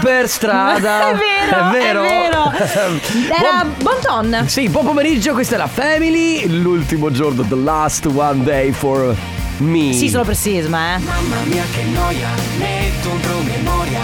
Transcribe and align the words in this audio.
per 0.00 0.28
strada. 0.28 1.08
È 1.10 1.14
vero, 1.14 1.68
È 1.68 1.70
vero. 1.72 2.02
è 2.02 2.08
vero. 2.08 2.52
Era 3.38 3.64
Bonton. 3.82 4.44
Sì, 4.46 4.68
buon 4.68 4.84
pomeriggio, 4.86 5.32
questa 5.32 5.54
è 5.54 5.58
la 5.58 5.66
Family. 5.66 6.46
L'ultimo 6.60 7.10
giorno, 7.10 7.42
the 7.42 7.54
last 7.56 8.06
one 8.06 8.42
day 8.44 8.70
for 8.72 9.14
me. 9.58 9.92
Sì, 9.92 10.08
solo 10.08 10.24
per 10.24 10.36
Sisma, 10.36 10.94
eh. 10.96 10.98
Mamma 10.98 11.36
mia 11.44 11.64
che 11.72 11.82
noia, 11.84 12.28
metto 12.58 13.10
un 13.10 13.20
promemoria 13.20 14.00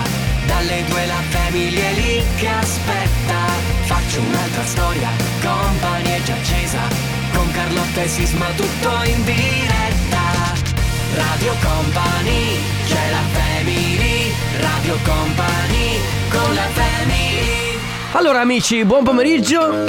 Dalle 0.46 0.84
due 0.88 1.06
la 1.06 1.22
famiglia 1.30 1.82
è 1.82 1.92
lì 1.94 2.22
che 2.36 2.48
aspetta 2.48 3.36
Faccio 3.84 4.20
un'altra 4.20 4.64
storia, 4.64 5.08
company 5.42 6.10
è 6.10 6.22
già 6.22 6.34
accesa 6.34 6.78
Con 7.32 7.50
Carlotta 7.52 8.02
e 8.02 8.08
Sisma 8.08 8.46
tutto 8.56 8.90
in 9.04 9.24
diretta 9.24 10.22
Radio 11.14 11.54
Company, 11.62 12.58
c'è 12.86 13.10
la 13.10 13.22
family 13.38 14.03
Radio 14.60 14.96
Company, 15.02 15.98
con 16.30 16.54
la 16.54 16.68
family 16.72 17.78
Allora, 18.12 18.40
amici, 18.40 18.84
buon 18.84 19.02
pomeriggio. 19.02 19.86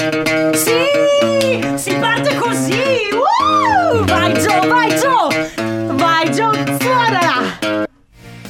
Sì! 0.53 1.61
Si 1.75 1.93
parte 1.95 2.35
così! 2.35 3.09
Uh! 3.11 4.03
Vai 4.05 4.33
Gio, 4.33 4.67
vai 4.67 4.89
Gio! 4.97 5.93
Vai 5.95 6.31
Gio, 6.31 6.51
fuori 6.79 7.11
là! 7.11 7.24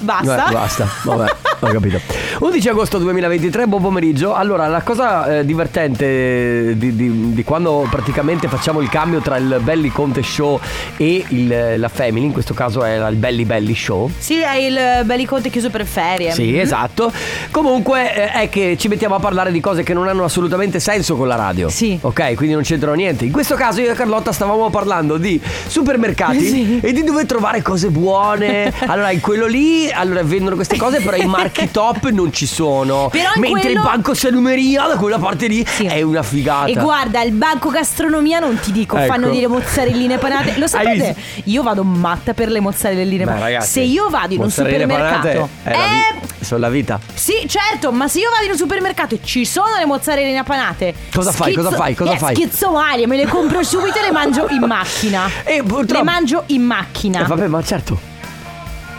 Basta? 0.05 0.48
Eh, 0.50 0.52
basta, 0.54 0.88
vabbè, 1.04 1.32
ho 1.62 1.68
capito. 1.68 2.00
11 2.40 2.70
agosto 2.70 2.98
2023, 3.00 3.66
buon 3.66 3.82
pomeriggio. 3.82 4.34
Allora, 4.36 4.68
la 4.68 4.81
cosa 4.84 5.40
eh, 5.40 5.45
divertente 5.45 6.78
di, 6.78 6.95
di- 6.95 7.34
di 7.34 7.44
quando 7.44 7.88
praticamente 7.90 8.48
facciamo 8.48 8.81
il 8.81 8.90
cambio 8.90 9.20
tra 9.20 9.38
il 9.38 9.59
Belly 9.62 9.90
Conte 9.90 10.22
Show 10.22 10.59
e 10.98 11.26
il- 11.30 11.73
la 11.78 11.88
Family, 11.90 12.26
in 12.28 12.31
questo 12.34 12.54
caso 12.54 12.84
era 12.86 13.08
il 13.08 13.16
Belly 13.16 13.45
Belly 13.45 13.73
Show. 13.76 14.12
Sì, 14.18 14.40
è 14.41 14.55
il 14.58 15.05
Belli 15.05 15.26
Conte 15.26 15.50
chiuso 15.50 15.70
per 15.72 15.86
ferie. 15.86 16.31
Sì, 16.31 16.56
esatto. 16.58 17.12
Comunque 17.52 18.14
eh, 18.14 18.31
è 18.44 18.50
che 18.50 18.76
ci 18.78 18.88
mettiamo 18.88 19.16
a 19.16 19.20
parlare 19.20 19.52
di 19.52 19.59
cose 19.59 19.81
che 19.81 19.94
non 19.95 20.08
hanno 20.08 20.23
assolutamente 20.23 20.80
senso 20.80 21.16
con 21.16 21.28
la 21.28 21.36
radio. 21.36 21.70
Sì. 21.70 21.98
Ok, 22.00 22.36
quindi 22.36 22.53
non 22.53 22.64
c'entrano 22.64 22.95
niente. 22.95 23.26
In 23.26 23.31
questo 23.31 23.56
caso 23.56 23.81
io 23.81 23.92
e 23.92 23.95
Carlotta 23.95 24.31
stavamo 24.31 24.70
parlando 24.70 25.17
di 25.17 25.42
supermercati 25.67 26.39
Sì. 26.45 26.80
e 26.81 26.92
di 26.94 27.03
dove 27.03 27.26
trovare 27.26 27.61
cose 27.64 27.89
buone. 27.89 28.72
Allora, 28.88 29.09
in 29.11 29.20
quello 29.20 29.48
lì, 29.48 29.89
allora 29.96 30.24
vendono 30.24 30.56
queste 30.56 30.78
cose, 30.78 31.00
però 31.02 31.16
i 31.18 31.26
marchi 31.26 31.70
top 31.72 32.10
non 32.10 32.32
ci 32.34 32.46
sono. 32.46 33.10
Però 33.12 33.32
in 33.36 33.42
Mentre 33.42 33.62
quello- 33.62 33.80
il 33.82 33.86
banco 33.86 34.14
salumeria 34.14 34.88
da 34.88 34.96
quella 34.98 35.18
parte 35.20 35.48
lì 35.48 35.66
Sì. 35.68 35.86
è 35.86 36.02
una 36.02 36.24
figata. 36.24 36.66
E 36.68 36.74
guarda, 36.74 37.22
il 37.22 37.32
banco 37.32 37.70
gastronomia 37.70 38.40
non 38.40 38.60
ti 38.60 38.72
dico, 38.72 38.98
Ecco. 38.98 39.12
fanno 39.12 39.30
dire 39.30 39.48
mozzarelline 39.48 40.18
panate. 40.18 40.54
Lo 40.58 40.66
Hai 40.66 40.70
sapete? 40.70 41.16
Io 41.46 41.64
vado 41.64 41.84
matta 41.84 42.34
per 42.34 42.50
le 42.50 42.60
mozzarelline 42.60 43.23
Beh, 43.23 43.32
panate. 43.32 43.44
ragazzi, 43.44 43.72
Se 43.72 43.82
io 43.82 44.10
vado 44.10 44.34
in 44.34 44.42
un 44.42 44.50
panate 44.54 44.72
supermercato, 44.73 45.28
è 45.64 45.70
la 45.72 45.78
vi- 45.78 46.26
eh, 46.40 46.44
sono 46.46 46.60
la 46.62 46.70
vita. 46.70 47.00
sì, 47.14 47.46
certo, 47.48 47.92
ma 47.92 48.08
se 48.08 48.20
io 48.20 48.30
vado 48.30 48.44
in 48.46 48.52
un 48.52 48.58
supermercato 48.58 49.16
e 49.16 49.20
ci 49.23 49.46
sono 49.46 49.76
le 49.80 49.86
mozzarelline 49.86 50.44
panate, 50.44 50.94
Cosa 51.14 51.32
fai? 51.32 51.54
Cosa 51.54 51.72
fai? 51.72 51.96
Cosa 51.96 52.14
eh, 52.14 52.18
fai? 52.18 52.36
Schizzo 52.36 52.72
Mario, 52.72 53.08
me 53.08 53.18
le 53.18 53.26
compro 53.28 53.64
subito 53.64 53.98
e 54.00 54.02
le 54.04 54.12
mangio 54.12 54.48
in 54.50 54.64
macchina. 54.66 55.30
E 55.46 55.62
purtroppo- 55.64 55.94
Le 55.94 56.04
mangio 56.04 56.44
in 56.48 56.64
macchina. 56.64 57.22
Eh, 57.22 57.26
vabbè, 57.26 57.48
ma 57.48 57.64
certo. 57.64 57.98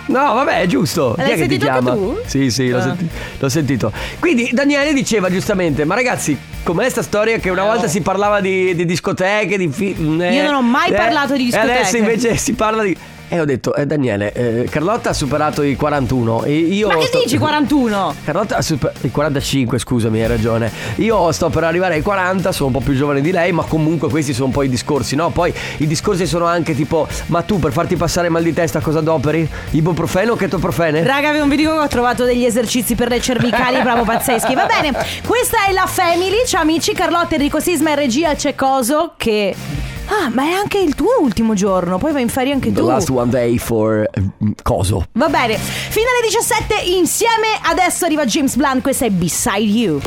No, 0.06 0.34
vabbè, 0.34 0.60
è 0.60 0.66
giusto. 0.66 1.14
Chi 1.16 1.22
L'hai 1.22 1.30
è 1.32 1.34
che 1.34 1.42
ti 1.42 1.48
sentito 1.58 1.68
anche 1.70 1.82
chiama? 1.84 1.96
tu? 1.98 2.18
Sì, 2.26 2.50
sì, 2.50 2.68
l'ho, 2.68 2.78
Ah. 2.78 2.82
senti- 2.82 3.08
l'ho 3.38 3.48
sentito. 3.48 3.92
Quindi 4.20 4.50
Daniele 4.52 4.92
diceva 4.92 5.30
giustamente: 5.30 5.84
Ma 5.84 5.94
ragazzi, 5.94 6.36
com'è 6.62 6.88
sta 6.88 7.02
storia 7.02 7.38
che 7.38 7.50
una 7.50 7.64
volta 7.64 7.88
si 7.88 8.00
parlava 8.00 8.40
di, 8.40 8.74
di 8.74 8.84
discoteche, 8.84 9.58
di 9.58 9.68
film. 9.68 10.20
Io 10.22 10.44
non 10.44 10.54
ho 10.54 10.62
mai 10.62 10.92
parlato 10.92 11.34
di 11.34 11.44
discoteche. 11.44 11.72
E 11.72 11.76
adesso 11.78 11.96
invece 11.96 12.36
si 12.36 12.52
parla 12.54 12.82
di. 12.82 12.96
E 13.28 13.40
ho 13.40 13.44
detto, 13.44 13.74
eh, 13.74 13.86
Daniele, 13.86 14.32
eh, 14.32 14.68
Carlotta 14.70 15.10
ha 15.10 15.12
superato 15.12 15.62
i 15.62 15.74
41 15.74 16.44
e 16.44 16.52
io... 16.58 16.86
Ma 16.86 16.96
che 16.96 17.06
sto- 17.06 17.18
dici 17.18 17.38
41? 17.38 18.14
Carlotta 18.24 18.56
ha 18.56 18.62
superato 18.62 19.04
i 19.04 19.10
45, 19.10 19.78
scusami, 19.80 20.20
hai 20.22 20.28
ragione. 20.28 20.70
Io 20.96 21.32
sto 21.32 21.48
per 21.48 21.64
arrivare 21.64 21.94
ai 21.94 22.02
40, 22.02 22.52
sono 22.52 22.68
un 22.68 22.72
po' 22.74 22.80
più 22.80 22.94
giovane 22.94 23.20
di 23.20 23.32
lei, 23.32 23.50
ma 23.50 23.64
comunque 23.64 24.08
questi 24.08 24.32
sono 24.32 24.46
un 24.46 24.52
po' 24.52 24.62
i 24.62 24.68
discorsi, 24.68 25.16
no? 25.16 25.30
Poi 25.30 25.52
i 25.78 25.88
discorsi 25.88 26.24
sono 26.24 26.44
anche 26.46 26.76
tipo, 26.76 27.08
ma 27.26 27.42
tu 27.42 27.58
per 27.58 27.72
farti 27.72 27.96
passare 27.96 28.28
mal 28.28 28.44
di 28.44 28.52
testa 28.52 28.78
cosa 28.78 29.00
adoperi? 29.00 29.48
Ibuprofeno 29.70 30.32
o 30.32 30.36
ketoprofene? 30.36 31.02
Raga, 31.02 31.32
vi 31.32 31.48
vi 31.48 31.56
dico 31.56 31.72
che 31.72 31.78
ho 31.78 31.88
trovato 31.88 32.24
degli 32.24 32.44
esercizi 32.44 32.94
per 32.94 33.08
le 33.08 33.20
cervicali 33.20 33.80
proprio 33.80 34.04
pazzeschi. 34.06 34.54
Va 34.54 34.66
bene, 34.66 34.96
questa 35.26 35.66
è 35.68 35.72
la 35.72 35.86
Family. 35.86 36.44
Ciao 36.46 36.62
amici, 36.62 36.92
Carlotta, 36.92 37.34
Enrico 37.34 37.58
Sisma 37.58 37.90
e 37.90 37.94
regia 37.96 38.34
c'è 38.36 38.54
Coso 38.54 39.14
che... 39.16 39.85
Ah, 40.08 40.30
ma 40.32 40.44
è 40.44 40.52
anche 40.52 40.78
il 40.78 40.94
tuo 40.94 41.20
ultimo 41.20 41.54
giorno, 41.54 41.98
poi 41.98 42.12
vai 42.12 42.22
in 42.22 42.28
ferie 42.28 42.52
anche 42.52 42.72
The 42.72 42.80
tu. 42.80 42.86
last 42.86 43.10
one 43.10 43.28
day 43.30 43.58
for 43.58 44.08
eh, 44.12 44.22
coso. 44.62 45.06
Va 45.12 45.28
bene, 45.28 45.56
fino 45.58 46.06
alle 46.16 46.28
17 46.28 46.74
insieme. 46.96 47.46
Adesso 47.62 48.04
arriva 48.04 48.24
James 48.24 48.54
Blunt, 48.56 48.82
questa 48.82 49.04
è 49.06 49.10
Beside 49.10 49.58
You. 49.58 50.00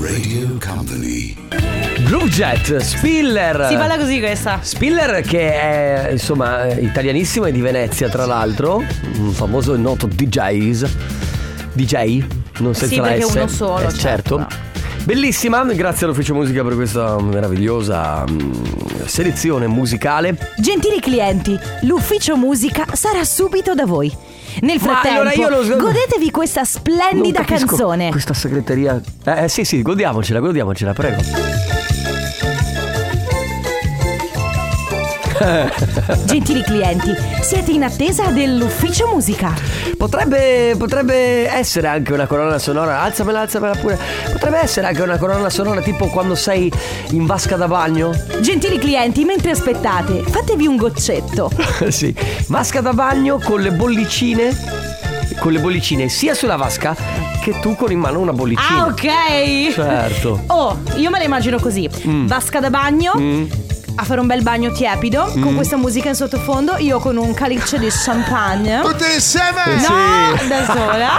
Radio 0.00 0.56
Company. 0.64 1.34
Groove 2.04 2.28
Jet, 2.28 2.76
Spiller. 2.78 3.66
Si 3.68 3.74
parla 3.76 3.96
così 3.96 4.18
questa. 4.20 4.58
Spiller 4.62 5.20
che 5.22 5.52
è 5.52 6.08
insomma 6.12 6.66
italianissimo 6.72 7.46
e 7.46 7.52
di 7.52 7.60
Venezia 7.60 8.08
tra 8.08 8.26
l'altro, 8.26 8.82
un 9.18 9.32
famoso 9.32 9.74
e 9.74 9.78
noto 9.78 10.06
DJs. 10.06 10.96
DJ, 11.72 12.24
non 12.58 12.74
senza 12.74 12.86
Sì, 12.94 12.96
la 13.00 13.02
perché 13.08 13.24
S. 13.24 13.34
uno 13.34 13.46
solo, 13.48 13.78
Eh, 13.88 13.92
certo. 13.94 13.98
certo. 14.38 14.46
Bellissima, 15.04 15.62
grazie 15.64 16.06
all'ufficio 16.06 16.32
musica 16.32 16.62
per 16.64 16.74
questa 16.74 17.20
meravigliosa 17.20 18.24
mm, 18.28 18.52
selezione 19.04 19.66
musicale. 19.66 20.34
Gentili 20.56 20.98
clienti, 20.98 21.58
l'ufficio 21.82 22.36
musica 22.36 22.86
sarà 22.94 23.22
subito 23.24 23.74
da 23.74 23.84
voi. 23.84 24.10
Nel 24.60 24.78
Ma 24.80 24.92
frattempo, 24.92 25.20
allora 25.20 25.32
io 25.34 25.48
lo- 25.50 25.76
godetevi 25.76 26.30
questa 26.30 26.64
splendida 26.64 27.38
Non 27.40 27.46
capisco 27.46 27.66
canzone. 27.66 28.10
Questa 28.10 28.32
segreteria. 28.32 28.98
Eh, 29.24 29.44
eh, 29.44 29.48
sì, 29.48 29.64
sì, 29.64 29.82
godiamocela, 29.82 30.40
godiamocela, 30.40 30.92
prego. 30.94 31.83
Gentili 36.24 36.62
clienti, 36.62 37.14
siete 37.42 37.70
in 37.70 37.84
attesa 37.84 38.30
dell'ufficio 38.30 39.08
musica. 39.08 39.52
Potrebbe, 39.96 40.74
potrebbe 40.78 41.48
essere 41.48 41.88
anche 41.88 42.12
una 42.12 42.26
colonna 42.26 42.58
sonora, 42.58 43.00
alzamela, 43.02 43.40
alzamela 43.40 43.74
pure. 43.74 43.98
Potrebbe 44.32 44.58
essere 44.58 44.86
anche 44.86 45.02
una 45.02 45.18
colonna 45.18 45.50
sonora 45.50 45.82
tipo 45.82 46.06
quando 46.06 46.34
sei 46.34 46.72
in 47.10 47.26
vasca 47.26 47.56
da 47.56 47.68
bagno. 47.68 48.12
Gentili 48.40 48.78
clienti, 48.78 49.24
mentre 49.24 49.50
aspettate, 49.50 50.22
fatevi 50.22 50.66
un 50.66 50.76
goccetto. 50.76 51.50
sì, 51.88 52.14
vasca 52.46 52.80
da 52.80 52.92
bagno 52.92 53.38
con 53.38 53.60
le 53.60 53.70
bollicine. 53.70 54.82
Con 55.38 55.52
le 55.52 55.58
bollicine 55.58 56.08
sia 56.08 56.32
sulla 56.32 56.56
vasca 56.56 56.96
che 57.42 57.58
tu 57.60 57.74
con 57.74 57.90
in 57.90 57.98
mano 57.98 58.20
una 58.20 58.32
bollicina. 58.32 58.84
Ah, 58.84 58.86
ok. 58.86 59.72
Certo. 59.72 60.40
Oh, 60.54 60.78
io 60.96 61.10
me 61.10 61.18
la 61.18 61.24
immagino 61.24 61.58
così. 61.58 61.88
Mm. 62.06 62.26
Vasca 62.26 62.60
da 62.60 62.70
bagno. 62.70 63.12
A 63.96 64.02
fare 64.04 64.20
un 64.20 64.26
bel 64.26 64.42
bagno 64.42 64.72
tiepido 64.72 65.32
Mm. 65.36 65.42
con 65.42 65.54
questa 65.54 65.76
musica 65.76 66.08
in 66.08 66.14
sottofondo, 66.16 66.76
io 66.78 66.98
con 66.98 67.16
un 67.16 67.32
calice 67.32 67.78
di 67.78 67.88
champagne. 67.88 68.80
Tutti 68.80 69.04
insieme! 69.14 69.62
No, 69.88 70.48
da 70.48 70.64
sola. 70.64 71.10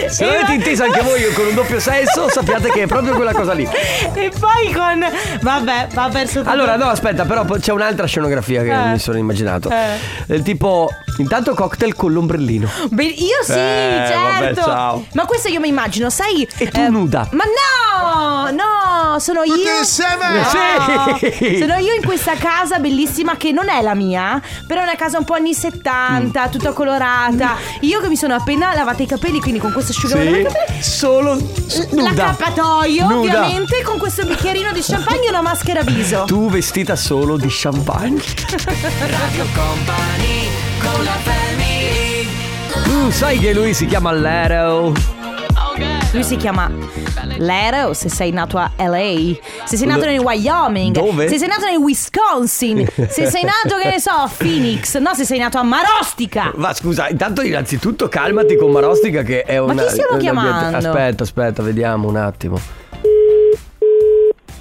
Se 0.09 0.25
l'avete 0.25 0.53
intesa 0.53 0.85
anche 0.85 1.01
voi 1.03 1.33
con 1.35 1.47
un 1.47 1.55
doppio 1.55 1.81
senso, 1.81 2.29
sappiate 2.31 2.71
che 2.71 2.83
è 2.83 2.87
proprio 2.87 3.15
quella 3.15 3.33
cosa 3.33 3.53
lì. 3.53 3.69
e 4.15 4.31
poi 4.39 4.73
con. 4.73 5.05
Vabbè, 5.41 5.89
va 5.93 6.09
perso 6.11 6.39
tutto. 6.41 6.51
Allora, 6.51 6.77
no, 6.77 6.87
aspetta, 6.87 7.25
però 7.25 7.45
c'è 7.45 7.73
un'altra 7.73 8.07
scenografia 8.07 8.63
che 8.63 8.73
Eh. 8.73 8.91
mi 8.93 8.99
sono 8.99 9.19
immaginato. 9.19 9.71
Eh. 9.71 10.35
Eh, 10.35 10.43
tipo, 10.43 10.89
intanto 11.19 11.55
cocktail 11.55 11.95
con 11.95 12.13
l'ombrellino. 12.13 12.69
Beh, 12.91 13.05
io 13.05 13.43
sì, 13.43 13.53
Eh, 13.53 14.05
certo. 14.09 14.67
vabbè. 14.67 15.03
Ma 15.13 15.25
questo 15.27 15.49
io 15.49 15.61
mi 15.61 15.69
immagino, 15.69 16.11
sai. 16.11 16.47
E 16.59 16.69
tu 16.69 16.91
nuda. 16.91 17.29
Ma 17.33 17.45
no, 17.45 18.51
no, 18.51 18.65
sono 19.19 19.43
Tutti 19.43 19.61
io. 19.61 19.79
insieme! 19.79 20.41
No, 20.41 21.17
Sì. 21.19 21.59
Sono 21.59 21.77
io 21.77 21.95
in 21.95 22.03
questa 22.05 22.35
casa 22.37 22.79
bellissima 22.79 23.37
che 23.37 23.53
non 23.53 23.69
è 23.69 23.81
la 23.83 23.95
mia, 23.95 24.41
però 24.67 24.81
è 24.81 24.85
una 24.85 24.97
casa 24.97 25.19
un 25.19 25.25
po' 25.25 25.35
anni 25.35 25.55
70, 25.55 26.47
Mm. 26.47 26.51
tutta 26.51 26.73
colorata. 26.73 27.57
Io 27.81 28.01
che 28.01 28.09
mi 28.09 28.17
sono 28.17 28.35
appena 28.35 28.75
lavata 28.75 29.03
i 29.03 29.07
capelli, 29.07 29.41
quindi 29.41 29.61
con 29.61 29.73
questo 29.73 29.93
asciugamano 29.93 30.29
Sì, 30.31 30.35
dei 30.35 30.45
capelli. 30.45 30.83
solo 30.83 31.37
s- 31.67 31.89
nuda. 31.91 32.03
L'accappatoio, 32.13 33.07
Nuda. 33.09 33.17
ovviamente, 33.17 33.83
con 33.83 33.99
questo 33.99 34.25
bicchierino 34.25 34.73
di 34.73 34.81
champagne 34.83 35.27
e 35.27 35.29
una 35.31 35.43
maschera 35.43 35.83
viso. 35.83 36.25
Tu 36.27 36.49
vestita 36.51 36.97
solo 36.97 37.37
di 37.37 37.47
champagne. 37.51 38.23
Radio 38.47 39.45
Company, 39.55 40.49
con 40.81 41.05
la 41.05 41.17
family 41.23 42.27
Tu 42.85 43.11
sai 43.11 43.39
che 43.39 43.53
lui 43.53 43.75
si 43.75 43.87
chiama 43.87 44.13
Lero. 44.13 44.93
Lui 46.13 46.25
si 46.25 46.37
chiama 46.37 46.71
Lero 47.37 47.93
se 47.93 48.09
sei 48.09 48.31
nato 48.31 48.57
a 48.57 48.71
LA, 48.77 49.37
se 49.65 49.77
sei 49.77 49.87
nato 49.87 50.07
nel 50.07 50.21
Wyoming, 50.21 50.95
Dove? 50.95 51.29
se 51.29 51.39
sei 51.39 51.49
nato 51.49 51.67
nel 51.67 51.77
Wisconsin, 51.77 52.87
se 53.09 53.27
sei 53.27 53.45
nato, 53.45 53.77
che 53.81 53.91
ne 53.91 54.01
so, 54.01 54.11
a 54.11 54.31
Phoenix, 54.35 54.97
no, 54.99 55.15
se 55.15 55.25
sei 55.25 55.39
nato 55.39 55.59
a 55.59 55.63
Marostica. 55.63 56.53
Ma 56.57 56.73
scusa, 56.73 57.09
intanto 57.09 57.43
innanzitutto 57.43 58.09
calmati 58.09 58.57
con 58.57 58.71
Marostica 58.71 59.23
che 59.23 59.43
è 59.43 59.59
una... 59.59 59.85
chi 59.85 59.91
stiamo 59.91 60.17
chiamando? 60.17 60.77
Aspetta, 60.79 61.23
aspetta, 61.25 61.63
vediamo 61.63 62.09
un 62.09 62.17
attimo. 62.17 62.59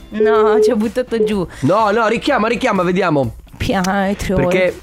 No, 0.09 0.59
ci 0.61 0.71
ho 0.71 0.75
buttato 0.75 1.23
giù. 1.23 1.47
No, 1.61 1.91
no, 1.91 2.07
richiama, 2.07 2.47
richiama, 2.47 2.83
vediamo. 2.83 3.35
Pietro. 3.55 4.35
Perché 4.35 4.81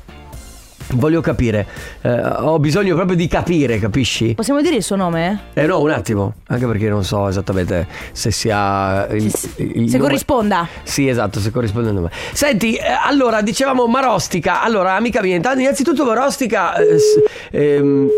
Voglio 0.93 1.21
capire. 1.21 1.67
Eh, 2.03 2.11
ho 2.21 2.59
bisogno 2.59 2.95
proprio 2.95 3.17
di 3.17 3.27
capire, 3.27 3.79
capisci? 3.79 4.35
Possiamo 4.35 4.61
dire 4.61 4.77
il 4.77 4.83
suo 4.83 4.97
nome? 4.97 5.45
Eh 5.55 5.67
no, 5.67 5.81
un 5.81 5.91
attimo, 5.91 6.35
anche 6.49 6.67
perché 6.67 6.89
non 6.89 7.05
so 7.05 7.27
esattamente 7.29 7.87
se 8.13 8.31
sia 8.31 9.07
il, 9.09 9.31
Se- 9.35 9.51
il 9.57 9.89
se 9.89 9.97
nome- 9.97 9.99
corrisponda. 10.09 10.69
Sì, 10.83 11.09
esatto, 11.09 11.41
se 11.41 11.51
corrisponde 11.51 11.89
al 11.89 11.95
nome. 11.95 12.11
Senti, 12.33 12.75
eh, 12.77 12.83
allora 13.05 13.41
dicevamo 13.43 13.87
Marostica. 13.87 14.63
Allora, 14.63 14.95
amica 14.95 15.23
mia, 15.23 15.35
intanto 15.37 15.61
innanzitutto 15.61 16.05
Marostica 16.05 16.77
eh, 16.77 16.99
s- 16.99 17.21
ehm, 17.51 18.09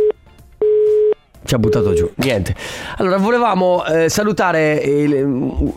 ci 1.45 1.55
ha 1.55 1.59
buttato 1.59 1.95
giù. 1.95 2.11
Niente. 2.17 2.55
Allora, 2.97 3.19
volevamo 3.19 3.85
eh, 3.87 4.09
salutare 4.09 4.75
il- 4.75 5.15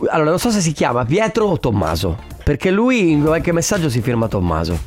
allora, 0.08 0.30
non 0.30 0.38
so 0.38 0.50
se 0.50 0.60
si 0.60 0.72
chiama 0.72 1.04
Pietro 1.04 1.46
o 1.46 1.58
Tommaso, 1.60 2.18
perché 2.42 2.70
lui 2.72 3.12
in 3.12 3.22
qualche 3.24 3.52
messaggio 3.52 3.88
si 3.88 4.00
firma 4.00 4.26
Tommaso. 4.26 4.78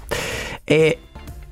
E 0.66 0.98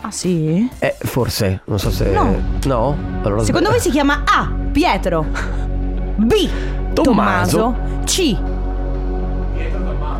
Ah 0.03 0.12
sì? 0.12 0.68
eh, 0.80 0.95
forse, 1.00 1.62
non 1.65 1.77
so 1.80 1.92
se 1.92 2.06
No. 2.09 2.36
No? 2.65 2.98
Allora, 3.21 3.44
Secondo 3.44 3.69
voi 3.69 3.80
si 3.80 3.92
chiama 3.92 4.24
A. 4.25 4.51
Pietro. 4.71 5.25
B. 6.18 6.50
Tommaso. 6.94 7.75
C. 8.06 8.36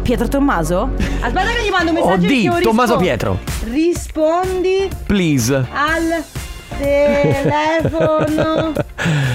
Pietro 0.04 0.28
Tommaso? 0.28 0.90
Aspetta 1.22 1.52
che 1.52 1.66
gli 1.66 1.70
mando 1.70 1.92
un 1.92 1.98
messaggio 1.98 2.26
D, 2.26 2.28
che 2.28 2.34
io 2.34 2.60
Tommaso 2.60 2.98
rispondo. 2.98 2.98
Pietro. 2.98 3.40
Rispondi 3.70 4.90
Please. 5.06 5.56
al 5.56 6.24
telefono. 6.78 8.74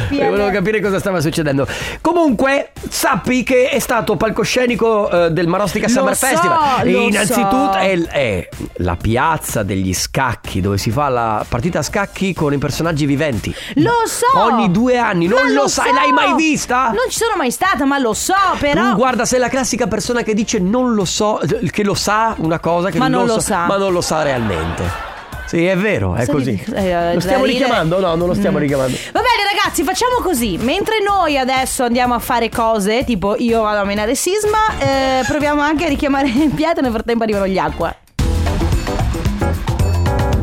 E 0.09 0.29
volevo 0.29 0.50
capire 0.50 0.81
cosa 0.81 0.99
stava 1.00 1.21
succedendo. 1.21 1.67
Comunque, 2.00 2.71
sappi 2.88 3.43
che 3.43 3.69
è 3.69 3.81
stato 3.81 4.17
palcoscenico 4.17 5.11
eh, 5.11 5.31
del 5.31 5.49
Marostica 5.49 5.87
Lo 5.88 5.93
Summer 5.93 6.17
so, 6.17 6.27
Festival. 6.27 6.59
lo 6.85 6.99
e 6.99 7.03
innanzitutto 7.03 7.73
so. 7.73 7.79
è, 7.79 7.99
è 8.06 8.49
la 8.77 8.97
piazza 8.97 9.62
degli 9.65 9.93
scacchi, 9.93 10.61
dove 10.61 10.79
si 10.79 10.91
fa 10.91 11.09
la 11.09 11.44
partita 11.47 11.81
a 11.81 11.83
scacchi 11.83 12.33
con 12.33 12.53
i 12.53 12.59
personaggi 12.59 13.05
viventi. 13.05 13.53
Lo 13.75 13.93
so! 14.06 14.27
Ogni 14.38 14.71
due 14.71 14.97
anni, 14.97 15.27
non 15.27 15.43
Ma 15.47 15.53
lo 15.53 15.69
sai, 15.69 15.88
so! 15.88 15.94
l'hai 15.94 16.12
mai 16.12 16.35
vista? 16.35 16.87
Non 16.87 17.06
ci 17.09 17.19
sono 17.19 17.35
mai 17.37 17.50
stata, 17.50 17.85
ma 17.85 17.99
lo 17.99 18.15
so, 18.15 18.35
però. 18.59 18.91
Tu 18.91 18.97
guarda, 18.97 19.25
sei 19.25 19.41
la 19.41 19.49
classica 19.49 19.87
persona 19.88 20.23
che 20.23 20.35
dice 20.35 20.61
non 20.61 20.94
lo 20.94 21.05
so, 21.05 21.41
che 21.71 21.83
lo 21.83 21.94
sa 21.94 22.35
una 22.38 22.61
cosa 22.61 22.91
che 22.91 22.99
Ma 22.99 23.09
non 23.09 23.27
lo 23.27 23.35
so, 23.35 23.41
sa. 23.41 23.67
ma 23.67 23.77
non 23.77 23.93
lo 23.93 24.00
sa 24.00 24.23
realmente. 24.23 25.15
Sì, 25.47 25.65
è 25.65 25.77
vero, 25.77 26.15
è 26.15 26.27
così. 26.27 26.61
eh, 26.75 27.15
lo 27.15 27.21
stiamo 27.21 27.43
da 27.45 27.47
ridere. 27.47 27.65
richiamando? 27.65 28.01
No, 28.01 28.15
non 28.17 28.27
lo 28.29 28.35
stiamo 28.35 28.59
Mm. 28.59 28.61
richiamando. 28.61 28.97
Va 29.13 29.21
bene 29.21 29.49
ragazzi, 29.57 29.83
facciamo 29.85 30.17
così. 30.23 30.59
Mentre 30.61 30.97
noi 31.07 31.39
adesso 31.39 31.85
andiamo 31.85 32.15
a 32.15 32.19
fare 32.19 32.49
cose, 32.49 33.05
tipo 33.05 33.37
io 33.39 33.63
vado 33.63 33.81
a 33.81 33.85
menare 33.85 34.15
sisma, 34.17 34.59
eh, 34.79 35.25
proviamo 35.27 35.61
anche 35.63 35.85
a 35.85 35.89
richiamare 35.89 36.31
Pietro, 36.55 36.83
nel 36.83 36.91
frattempo 36.93 37.23
arrivano 37.23 37.47
gli 37.47 37.59
acqua. 37.59 37.95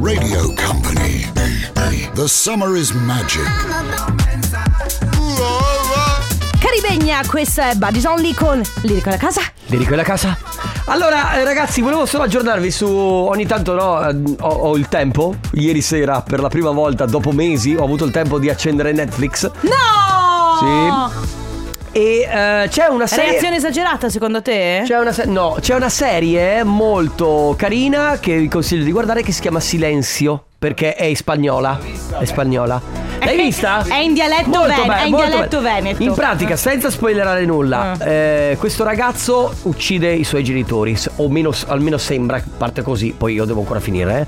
Radio 0.01 0.53
Company. 0.65 1.31
The 2.13 2.27
summer 2.27 2.75
is 2.75 2.91
magic. 2.91 3.41
Caribegna, 6.93 7.21
questa 7.25 7.71
è 7.71 7.73
Buddies 7.73 8.05
Only 8.05 8.33
con 8.35 8.61
Lirico 8.81 9.09
alla 9.09 9.17
casa. 9.17 9.41
Di 9.65 9.83
quella 9.83 10.03
casa? 10.03 10.37
Allora, 10.85 11.39
eh, 11.39 11.43
ragazzi, 11.43 11.81
volevo 11.81 12.05
solo 12.05 12.23
aggiornarvi 12.25 12.69
su. 12.69 12.85
Ogni 12.87 13.47
tanto, 13.47 13.73
no, 13.73 14.07
eh, 14.07 14.15
ho, 14.41 14.47
ho 14.47 14.77
il 14.77 14.87
tempo. 14.89 15.33
Ieri 15.53 15.81
sera, 15.81 16.21
per 16.21 16.39
la 16.39 16.49
prima 16.49 16.69
volta, 16.69 17.05
dopo 17.05 17.31
mesi, 17.31 17.73
ho 17.73 17.83
avuto 17.83 18.05
il 18.05 18.11
tempo 18.11 18.37
di 18.37 18.47
accendere 18.47 18.91
Netflix. 18.91 19.49
No! 19.61 21.11
E 21.91 22.27
eh, 22.29 22.67
c'è 22.69 22.85
una 22.89 23.07
serie. 23.07 23.31
Reazione 23.31 23.55
esagerata 23.55 24.09
secondo 24.09 24.43
te? 24.43 24.83
C'è 24.85 24.99
una, 24.99 25.11
se- 25.11 25.25
no, 25.25 25.57
c'è 25.59 25.73
una 25.73 25.89
serie 25.89 26.63
molto 26.63 27.55
carina 27.57 28.19
che 28.19 28.37
vi 28.37 28.47
consiglio 28.47 28.83
di 28.83 28.91
guardare 28.91 29.23
che 29.23 29.31
si 29.31 29.41
chiama 29.41 29.59
Silenzio. 29.59 30.45
Perché 30.63 30.95
è 30.95 31.13
spagnola. 31.13 31.77
È 32.19 32.23
spagnola. 32.23 32.81
L'hai 33.19 33.35
vista? 33.37 33.83
È 33.85 33.97
in 33.97 34.13
dialetto 34.13 34.49
Molto 34.49 34.67
ven- 34.67 34.87
be- 34.87 34.95
è 34.95 35.05
in 35.05 35.15
dialetto 35.15 35.59
bello. 35.59 35.81
veneto. 35.81 36.03
In 36.03 36.13
pratica, 36.13 36.55
senza 36.55 36.89
spoilerare 36.89 37.43
nulla, 37.45 37.91
Ah. 37.97 38.05
eh, 38.05 38.55
questo 38.57 38.83
ragazzo 38.85 39.53
uccide 39.63 40.13
i 40.13 40.23
suoi 40.23 40.41
genitori, 40.43 40.97
o 41.17 41.27
meno- 41.29 41.53
almeno 41.67 41.97
sembra, 41.97 42.41
parte 42.57 42.81
così, 42.81 43.13
poi 43.17 43.33
io 43.33 43.43
devo 43.45 43.59
ancora 43.59 43.79
finire. 43.81 44.27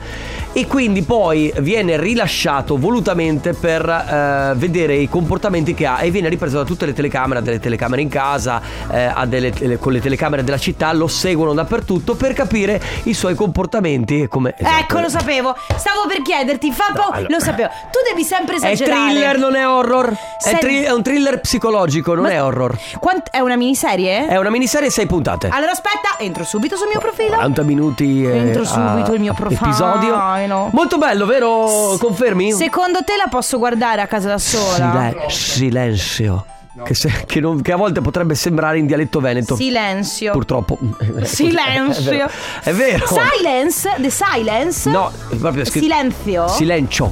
eh. 0.53 0.59
E 0.61 0.67
quindi 0.67 1.01
poi 1.03 1.53
viene 1.59 1.97
rilasciato 1.97 2.77
volutamente 2.77 3.53
per 3.53 3.87
eh, 3.89 4.53
vedere 4.55 4.95
i 4.95 5.09
comportamenti 5.09 5.73
che 5.73 5.85
ha 5.85 6.01
e 6.01 6.11
viene 6.11 6.29
ripreso 6.29 6.57
da 6.57 6.63
tutte 6.63 6.85
le 6.85 6.93
telecamere, 6.93 7.39
ha 7.39 7.43
delle 7.43 7.59
telecamere 7.59 8.01
in 8.01 8.09
casa, 8.09 8.61
eh, 8.91 9.11
delle 9.27 9.77
con 9.79 9.91
le 9.93 9.99
telecamere 10.01 10.43
della 10.43 10.57
città, 10.57 10.91
lo 10.93 11.07
seguono 11.07 11.53
dappertutto 11.53 12.15
per 12.15 12.33
capire 12.33 12.81
i 13.03 13.13
suoi 13.13 13.35
comportamenti 13.35 14.21
e 14.21 14.27
come... 14.29 14.53
esatto. 14.57 14.79
Ecco, 14.79 14.99
lo 14.99 15.09
sapevo. 15.09 15.53
Stavo 15.75 16.05
per 16.07 16.21
chiederti, 16.25 16.71
fa 16.71 16.85
po- 16.93 17.09
allora. 17.11 17.27
Lo 17.29 17.39
sapevo. 17.39 17.69
Tu 17.91 17.99
devi 18.09 18.23
sempre 18.23 18.55
È 18.55 18.57
esagerare. 18.57 19.11
thriller, 19.11 19.37
non 19.37 19.55
è 19.55 19.67
horror. 19.67 20.09
È, 20.11 20.15
Sei- 20.39 20.59
tri- 20.59 20.81
è 20.81 20.91
un 20.91 21.03
thriller 21.03 21.39
psicologico, 21.39 22.13
non 22.15 22.23
Ma- 22.23 22.31
è 22.31 22.41
horror. 22.43 22.75
Quant- 22.99 23.29
è 23.29 23.39
una 23.39 23.55
miniserie? 23.55 24.27
È 24.27 24.37
una 24.37 24.49
miniserie 24.49 24.89
6 24.89 25.05
puntate. 25.05 25.49
Allora 25.51 25.71
aspetta, 25.71 26.15
entro 26.17 26.43
subito 26.43 26.75
sul 26.75 26.87
mio 26.87 26.99
profilo. 26.99 27.35
40 27.35 27.61
minuti 27.61 28.23
eh, 28.25 28.35
Entro 28.37 28.65
subito 28.65 29.13
il 29.13 29.19
mio 29.19 29.33
profilo. 29.33 29.59
episodio. 29.69 30.69
Molto 30.71 30.97
bello, 30.97 31.25
vero? 31.27 31.95
Confermi? 31.99 32.51
Secondo 32.53 33.03
te 33.03 33.13
la 33.17 33.27
posso 33.29 33.57
guardare 33.59 34.01
a 34.01 34.07
casa 34.07 34.29
da 34.29 34.37
sola? 34.39 35.11
Sile- 35.27 35.29
silenzio. 35.29 36.45
Che, 36.83 36.93
se- 36.93 37.23
che 37.25 37.39
non- 37.39 37.61
che 37.61 37.71
a 37.71 37.77
volte 37.77 38.01
potrebbe 38.01 38.35
sembrare 38.35 38.77
in 38.77 38.85
dialetto 38.85 39.19
veneto. 39.21 39.55
Silenzio. 39.55 40.31
Purtroppo. 40.31 40.77
Silenzio. 41.23 42.29
È 42.61 42.73
vero. 42.73 43.05
Silence? 43.07 43.89
The 43.97 44.09
silence? 44.09 44.89
No, 44.89 45.11
è 45.29 45.35
proprio 45.35 45.63
scritto. 45.65 45.85
Silenzio? 45.85 46.47
Silenzio. 46.49 47.11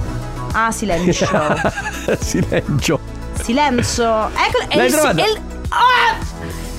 ah, 0.52 0.72
silenzio. 0.72 1.28
Silenzio. 2.20 3.00
Silenzio. 3.42 4.28
Ecco, 4.30 4.60
è 4.68 4.84
il, 4.84 4.94
è 4.94 5.40
Ah! 5.70 6.18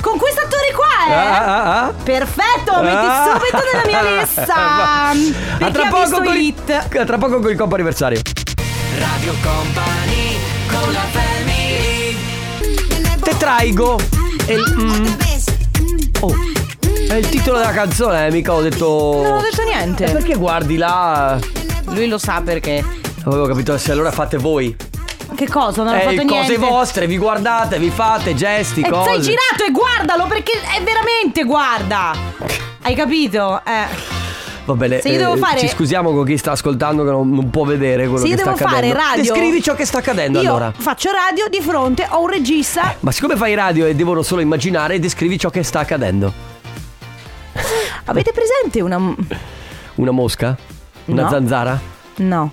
Con 0.00 0.18
questo 0.18 0.40
attore 0.42 0.70
qua, 0.74 1.08
eh? 1.08 1.12
Ah, 1.14 1.38
ah, 1.44 1.84
ah. 1.86 1.92
Perfetto, 2.02 2.72
lo 2.76 2.82
metti 2.82 2.96
Ah. 2.96 3.32
subito 3.40 3.62
nella 3.72 3.86
mia 4.02 4.20
lista. 4.20 4.54
A 5.14 5.14
Perché 5.58 5.72
tra 5.72 5.82
ha 5.84 5.88
poco 5.88 6.00
visto 6.02 6.22
con 6.22 6.34
il, 6.36 6.40
Hit. 6.42 6.70
a 6.98 7.04
tra 7.06 7.16
poco 7.18 7.40
con 7.40 7.50
il 7.50 7.56
compo 7.56 7.74
anniversario. 7.74 8.20
Radio 8.98 9.32
Company 9.42 10.03
traigo. 13.44 13.98
E 14.46 14.54
il- 14.54 14.74
mm. 14.78 15.06
Oh, 16.20 16.34
è 17.08 17.14
il 17.16 17.28
titolo 17.28 17.58
della 17.58 17.72
canzone, 17.72 18.26
eh, 18.26 18.30
mica 18.30 18.54
ho 18.54 18.62
detto. 18.62 19.20
Non 19.22 19.32
ho 19.36 19.40
detto 19.42 19.62
niente. 19.64 20.04
Eh, 20.06 20.12
perché 20.12 20.34
guardi 20.34 20.76
là? 20.78 21.38
Lui 21.90 22.08
lo 22.08 22.16
sa 22.16 22.40
perché. 22.42 22.82
Avevo 23.24 23.46
capito 23.46 23.76
se 23.76 23.92
allora 23.92 24.10
fate 24.10 24.38
voi. 24.38 24.74
Che 25.34 25.48
cosa? 25.48 25.82
Non 25.82 25.92
ho 25.92 25.96
Eh, 25.96 26.00
fatto 26.02 26.24
cose 26.26 26.46
niente. 26.56 26.56
vostre, 26.56 27.06
vi 27.06 27.18
guardate, 27.18 27.78
vi 27.78 27.90
fate 27.90 28.34
gesti, 28.34 28.80
E 28.80 28.88
cose. 28.88 29.10
sei 29.10 29.20
girato 29.20 29.64
e 29.66 29.70
guardalo 29.72 30.26
perché 30.26 30.52
è 30.52 30.82
veramente 30.82 31.44
guarda. 31.44 32.12
Hai 32.82 32.94
capito? 32.94 33.60
Eh. 33.64 34.13
Va 34.66 34.74
bene, 34.74 35.00
Se 35.02 35.10
io 35.10 35.18
devo 35.18 35.36
fare- 35.36 35.58
ci 35.60 35.68
scusiamo 35.68 36.12
con 36.12 36.24
chi 36.24 36.38
sta 36.38 36.52
ascoltando 36.52 37.04
che 37.04 37.10
non, 37.10 37.28
non 37.30 37.50
può 37.50 37.64
vedere 37.64 38.04
quello 38.04 38.18
Se 38.18 38.28
io 38.28 38.36
che 38.36 38.42
devo 38.44 38.56
sta 38.56 38.66
fare 38.68 38.88
accadendo. 38.88 38.98
radio. 39.16 39.32
Descrivi 39.32 39.62
ciò 39.62 39.74
che 39.74 39.84
sta 39.84 39.98
accadendo 39.98 40.40
Io 40.40 40.48
allora. 40.48 40.72
faccio 40.74 41.10
radio 41.10 41.48
di 41.50 41.60
fronte 41.60 42.02
a 42.04 42.16
un 42.18 42.28
regista. 42.28 42.94
Ma 43.00 43.12
siccome 43.12 43.36
fai 43.36 43.54
radio 43.54 43.84
e 43.86 43.94
devono 43.94 44.22
solo 44.22 44.40
immaginare, 44.40 44.98
descrivi 44.98 45.38
ciò 45.38 45.50
che 45.50 45.62
sta 45.62 45.80
accadendo. 45.80 46.32
Avete 48.06 48.32
presente 48.32 48.80
una. 48.80 48.98
Una 49.96 50.10
mosca? 50.10 50.56
Una 51.06 51.22
No. 51.22 51.28
zanzara? 51.30 51.80
No. 52.16 52.50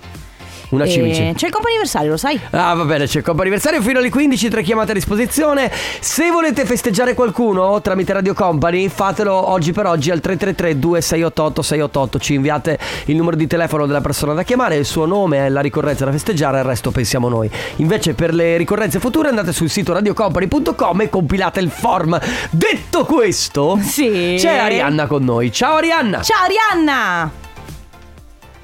Una 0.72 0.84
Eh, 0.84 0.88
cimice? 0.88 1.32
C'è 1.36 1.46
il 1.48 1.52
comp'anniversario, 1.52 2.10
lo 2.10 2.16
sai? 2.16 2.40
Ah, 2.50 2.72
va 2.72 2.84
bene, 2.84 3.04
c'è 3.06 3.18
il 3.18 3.24
compo 3.24 3.42
anniversario 3.42 3.82
fino 3.82 3.98
alle 3.98 4.08
15, 4.08 4.48
tre 4.48 4.62
chiamate 4.62 4.92
a 4.92 4.94
disposizione. 4.94 5.70
Se 6.00 6.30
volete 6.30 6.64
festeggiare 6.64 7.12
qualcuno 7.12 7.78
tramite 7.82 8.14
Radio 8.14 8.32
Company, 8.32 8.88
fatelo 8.88 9.50
oggi 9.50 9.72
per 9.72 9.84
oggi 9.84 10.10
al 10.10 10.20
333 10.20 10.78
2688 10.78 11.60
688. 11.62 12.18
Ci 12.18 12.34
inviate 12.34 12.78
il 13.06 13.16
numero 13.16 13.36
di 13.36 13.46
telefono 13.46 13.84
della 13.84 14.00
persona 14.00 14.32
da 14.32 14.44
chiamare, 14.44 14.76
il 14.76 14.86
suo 14.86 15.04
nome 15.04 15.46
la 15.50 15.60
ricorrenza 15.60 16.06
da 16.06 16.10
festeggiare, 16.10 16.60
il 16.60 16.64
resto 16.64 16.90
pensiamo 16.90 17.28
noi. 17.28 17.50
Invece 17.76 18.14
per 18.14 18.32
le 18.32 18.56
ricorrenze 18.56 18.98
future 18.98 19.28
andate 19.28 19.52
sul 19.52 19.68
sito 19.68 19.92
radiocompany.com 19.92 21.00
e 21.02 21.10
compilate 21.10 21.60
il 21.60 21.68
form. 21.70 22.18
Detto 22.50 23.04
questo, 23.04 23.78
Sì. 23.82 24.36
c'è 24.38 24.56
Arianna 24.56 25.06
con 25.06 25.22
noi. 25.22 25.52
Ciao 25.52 25.76
Arianna. 25.76 26.22
Ciao 26.22 26.44
Arianna! 26.44 27.30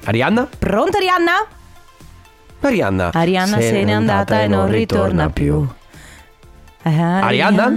Arianna? 0.05 0.47
Pronta 0.57 0.97
Arianna? 0.97 1.33
Arianna. 2.61 3.11
Arianna 3.13 3.59
se, 3.59 3.83
n'è 3.83 3.91
andata 3.91 4.41
e 4.41 4.47
non 4.47 4.69
ritorna 4.69 5.29
più. 5.29 5.65
Eh, 6.83 7.01
Arianna? 7.01 7.71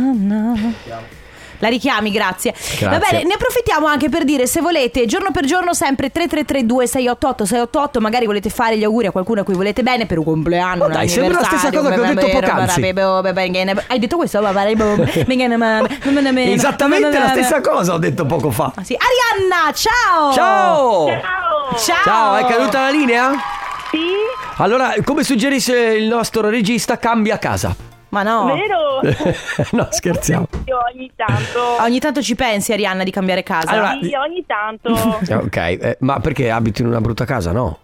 La 1.63 1.69
richiami, 1.69 2.11
grazie. 2.11 2.53
Va 2.81 2.89
Grazie. 2.89 3.19
bene, 3.19 3.25
ne 3.25 3.35
approfittiamo 3.35 3.87
anche 3.87 4.09
per 4.09 4.25
dire 4.25 4.49
se 4.49 4.61
volete, 4.61 5.07
giorno 5.07 5.31
per 5.31 5.45
giorno, 5.45 5.73
sempre 5.75 6.11
3332 6.11 6.89
688 6.89 7.45
688, 7.45 8.01
magari 8.01 8.27
volete 8.27 8.51
fare 8.51 8.77
gli 8.77 8.83
auguri 8.83 9.07
a 9.07 9.13
qualcuno 9.13 9.43
a 9.43 9.45
cui 9.45 9.55
volete 9.55 9.85
bene 9.85 10.07
per 10.07 10.19
un 10.19 10.25
compleanno. 10.25 10.83
Oh, 10.83 10.87
un 10.87 10.93
dai, 10.93 11.09
sembra 11.09 11.39
la 11.39 11.47
stessa 11.47 11.71
cosa 11.71 11.91
che 11.91 12.01
ho 12.01 12.05
detto 12.15 12.29
poc'anzi. 12.29 12.83
Hai 13.87 13.99
detto 14.01 14.17
questo? 14.17 14.41
Esattamente 16.53 17.17
la 17.17 17.29
stessa 17.29 17.61
cosa 17.61 17.93
ho 17.95 17.99
detto 17.99 18.27
poco 18.27 18.51
fa. 18.51 18.73
Ah, 18.75 18.83
sì. 18.83 18.97
Arianna, 18.99 19.73
ciao! 19.73 20.33
Ciao! 20.33 21.07
Ciao! 21.77 22.03
Ciao, 22.03 22.37
è 22.39 22.45
caduta 22.45 22.81
la 22.81 22.91
linea? 22.91 23.31
Sì, 23.93 23.99
Allora, 24.63 24.93
come 25.03 25.25
suggerisce 25.25 25.77
il 25.77 26.07
nostro 26.07 26.49
regista, 26.49 26.97
cambia 26.97 27.37
casa. 27.37 27.75
Ma 28.11 28.23
no. 28.23 28.55
vero? 28.55 29.01
no, 29.73 29.89
scherziamo. 29.91 30.47
Io 30.67 30.79
ogni 30.95 31.11
tanto. 31.17 31.83
Ogni 31.83 31.99
tanto 31.99 32.23
ci 32.23 32.37
pensi, 32.37 32.73
Arianna, 32.73 33.03
di 33.03 33.11
cambiare 33.11 33.43
casa? 33.43 33.71
Allora- 33.71 33.99
Sì, 34.01 34.15
ogni 34.15 34.45
tanto. 34.47 34.93
Ok, 35.43 35.57
eh, 35.57 35.97
ma 36.01 36.21
perché 36.21 36.49
abiti 36.49 36.83
in 36.83 36.87
una 36.87 37.01
brutta 37.01 37.25
casa, 37.25 37.51
no? 37.51 37.79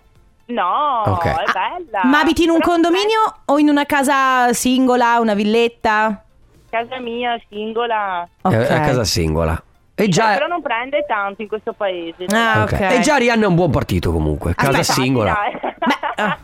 No, 0.47 1.03
Ok. 1.05 1.25
è 1.25 1.45
bella. 1.53 2.05
Ma 2.05 2.21
abiti 2.21 2.45
in 2.45 2.51
un 2.51 2.59
Però 2.59 2.71
condominio 2.71 3.41
o 3.47 3.59
in 3.59 3.69
una 3.69 3.85
casa 3.85 4.53
singola, 4.53 5.19
una 5.19 5.35
villetta? 5.35 6.23
Casa 6.71 7.01
mia, 7.01 7.37
singola. 7.49 8.29
Ok. 8.43 8.53
È 8.55 8.73
a 8.73 8.81
casa 8.83 9.03
singola. 9.03 9.61
E 10.01 10.09
già, 10.09 10.35
però 10.35 10.47
non 10.47 10.63
prende 10.63 11.05
tanto 11.09 11.43
in 11.43 11.49
questo 11.49 11.73
paese. 11.73 12.27
Ah, 12.33 12.63
ok. 12.63 12.73
ok. 12.73 12.81
E 12.93 13.01
già 13.01 13.17
Rihanna 13.17 13.45
è 13.45 13.47
un 13.47 13.57
buon 13.57 13.71
partito 13.71 14.13
comunque. 14.13 14.55
Casa 14.55 14.79
Aspetta, 14.79 14.93
singola. 14.93 15.33
Dai. 15.33 15.73
ah. 16.17 16.39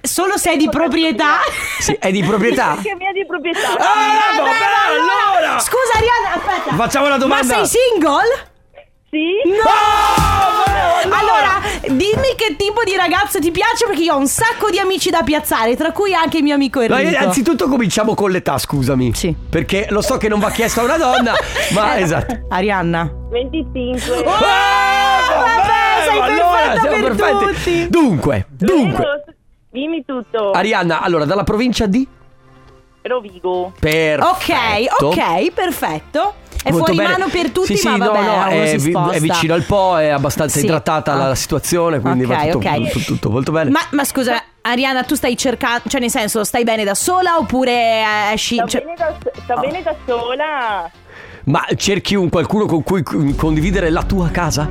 Solo 0.00 0.38
se 0.38 0.52
è 0.52 0.56
di 0.56 0.68
proprietà? 0.70 1.40
Sì, 1.78 1.92
è 1.92 2.10
di 2.10 2.22
proprietà? 2.22 2.74
Perché 2.74 2.94
mia 2.94 3.12
di 3.12 3.26
proprietà. 3.26 3.72
Ah, 3.72 4.38
vabbè, 4.38 4.50
allora! 4.88 5.58
Scusa, 5.58 5.96
Arianna, 5.96 6.34
aspetta. 6.36 6.74
Facciamo 6.74 7.06
una 7.06 7.18
domanda. 7.18 7.58
Ma 7.58 7.64
sei 7.64 7.80
single? 7.80 8.54
Sì? 9.10 9.32
No! 9.46 11.14
Allora, 11.14 11.60
dimmi 11.82 12.34
che 12.36 12.56
tipo 12.56 12.82
di 12.84 12.96
ragazzo 12.96 13.38
ti 13.38 13.50
piace 13.52 13.86
perché 13.86 14.02
io 14.02 14.14
ho 14.14 14.18
un 14.18 14.26
sacco 14.26 14.68
di 14.70 14.78
amici 14.78 15.08
da 15.10 15.22
piazzare, 15.22 15.76
tra 15.76 15.92
cui 15.92 16.12
anche 16.14 16.38
il 16.38 16.42
mio 16.42 16.54
amico 16.54 16.80
Ma 16.88 17.00
Enrico. 17.00 17.24
anzitutto 17.24 17.68
cominciamo 17.68 18.14
con 18.14 18.30
l'età, 18.30 18.58
scusami. 18.58 19.14
Sì. 19.14 19.34
Perché 19.48 19.86
lo 19.90 20.00
so 20.02 20.16
che 20.16 20.28
non 20.28 20.40
va 20.40 20.50
chiesto 20.50 20.80
a 20.80 20.84
una 20.84 20.96
donna, 20.98 21.34
ma 21.72 21.94
Eh, 21.96 22.02
esatto. 22.02 22.46
Arianna. 22.48 23.08
25. 23.30 24.24
Ah, 24.24 25.20
vabbè, 25.28 26.08
sei 26.08 26.18
perfetta 26.20 26.80
siamo 26.80 26.96
per 27.06 27.14
perfetti. 27.14 27.54
tutti. 27.54 27.88
Dunque, 27.88 28.46
dunque. 28.50 29.24
Dimmi 29.70 30.04
tutto. 30.04 30.50
Arianna, 30.50 31.00
allora, 31.02 31.24
dalla 31.24 31.44
provincia 31.44 31.86
di? 31.86 32.06
Rovigo. 33.02 33.72
Perfetto. 33.78 34.26
Ok, 35.06 35.16
ok, 35.16 35.52
perfetto. 35.52 36.34
È 36.66 36.70
Molto 36.72 36.86
fuori 36.86 36.96
bene. 36.96 37.18
mano 37.18 37.30
per 37.30 37.50
tutti, 37.50 37.76
sì, 37.76 37.76
sì, 37.76 37.88
ma 37.88 37.96
vabbè, 38.06 38.18
no, 38.18 38.26
no, 38.26 38.32
uno 38.34 38.48
è, 38.48 38.66
si 38.66 38.76
vi- 38.86 38.90
sposta. 38.90 39.14
è 39.16 39.20
vicino 39.20 39.54
al 39.54 39.62
Po, 39.62 39.98
è 39.98 40.08
abbastanza 40.08 40.58
Sì. 40.58 40.64
idratata 40.64 41.14
la, 41.14 41.24
Ah. 41.24 41.28
la 41.28 41.34
situazione, 41.36 42.00
quindi 42.00 42.24
va 42.24 42.34
Ok, 42.42 42.48
tutto, 42.50 42.68
ok. 42.68 42.90
tutto- 42.90 43.04
tutto 43.04 43.30
molto 43.30 43.52
bene. 43.52 43.70
Ma, 43.70 43.80
ma 43.90 44.02
scusa, 44.04 44.42
Arianna, 44.62 45.04
tu 45.04 45.14
stai 45.14 45.36
cercando, 45.36 45.82
cioè 45.88 46.00
nel 46.00 46.10
senso, 46.10 46.42
stai 46.42 46.64
bene 46.64 46.82
da 46.82 46.94
sola 46.96 47.36
oppure 47.38 47.70
eh, 47.72 48.32
esci... 48.32 48.56
Sto, 48.56 48.66
cioè- 48.66 48.82
bene, 48.82 48.94
da, 48.96 49.14
sto 49.44 49.60
bene 49.60 49.82
da 49.84 49.94
sola. 50.04 50.90
Ma 51.44 51.64
cerchi 51.76 52.16
un 52.16 52.28
qualcuno 52.30 52.66
con 52.66 52.82
cui 52.82 53.04
condividere 53.36 53.88
la 53.90 54.02
tua 54.02 54.28
casa? 54.30 54.68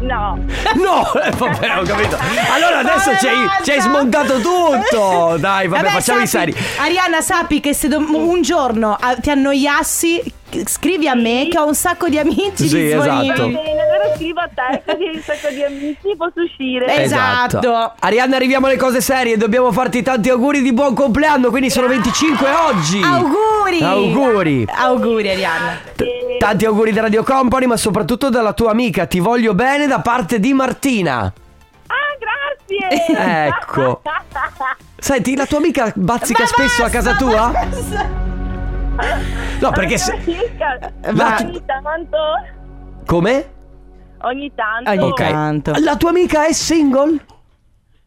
No. 0.00 0.38
No, 0.76 1.12
eh, 1.20 1.30
vabbè, 1.30 1.78
ho 1.78 1.82
capito. 1.82 2.16
Allora 2.54 2.78
adesso 2.80 3.06
Vabbè, 3.10 3.18
ci 3.18 3.26
hai- 3.26 3.44
basta. 3.46 3.62
ci 3.64 3.70
hai 3.72 3.80
smontato 3.80 4.34
tutto. 4.40 5.36
Dai, 5.38 5.66
vabbè, 5.66 5.88
facciamo 5.88 6.20
i 6.20 6.26
sappi- 6.26 6.52
seri. 6.52 6.66
Arianna, 6.78 7.20
sappi 7.22 7.60
che 7.60 7.72
se 7.74 7.88
dom- 7.88 8.14
un 8.14 8.42
giorno 8.42 8.96
ah, 9.00 9.14
ti 9.16 9.30
annoiassi, 9.30 10.22
scrivi 10.66 11.08
a 11.08 11.14
me 11.14 11.48
che 11.50 11.58
ho 11.58 11.66
un 11.66 11.74
sacco 11.74 12.08
di 12.08 12.18
amici 12.18 12.68
Sì, 12.68 12.82
disponibili. 12.82 13.28
esatto. 13.30 13.42
Va 13.42 13.48
bene, 13.62 13.80
allora 13.80 14.14
scrivo 14.14 14.40
a 14.40 14.48
te 14.54 14.82
così 14.86 15.10
un 15.14 15.20
sacco 15.22 15.48
di 15.54 15.62
amici 15.62 16.16
posso 16.16 16.40
uscire. 16.42 17.02
Esatto. 17.02 17.92
Arianna, 18.00 18.36
arriviamo 18.36 18.66
alle 18.66 18.76
cose 18.76 19.00
serie. 19.00 19.36
Dobbiamo 19.36 19.72
farti 19.72 20.02
tanti 20.02 20.30
auguri 20.30 20.62
di 20.62 20.72
buon 20.72 20.94
compleanno. 20.94 21.50
Quindi 21.50 21.70
sono 21.70 21.86
25 21.88 22.46
oggi. 22.68 23.02
Auguri! 23.02 23.82
Auguri. 23.82 24.66
Auguri, 24.68 25.28
Arianna. 25.30 25.78
T- 25.96 26.12
Tanti 26.38 26.64
auguri 26.66 26.92
da 26.92 27.02
Radio 27.02 27.22
Company, 27.22 27.66
ma 27.66 27.76
soprattutto 27.76 28.28
dalla 28.28 28.52
tua 28.52 28.70
amica. 28.72 29.06
Ti 29.06 29.18
voglio 29.20 29.54
bene 29.54 29.86
da 29.86 30.00
parte 30.00 30.38
di 30.40 30.52
Martina. 30.52 31.32
Ah, 31.86 31.94
grazie. 32.18 33.46
Ecco. 33.46 34.02
Senti, 34.98 35.36
la 35.36 35.46
tua 35.46 35.58
amica 35.58 35.92
bazzica 35.94 36.42
Ma 36.42 36.46
spesso 36.48 36.82
a 36.84 36.88
casa 36.88 37.10
basta, 37.12 37.24
tua? 37.24 37.48
basta. 37.52 38.10
No, 39.60 39.70
perché 39.70 39.98
se. 39.98 40.12
Va- 41.12 41.36
Ogni 41.40 41.62
tanto. 41.64 42.18
Come? 43.06 43.52
Ogni 44.22 44.52
tanto. 44.54 44.90
Ogni 44.90 45.10
Ok. 45.10 45.28
tanto. 45.30 45.72
La 45.82 45.96
tua 45.96 46.10
amica 46.10 46.46
è 46.46 46.52
single? 46.52 47.18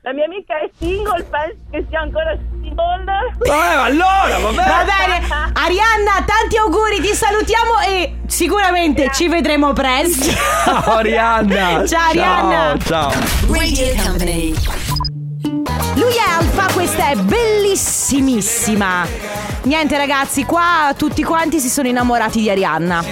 La 0.01 0.13
mia 0.13 0.23
amica 0.25 0.57
è 0.57 0.69
single, 0.79 1.23
penso 1.23 1.57
che 1.69 1.85
sia 1.89 1.99
ancora 1.99 2.35
single. 2.61 3.05
Eh, 3.43 3.51
allora, 3.51 4.37
vabbè. 4.39 4.55
Va 4.55 4.85
bene, 4.85 5.27
Arianna, 5.53 6.23
tanti 6.25 6.55
auguri, 6.57 7.01
ti 7.01 7.13
salutiamo 7.13 7.79
e 7.85 8.19
sicuramente 8.27 9.09
ci 9.11 9.27
vedremo 9.27 9.73
presto. 9.73 10.29
Ciao 10.63 10.93
Arianna. 10.97 11.85
Ciao, 11.85 12.09
Arianna. 12.09 12.77
Ciao. 12.79 13.11
Radio 13.49 14.03
Company. 14.03 14.53
Lui 15.97 16.13
è 16.13 16.29
Alfa, 16.37 16.71
questa 16.73 17.09
è 17.09 17.15
bellissimissima. 17.15 19.07
Niente 19.63 19.97
ragazzi, 19.97 20.43
qua 20.45 20.93
tutti 20.95 21.23
quanti 21.23 21.59
si 21.59 21.69
sono 21.69 21.87
innamorati 21.87 22.39
di 22.39 22.49
Arianna. 22.51 23.03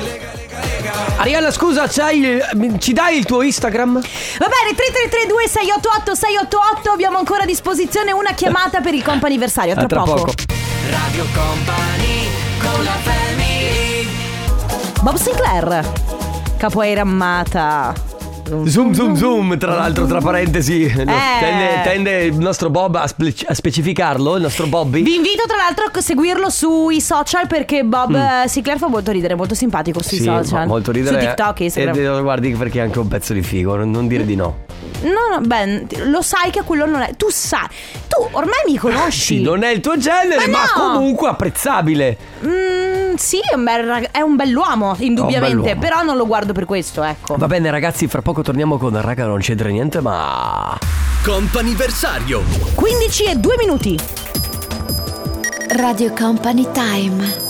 Arianna, 1.17 1.49
scusa, 1.49 1.87
c'hai, 1.87 2.39
ci 2.77 2.93
dai 2.93 3.17
il 3.17 3.25
tuo 3.25 3.41
Instagram? 3.41 3.93
Va 3.93 4.47
bene, 4.47 4.75
3332 4.75 5.47
688 5.47 6.15
688 6.15 6.91
abbiamo 6.91 7.17
ancora 7.17 7.43
a 7.43 7.45
disposizione 7.45 8.11
una 8.11 8.33
chiamata 8.33 8.81
per 8.81 8.93
il 8.93 9.03
comp'anniversario, 9.03 9.73
tra, 9.73 9.83
A 9.83 9.87
tra 9.87 10.03
poco. 10.03 10.31
Radio 10.89 11.25
Company 11.33 12.29
con 12.59 12.83
la 12.83 12.97
family 13.01 14.07
Bob 15.01 15.15
Sinclair, 15.15 15.91
capoeira 16.57 17.01
amata. 17.01 18.04
Zoom, 18.45 18.93
zoom, 18.93 19.15
zoom, 19.15 19.57
tra 19.57 19.73
l'altro, 19.75 20.05
tra 20.05 20.19
parentesi. 20.19 20.91
no, 20.95 21.01
Eh. 21.01 21.39
Tende, 21.39 21.81
tende 21.83 22.23
il 22.25 22.37
nostro 22.37 22.69
Bob 22.69 22.95
a, 22.95 23.07
spe- 23.07 23.33
a 23.47 23.53
specificarlo, 23.53 24.35
il 24.35 24.43
nostro 24.43 24.67
Bobby. 24.67 25.01
Vi 25.01 25.15
invito 25.15 25.43
tra 25.47 25.57
l'altro 25.57 25.85
a 25.91 26.01
seguirlo 26.01 26.49
sui 26.49 27.01
social 27.01 27.47
perché 27.47 27.83
Bob 27.83 28.13
eh, 28.15 28.47
Sinclair 28.47 28.77
fa 28.77 28.87
molto 28.87 29.11
ridere, 29.11 29.33
molto 29.35 29.55
simpatico 29.55 30.01
sui 30.03 30.17
Mm. 30.17 30.21
Sì, 30.21 30.25
social. 30.25 30.61
mo- 30.67 30.73
molto 30.73 30.91
ridere. 30.91 31.19
Su 31.19 31.25
TikTok, 31.25 31.59
Instagram. 31.61 31.97
E 31.97 32.03
lo 32.05 32.21
guardi 32.21 32.51
perché 32.51 32.79
è 32.79 32.81
anche 32.83 32.99
un 32.99 33.07
pezzo 33.07 33.33
di 33.33 33.41
figo, 33.41 33.75
non, 33.75 33.89
non 33.89 34.07
dire 34.07 34.25
di 34.25 34.35
no. 34.35 34.63
No, 35.01 35.35
no, 35.37 35.41
beh, 35.41 35.85
lo 36.05 36.21
sai 36.21 36.51
che 36.51 36.61
quello 36.63 36.85
non 36.85 37.01
è. 37.01 37.15
Tu 37.17 37.29
sai. 37.29 37.67
Tu 38.07 38.27
ormai 38.31 38.59
mi 38.67 38.77
conosci. 38.77 39.37
Sì, 39.37 39.41
non 39.41 39.63
è 39.63 39.69
il 39.69 39.79
tuo 39.81 39.97
genere, 39.97 40.47
Ma 40.47 40.57
ma, 40.59 40.63
no! 40.83 40.93
comunque 40.93 41.29
apprezzabile. 41.29 42.17
Mm, 42.45 42.84
sì, 43.17 43.39
è 43.39 43.55
un, 43.55 43.63
bel 43.63 43.83
rag- 43.83 44.09
è 44.11 44.21
un 44.21 44.35
bell'uomo, 44.35 44.95
indubbiamente. 44.99 45.55
bell'uomo. 45.55 45.79
Però 45.79 46.03
non 46.03 46.17
lo 46.17 46.25
guardo 46.25 46.53
per 46.53 46.65
questo, 46.65 47.03
ecco. 47.03 47.35
Va 47.37 47.47
bene, 47.47 47.69
ragazzi, 47.71 48.07
fra 48.07 48.21
poco 48.21 48.41
torniamo 48.41 48.77
con 48.77 48.99
Raga, 48.99 49.25
non 49.25 49.39
c'entra 49.39 49.69
niente, 49.69 50.01
ma. 50.01 50.77
Comp'anniversario 51.23 52.41
15 52.75 53.23
e 53.23 53.35
2 53.35 53.55
minuti. 53.57 53.97
Radio 55.69 56.13
Company 56.13 56.67
Time. 56.71 57.43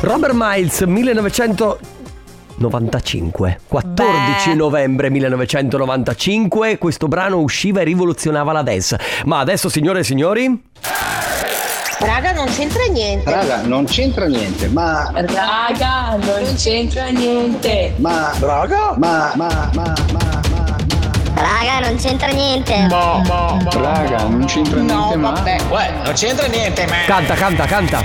Robert 0.00 0.32
Miles 0.34 0.80
1995 0.80 3.60
14 3.68 4.48
Beh. 4.48 4.54
novembre 4.56 5.10
1995 5.10 6.78
questo 6.78 7.06
brano 7.06 7.38
usciva 7.38 7.82
e 7.82 7.84
rivoluzionava 7.84 8.50
la 8.52 8.62
dance 8.62 8.98
ma 9.26 9.38
adesso 9.38 9.68
signore 9.68 10.00
e 10.00 10.04
signori 10.04 10.60
Raga, 12.00 12.32
non 12.32 12.46
c'entra 12.46 12.82
niente. 12.90 13.30
Raga, 13.30 13.60
non 13.62 13.84
c'entra 13.84 14.26
niente, 14.26 14.68
ma. 14.68 15.10
Raga, 15.14 16.16
non 16.16 16.54
c'entra 16.56 17.06
niente. 17.08 17.94
Ma. 17.96 18.32
Raga? 18.40 18.94
Ma. 18.96 19.32
Ma. 19.36 19.70
Ma. 19.74 19.94
Ma. 20.12 20.40
Ma. 20.50 20.76
Raga, 21.34 21.86
non 21.86 21.96
c'entra 21.96 22.28
niente. 22.28 22.74
Raga, 22.88 24.22
non 24.24 24.44
c'entra 24.46 24.80
niente, 24.80 25.16
ma. 25.16 26.96
canta 27.06 27.34
canta 27.34 27.66
canta 27.66 28.02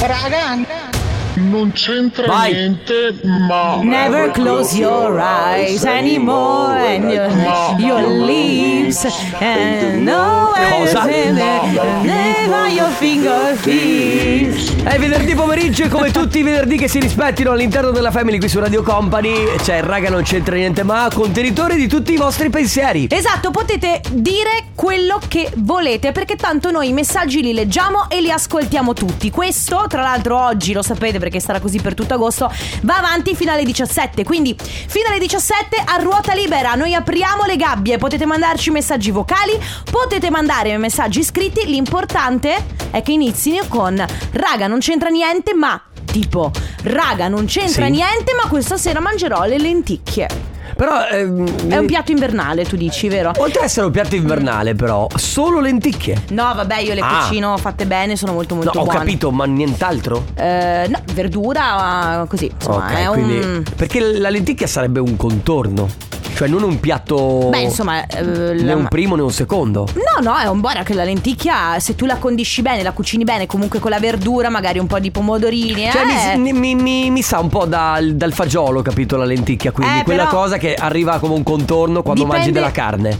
Raga, 0.00 0.56
Non 1.38 1.72
c'entra 1.72 2.26
Vai. 2.26 2.52
niente, 2.52 3.14
ma. 3.22 3.80
Never 3.82 4.30
close 4.32 4.76
your 4.76 5.18
eyes 5.20 5.84
anymore 5.84 6.76
and 6.76 7.10
your, 7.10 7.28
leave 8.08 8.92
fingertips. 8.92 9.40
And 9.40 10.04
no 10.04 10.52
Cosa? 10.54 11.04
Never 12.02 12.68
your 12.68 12.90
fingertips. 12.90 14.77
È 14.88 14.98
venerdì 14.98 15.34
pomeriggio 15.34 15.84
e 15.84 15.88
come 15.88 16.10
tutti 16.10 16.38
i 16.38 16.42
venerdì 16.42 16.78
che 16.78 16.88
si 16.88 16.98
rispettino 16.98 17.50
all'interno 17.50 17.90
della 17.90 18.10
Family 18.10 18.38
qui 18.38 18.48
su 18.48 18.58
Radio 18.58 18.82
Company 18.82 19.56
c'è 19.56 19.82
raga 19.82 20.08
non 20.08 20.22
c'entra 20.22 20.54
niente 20.54 20.82
ma 20.82 21.10
contenitore 21.12 21.76
di 21.76 21.86
tutti 21.86 22.14
i 22.14 22.16
vostri 22.16 22.48
pensieri. 22.48 23.06
Esatto, 23.10 23.50
potete 23.50 24.00
dire 24.10 24.68
quello 24.74 25.20
che 25.28 25.50
volete 25.56 26.12
perché 26.12 26.36
tanto 26.36 26.70
noi 26.70 26.88
i 26.88 26.92
messaggi 26.94 27.42
li 27.42 27.52
leggiamo 27.52 28.08
e 28.08 28.22
li 28.22 28.30
ascoltiamo 28.30 28.94
tutti. 28.94 29.30
Questo, 29.30 29.84
tra 29.88 30.00
l'altro, 30.00 30.42
oggi 30.42 30.72
lo 30.72 30.80
sapete 30.80 31.18
perché 31.18 31.38
sarà 31.38 31.60
così 31.60 31.78
per 31.80 31.92
tutto 31.92 32.14
agosto, 32.14 32.50
va 32.82 32.96
avanti 32.96 33.34
fino 33.34 33.52
alle 33.52 33.64
17. 33.64 34.24
Quindi 34.24 34.56
fino 34.58 35.08
alle 35.10 35.18
17 35.18 35.82
a 35.84 35.96
ruota 36.00 36.32
libera. 36.32 36.74
Noi 36.76 36.94
apriamo 36.94 37.44
le 37.44 37.56
gabbie, 37.56 37.98
potete 37.98 38.24
mandarci 38.24 38.70
messaggi 38.70 39.10
vocali, 39.10 39.52
potete 39.90 40.30
mandare 40.30 40.78
messaggi 40.78 41.22
scritti. 41.22 41.66
L'importante 41.66 42.76
è 42.90 43.02
che 43.02 43.12
inizino 43.12 43.64
con 43.68 44.02
raga, 44.32 44.66
non 44.66 44.77
c'entra 44.78 45.08
niente, 45.10 45.54
ma 45.54 45.80
tipo 46.04 46.50
raga, 46.84 47.28
non 47.28 47.44
c'entra 47.46 47.84
Sì. 47.86 47.90
niente, 47.92 48.32
ma 48.40 48.48
questa 48.48 48.76
sera 48.76 49.00
mangerò 49.00 49.44
le 49.44 49.58
lenticchie. 49.58 50.26
Però 50.76 51.06
ehm, 51.08 51.68
È 51.68 51.76
un 51.76 51.86
piatto 51.86 52.12
invernale, 52.12 52.64
tu 52.64 52.76
dici, 52.76 53.08
vero? 53.08 53.32
oltre 53.38 53.60
ad 53.60 53.64
essere 53.64 53.86
un 53.86 53.90
piatto 53.92 54.14
invernale 54.14 54.74
però 54.76 55.08
solo 55.16 55.58
lenticchie. 55.60 56.24
No, 56.30 56.52
vabbè, 56.54 56.76
io 56.78 56.94
le 56.94 57.00
Ah. 57.00 57.24
cucino 57.26 57.56
fatte 57.56 57.84
bene, 57.84 58.14
sono 58.16 58.32
molto 58.32 58.54
No, 58.54 58.62
molto 58.62 58.78
ho 58.78 58.84
buone. 58.84 58.98
capito, 59.00 59.32
ma 59.32 59.44
nient'altro. 59.46 60.26
Eh, 60.36 60.86
no, 60.88 61.00
verdura 61.14 62.24
così, 62.28 62.48
insomma, 62.54 62.84
ok, 62.86 62.92
è 62.92 63.06
un 63.06 63.12
quindi 63.14 63.64
perché 63.74 63.98
la 64.18 64.30
lenticchia 64.30 64.66
sarebbe 64.68 65.00
un 65.00 65.16
contorno, 65.16 65.88
cioè 66.34 66.48
non 66.48 66.62
un 66.62 66.78
piatto 66.80 67.48
Beh, 67.50 67.60
insomma, 67.60 68.06
eh, 68.06 68.22
né 68.22 68.62
la- 68.62 68.76
un 68.76 68.88
primo 68.88 69.16
né 69.16 69.22
un 69.22 69.30
secondo. 69.32 69.86
No, 69.94 70.22
no, 70.30 70.36
è 70.38 70.46
un 70.46 70.60
buona 70.60 70.82
che 70.82 70.94
la 70.94 71.04
lenticchia, 71.04 71.78
se 71.80 71.94
tu 71.94 72.06
la 72.06 72.16
condisci 72.16 72.62
bene, 72.62 72.82
la 72.82 72.92
cucini 72.92 73.24
bene, 73.24 73.46
comunque 73.46 73.78
con 73.78 73.90
la 73.90 73.98
verdura, 73.98 74.48
magari 74.48 74.78
un 74.78 74.86
po' 74.86 74.98
di 74.98 75.10
pomodorini, 75.10 75.88
Cioè, 75.90 76.32
eh. 76.34 76.36
mi, 76.36 76.52
mi- 76.52 76.74
mi- 76.74 77.10
mi 77.10 77.22
sa 77.22 77.38
un 77.40 77.48
po' 77.48 77.64
dal, 77.66 78.14
dal 78.14 78.32
fagiolo, 78.32 78.82
capito? 78.82 79.16
La 79.16 79.24
lenticchia, 79.24 79.72
quindi 79.72 80.00
Eh, 80.00 80.04
quella 80.04 80.26
però- 80.26 80.42
cosa 80.42 80.56
che 80.58 80.74
arriva 80.74 81.18
come 81.18 81.34
un 81.34 81.42
contorno 81.42 82.02
quando 82.02 82.22
Dipende- 82.24 82.36
mangi 82.38 82.52
della 82.52 82.70
carne. 82.70 83.18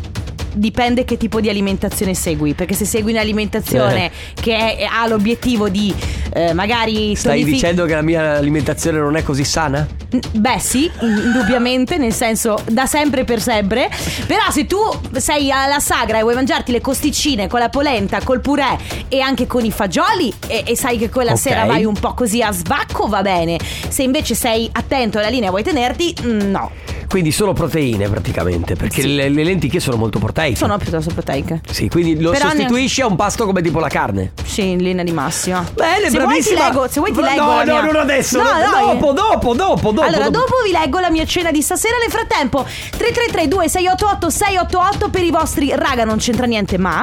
Dipende 0.52 1.04
che 1.04 1.16
tipo 1.16 1.40
di 1.40 1.48
alimentazione 1.48 2.14
segui, 2.14 2.54
perché 2.54 2.74
se 2.74 2.84
segui 2.84 3.12
un'alimentazione 3.12 4.10
che 4.40 4.76
è- 4.76 4.88
ha 4.90 5.06
l'obiettivo 5.06 5.68
di 5.68 5.94
eh, 6.32 6.52
magari 6.52 7.14
Stai 7.16 7.40
tonifi- 7.40 7.52
dicendo 7.52 7.84
che 7.86 7.94
la 7.94 8.02
mia 8.02 8.36
alimentazione 8.36 8.98
non 8.98 9.16
è 9.16 9.22
così 9.22 9.44
sana? 9.44 9.86
Beh 10.32 10.58
sì, 10.58 10.90
indubbiamente, 11.00 11.96
nel 11.98 12.12
senso 12.12 12.58
da 12.70 12.86
sempre 12.86 13.24
per 13.24 13.40
sempre. 13.40 13.88
Però 14.26 14.50
se 14.50 14.66
tu 14.66 14.78
sei 15.16 15.50
alla 15.50 15.80
sagra 15.80 16.18
e 16.18 16.22
vuoi 16.22 16.34
mangiarti 16.34 16.72
le 16.72 16.80
costiccine 16.80 17.46
con 17.46 17.60
la 17.60 17.68
polenta, 17.68 18.20
col 18.22 18.40
purè 18.40 18.76
e 19.08 19.20
anche 19.20 19.46
con 19.46 19.64
i 19.64 19.70
fagioli 19.70 20.32
e, 20.46 20.64
e 20.66 20.76
sai 20.76 20.98
che 20.98 21.08
quella 21.10 21.32
Ok. 21.32 21.38
sera 21.38 21.64
vai 21.64 21.84
un 21.84 21.94
po' 21.98 22.14
così 22.14 22.42
a 22.42 22.52
svacco, 22.52 23.06
va 23.06 23.22
bene. 23.22 23.58
Se 23.88 24.02
invece 24.02 24.34
sei 24.34 24.68
attento 24.72 25.18
alla 25.18 25.28
linea 25.28 25.48
e 25.48 25.50
vuoi 25.50 25.62
tenerti, 25.62 26.14
mm, 26.24 26.50
no. 26.50 26.70
Quindi 27.08 27.32
solo 27.32 27.54
proteine 27.54 28.06
praticamente, 28.08 28.74
perché 28.74 29.00
Sì. 29.00 29.14
le, 29.14 29.30
le 29.30 29.42
lenticchie 29.42 29.80
sono 29.80 29.96
molto 29.96 30.18
proteiche. 30.52 30.56
Sono 30.58 30.78
piuttosto 30.78 31.12
proteiche. 31.12 31.60
Sì, 31.70 31.88
quindi 31.88 32.20
lo 32.20 32.30
Però 32.30 32.48
sostituisci 32.48 33.00
a 33.02 33.06
un 33.06 33.16
pasto 33.16 33.44
come 33.46 33.62
tipo 33.62 33.78
la 33.80 33.88
carne. 33.88 34.32
Sì, 34.44 34.68
in 34.70 34.78
linea 34.82 35.04
di 35.04 35.12
massima. 35.12 35.64
Bene, 35.74 36.10
se 36.10 36.10
vuoi 36.10 36.10
ti 36.10 36.18
bravissima. 36.52 36.64
leggo, 36.68 36.88
se 36.88 37.00
vuoi 37.00 37.12
ti 37.12 37.20
No, 37.20 37.24
leggo 37.26 37.44
no, 37.44 37.56
la 37.56 37.64
mia- 37.64 37.82
non 37.82 37.96
adesso, 37.96 38.38
No, 38.38 38.44
no, 38.44 38.50
no, 38.50 38.94
dopo, 38.94 39.12
dopo, 39.12 39.54
dopo, 39.54 39.90
dopo, 39.92 40.00
Allora, 40.02 40.28
dopo. 40.30 40.38
dopo 40.46 40.54
vi 40.64 40.72
leggo 40.72 40.98
la 40.98 41.10
mia 41.10 41.24
cena 41.24 41.50
di 41.50 41.62
stasera. 41.62 41.96
Nel 41.98 42.10
frattempo, 42.10 42.64
333 42.64 43.48
2688 43.48 44.30
688 44.30 45.08
per 45.10 45.22
i 45.22 45.30
vostri 45.30 45.72
raga, 45.74 46.04
non 46.04 46.18
c'entra 46.18 46.46
niente, 46.46 46.78
ma. 46.78 47.00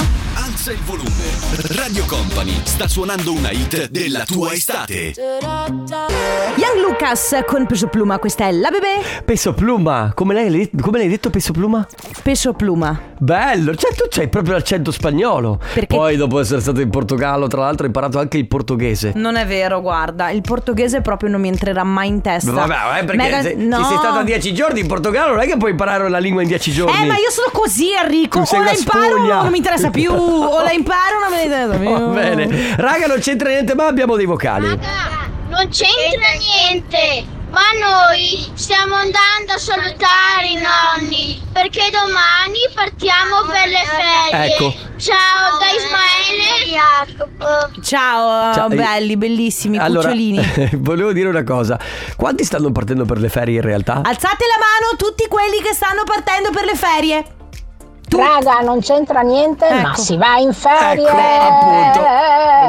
Alza 0.66 0.80
il 0.80 0.84
volume. 0.84 1.78
Radio 1.78 2.06
Company 2.06 2.60
sta 2.64 2.88
suonando 2.88 3.32
una 3.34 3.52
hit 3.52 3.88
della 3.92 4.24
tua 4.24 4.52
estate. 4.52 5.14
Young 6.56 6.82
Lucas 6.82 7.44
con 7.46 7.68
Peso 7.68 7.86
Pluma, 7.86 8.18
questa 8.18 8.48
è 8.48 8.52
la 8.52 8.72
bebè. 8.72 9.22
Peso 9.26 9.54
pluma, 9.54 10.12
come 10.16 10.34
l'hai, 10.34 10.72
come 10.82 10.98
l'hai 10.98 11.08
detto 11.08 11.30
peso 11.30 11.52
pluma? 11.52 11.86
Peso 12.24 12.54
Pluma. 12.54 13.00
Bello, 13.18 13.76
cioè 13.76 13.94
tu 13.94 14.06
c'hai 14.10 14.28
proprio 14.28 14.54
l'accento 14.54 14.92
spagnolo. 14.92 15.60
Perché- 15.74 15.96
Poi 15.96 16.16
dopo 16.18 16.40
essere 16.40 16.60
stato 16.62 16.82
in 16.82 16.90
Portogallo, 16.90 17.46
tra 17.48 17.62
l'altro, 17.62 17.82
hai 17.84 17.88
imparato 17.88 18.18
anche 18.18 18.38
il 18.38 18.48
portoghese. 18.48 19.12
Non 19.16 19.36
è 19.36 19.46
vero, 19.46 19.82
guarda, 19.82 20.32
il 20.32 20.42
portoghese 20.42 21.02
proprio 21.02 21.30
non 21.30 21.42
mi 21.42 21.48
entrerà 21.48 21.84
mai 21.84 22.08
in 22.08 22.22
testa. 22.22 22.52
Vabbè, 22.52 23.00
eh, 23.02 23.04
perché 23.04 23.16
Mega- 23.22 23.42
se, 23.42 23.54
no. 23.54 23.78
se 23.78 23.84
sei 23.84 23.98
stata 23.98 24.24
dieci 24.24 24.54
giorni 24.54 24.80
in 24.80 24.88
Portogallo 24.88 25.34
non 25.34 25.42
è 25.42 25.46
che 25.48 25.58
puoi 25.58 25.72
imparare 25.72 26.10
la 26.10 26.18
lingua 26.18 26.42
in 26.42 26.48
dieci 26.48 26.72
giorni. 26.72 27.04
Eh, 27.04 27.06
ma 27.06 27.16
io 27.18 27.30
sono 27.30 27.50
così, 27.54 27.92
Enrico. 27.94 28.42
Tu 28.44 28.56
O 28.56 28.64
la 28.64 28.72
imparo 28.72 29.16
spugna. 29.16 29.40
o 29.40 29.44
non 29.44 29.52
mi 29.52 29.58
interessa 29.58 29.90
più. 29.92 30.12
O 30.56 30.62
la 30.64 30.72
imparo 30.72 31.18
o 31.18 31.20
non 31.20 31.32
me 31.32 31.46
ne 31.46 31.78
più. 31.78 31.90
Va 31.90 32.14
bene. 32.14 32.76
Raga, 32.78 33.08
non 33.08 33.20
c'entra 33.20 33.50
niente, 33.50 33.76
ma 33.76 33.88
abbiamo 33.88 34.16
dei 34.16 34.26
vocali. 34.26 34.68
Non 34.68 35.70
c'entra 35.70 36.32
niente, 36.38 37.26
ma 37.50 37.62
noi 37.80 38.52
stiamo 38.54 38.96
andando 38.96 39.54
a 39.54 39.58
salutare 39.58 40.48
i 40.48 40.56
nonni 40.56 41.42
perché 41.52 41.90
domani 41.92 42.60
partiamo 42.74 43.44
per 43.48 43.68
le 43.70 43.84
ferie. 43.86 44.54
Ecco. 44.54 44.74
Ciao 44.98 45.58
da 45.60 45.68
Ismaele 45.70 46.64
e 46.64 46.70
Jacopo. 46.72 47.82
Ciao, 47.82 48.54
Ciao, 48.54 48.70
eh, 48.70 48.76
belli, 48.76 49.18
bellissimi, 49.18 49.78
Allora, 49.78 50.10
cucciolini. 50.10 50.70
volevo 50.80 51.14
dire 51.14 51.30
una 51.30 51.44
cosa. 51.44 51.80
Quanti 52.16 52.44
stanno 52.44 52.72
partendo 52.72 53.06
per 53.06 53.20
le 53.20 53.30
ferie 53.30 53.56
in 53.56 53.62
realtà? 53.62 54.02
Alzate 54.04 54.46
la 54.46 54.58
mano 54.58 54.96
tutti 54.98 55.28
quelli 55.28 55.62
che 55.62 55.74
stanno 55.74 56.04
partendo 56.06 56.50
per 56.52 56.66
le 56.66 56.76
ferie. 56.76 57.26
Tu- 58.16 58.22
Raga, 58.22 58.60
non 58.62 58.80
c'entra 58.82 59.22
niente, 59.22 59.68
ma 59.70 59.92
Ecco. 59.92 60.02
si 60.02 60.16
va 60.18 60.38
in 60.38 60.54
ferie. 60.54 61.06
Ecco, 61.08 61.18
appunto. 61.18 62.02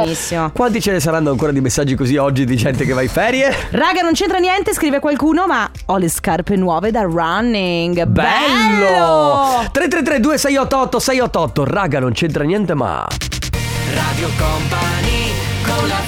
Benissimo. 0.02 0.50
Quanti 0.52 0.80
ce 0.80 0.92
ne 0.92 1.00
saranno 1.00 1.30
ancora 1.30 1.52
di 1.52 1.60
messaggi 1.60 1.94
così 1.94 2.16
oggi 2.16 2.44
di 2.44 2.56
gente 2.56 2.84
che 2.84 2.92
va 2.92 3.02
in 3.02 3.08
ferie? 3.08 3.54
Raga, 3.70 4.02
non 4.02 4.12
c'entra 4.12 4.38
niente, 4.38 4.74
scrive 4.74 4.98
qualcuno, 4.98 5.46
ma 5.46 5.70
ho 5.86 5.96
le 5.98 6.08
scarpe 6.08 6.56
nuove 6.56 6.90
da 6.90 7.02
running. 7.02 8.04
Bello! 8.04 9.62
333 9.72 10.20
2688 10.20 10.98
688 10.98 11.64
Raga, 11.64 11.98
non 12.00 12.12
c'entra 12.12 12.44
niente, 12.44 12.74
ma 12.74 13.06
Radio 13.94 14.28
Company 14.36 15.30
con 15.64 15.86
la 15.88 16.00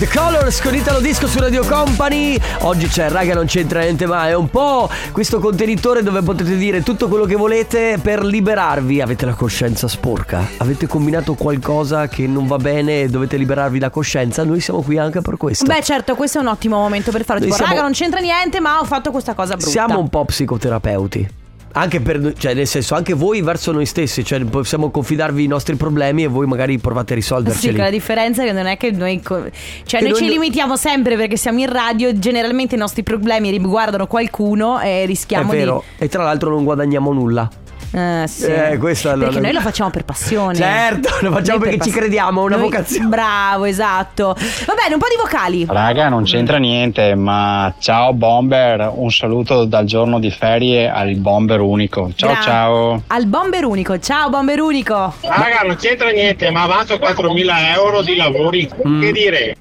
The 0.00 0.08
Colors 0.08 0.62
con 0.62 0.74
Italo 0.74 0.98
Disco 0.98 1.26
su 1.26 1.38
Radio 1.40 1.62
Company. 1.62 2.34
Oggi 2.60 2.88
c'è, 2.88 3.10
raga, 3.10 3.34
non 3.34 3.44
c'entra 3.44 3.80
niente, 3.80 4.06
ma 4.06 4.28
è 4.28 4.34
un 4.34 4.48
po' 4.48 4.88
questo 5.12 5.40
contenitore 5.40 6.02
dove 6.02 6.22
potete 6.22 6.56
dire 6.56 6.82
tutto 6.82 7.06
quello 7.06 7.26
che 7.26 7.34
volete 7.34 7.98
per 8.00 8.24
liberarvi. 8.24 9.02
Avete 9.02 9.26
la 9.26 9.34
coscienza 9.34 9.88
sporca, 9.88 10.52
avete 10.56 10.86
combinato 10.86 11.34
qualcosa 11.34 12.08
che 12.08 12.26
non 12.26 12.46
va 12.46 12.56
bene 12.56 13.02
e 13.02 13.08
dovete 13.10 13.36
liberarvi 13.36 13.78
la 13.78 13.90
coscienza. 13.90 14.42
Noi 14.42 14.60
siamo 14.60 14.80
qui 14.80 14.96
anche 14.96 15.20
per 15.20 15.36
questo. 15.36 15.66
Beh, 15.66 15.82
certo, 15.82 16.14
questo 16.14 16.38
è 16.38 16.40
un 16.40 16.46
ottimo 16.46 16.78
momento 16.78 17.10
per 17.10 17.22
farlo. 17.22 17.42
Tipo, 17.42 17.56
siamo- 17.56 17.70
raga, 17.70 17.82
non 17.82 17.92
c'entra 17.92 18.20
niente, 18.20 18.58
ma 18.58 18.80
ho 18.80 18.84
fatto 18.84 19.10
questa 19.10 19.34
cosa 19.34 19.54
brutta. 19.56 19.70
Siamo 19.70 19.98
un 19.98 20.08
po' 20.08 20.24
psicoterapeuti. 20.24 21.39
Anche 21.72 22.00
per, 22.00 22.32
cioè, 22.36 22.52
nel 22.54 22.66
senso, 22.66 22.96
anche 22.96 23.14
voi 23.14 23.42
verso 23.42 23.70
noi 23.70 23.86
stessi, 23.86 24.24
cioè 24.24 24.40
possiamo 24.44 24.90
confidarvi 24.90 25.44
i 25.44 25.46
nostri 25.46 25.76
problemi 25.76 26.24
e 26.24 26.26
voi 26.26 26.46
magari 26.46 26.78
provate 26.78 27.12
a 27.12 27.16
Sì, 27.16 27.20
risolverceli. 27.22 27.74
che 27.76 27.82
la 27.82 27.90
differenza 27.90 28.42
è 28.42 28.46
che 28.46 28.52
non 28.52 28.66
è 28.66 28.76
che 28.76 28.90
noi. 28.90 29.22
co- 29.22 29.44
Cioè, 29.84 30.00
Che 30.00 30.08
noi 30.08 30.16
ci 30.18 30.28
limitiamo 30.28 30.76
sempre 30.76 31.16
perché 31.16 31.36
siamo 31.36 31.60
in 31.60 31.70
radio. 31.70 32.08
e 32.08 32.18
Generalmente 32.18 32.74
i 32.74 32.78
nostri 32.78 33.02
problemi 33.04 33.50
riguardano 33.50 34.06
qualcuno 34.08 34.80
e 34.80 35.02
È 35.02 35.06
rischiamo 35.06 35.52
vero, 35.52 35.84
e 35.98 36.08
tra 36.08 36.24
l'altro 36.24 36.50
non 36.50 36.64
guadagniamo 36.64 37.12
nulla. 37.12 37.48
Eh, 37.92 38.24
sì. 38.28 38.44
Eh, 38.46 38.76
questo 38.78 39.10
allora- 39.10 39.26
Perché 39.28 39.42
noi 39.42 39.52
lo 39.52 39.60
facciamo 39.60 39.90
per 39.90 40.04
passione. 40.04 40.54
Certo, 40.54 41.08
lo 41.22 41.32
facciamo 41.32 41.32
Noi 41.32 41.42
per 41.42 41.58
perché 41.70 41.84
ci 41.84 41.90
pass- 41.90 41.98
crediamo, 41.98 42.42
è 42.42 42.44
una 42.44 42.56
Noi- 42.56 42.64
vocazione. 42.64 43.06
Bravo, 43.08 43.64
esatto. 43.64 44.26
Va 44.66 44.74
bene, 44.74 44.94
un 44.94 45.00
po' 45.00 45.06
di 45.08 45.16
vocali. 45.20 45.66
Raga, 45.68 46.08
non 46.08 46.22
c'entra 46.24 46.58
niente, 46.58 47.14
ma 47.16 47.74
ciao 47.78 48.12
Bomber, 48.12 48.90
un 48.94 49.10
saluto 49.10 49.64
dal 49.64 49.84
giorno 49.86 50.18
di 50.20 50.30
ferie 50.30 50.88
al 50.88 51.16
Bomber 51.16 51.60
unico. 51.60 52.10
Ciao 52.14 52.30
Gra- 52.32 52.40
ciao. 52.42 53.02
Al 53.08 53.26
bomber 53.26 53.64
unico. 53.64 53.98
Ciao, 53.98 54.28
bomber 54.30 54.60
unico. 54.60 55.14
Raga, 55.22 55.60
non 55.66 55.76
c'entra 55.76 56.10
niente, 56.10 56.48
ma 56.50 56.62
avanzo 56.62 56.96
4.000 56.98 57.72
euro 57.74 58.02
di 58.02 58.14
lavori. 58.14 58.68
Mm. 58.86 59.00
Che 59.00 59.12
dire? 59.12 59.56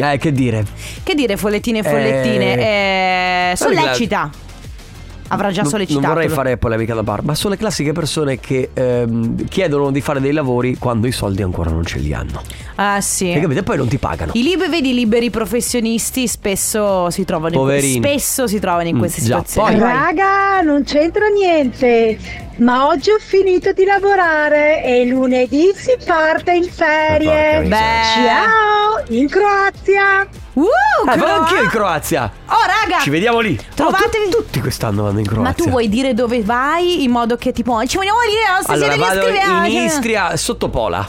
Eh, 0.00 0.16
che 0.18 0.32
dire. 0.32 0.64
Che 1.02 1.14
dire, 1.14 1.36
follettine 1.36 1.78
e 1.78 1.82
follettine? 1.82 2.54
Eh, 2.58 3.48
la- 3.50 3.56
sollecita. 3.56 4.30
Avrà 5.28 5.50
già 5.50 5.64
sollecitato. 5.64 6.04
Non 6.06 6.14
vorrei 6.14 6.28
fare 6.30 6.56
polemica 6.56 6.94
da 6.94 7.02
bar, 7.02 7.22
ma 7.22 7.34
sono 7.34 7.54
le 7.54 7.58
classiche 7.60 7.92
persone 7.92 8.38
che 8.40 8.70
ehm, 8.72 9.46
chiedono 9.48 9.90
di 9.90 10.00
fare 10.00 10.20
dei 10.20 10.32
lavori 10.32 10.76
quando 10.78 11.06
i 11.06 11.12
soldi 11.12 11.42
ancora 11.42 11.70
non 11.70 11.84
ce 11.84 11.98
li 11.98 12.12
hanno. 12.14 12.42
Ah, 12.76 13.00
sì. 13.00 13.30
E 13.32 13.40
capite? 13.40 13.62
Poi 13.62 13.76
non 13.76 13.88
ti 13.88 13.98
pagano. 13.98 14.32
I 14.34 14.42
liberi, 14.42 14.70
vedi, 14.70 14.90
i 14.90 14.94
liberi 14.94 15.30
professionisti 15.30 16.26
spesso 16.26 17.10
si 17.10 17.24
trovano 17.24 17.54
in, 17.54 17.60
Poverini. 17.60 17.96
spesso 18.06 18.46
si 18.46 18.58
trovano 18.58 18.88
in 18.88 18.96
Mm, 18.96 18.98
queste 18.98 19.20
già, 19.22 19.42
situazioni. 19.44 19.70
poi- 19.72 19.80
Vai. 19.80 19.92
Raga, 19.92 20.60
non 20.62 20.84
c'entra 20.84 21.26
niente, 21.26 22.18
ma 22.58 22.86
oggi 22.86 23.10
ho 23.10 23.18
finito 23.18 23.72
di 23.72 23.84
lavorare 23.84 24.82
e 24.84 25.04
lunedì 25.06 25.72
si 25.74 25.96
parte 26.06 26.52
in 26.52 26.64
ferie. 26.64 27.26
Porca 27.26 27.60
miseria. 27.60 27.68
Beh. 27.68 28.24
Ciao, 28.24 29.16
in 29.16 29.28
Croazia. 29.28 30.26
Uh, 30.58 30.64
Eh, 30.64 31.04
vado 31.04 31.22
Croa- 31.24 31.38
anch'io 31.38 31.62
in 31.62 31.68
Croazia. 31.68 32.32
Oh, 32.46 32.54
raga! 32.66 33.00
Ci 33.02 33.10
vediamo 33.10 33.38
lì. 33.40 33.58
Trovatevi- 33.74 34.24
No, 34.24 34.30
tu- 34.30 34.36
tutti 34.42 34.60
quest'anno 34.60 35.04
vanno 35.04 35.18
in 35.20 35.24
Croazia. 35.26 35.42
Ma 35.44 35.52
tu 35.52 35.68
vuoi 35.68 35.88
dire 35.88 36.14
dove 36.14 36.42
vai 36.42 37.04
in 37.04 37.10
modo 37.12 37.36
che 37.36 37.52
tipo 37.52 37.80
ci 37.86 37.96
vogliamo 37.96 38.18
dire 38.28 38.58
oh, 38.58 38.62
stasera 38.62 38.92
Allora, 38.94 39.08
vado 39.08 39.20
iscriviamo, 39.28 39.66
in 39.66 39.84
Istria, 39.84 40.36
sotto 40.36 40.68
Pola. 40.68 41.06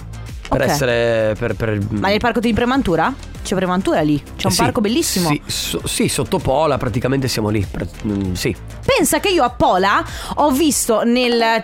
Per 0.49 0.62
Ok. 0.62 0.67
essere. 0.67 1.35
Per, 1.38 1.55
per- 1.55 1.77
Ma 1.89 2.09
nel 2.09 2.19
parco 2.19 2.39
di 2.39 2.53
Premantura? 2.53 3.12
C'è 3.41 3.55
Premantura 3.55 4.01
lì, 4.01 4.21
c'è 4.35 4.47
un 4.47 4.51
Sì, 4.51 4.62
parco 4.62 4.81
bellissimo. 4.81 5.29
Sì, 5.29 5.41
so- 5.45 5.81
sì, 5.88 6.07
sotto 6.09 6.38
Pola 6.38 6.77
praticamente 6.77 7.27
siamo 7.27 7.49
lì. 7.49 7.65
Mm, 8.05 8.33
sì. 8.33 8.55
Pensa 8.85 9.19
che 9.19 9.29
io 9.29 9.43
a 9.43 9.49
Pola 9.49 10.03
ho 10.35 10.51
visto 10.51 11.01
nel 11.03 11.63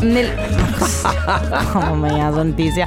nel 0.00 0.34
Oh 1.74 1.94
mia 1.94 2.32
santissima. 2.32 2.86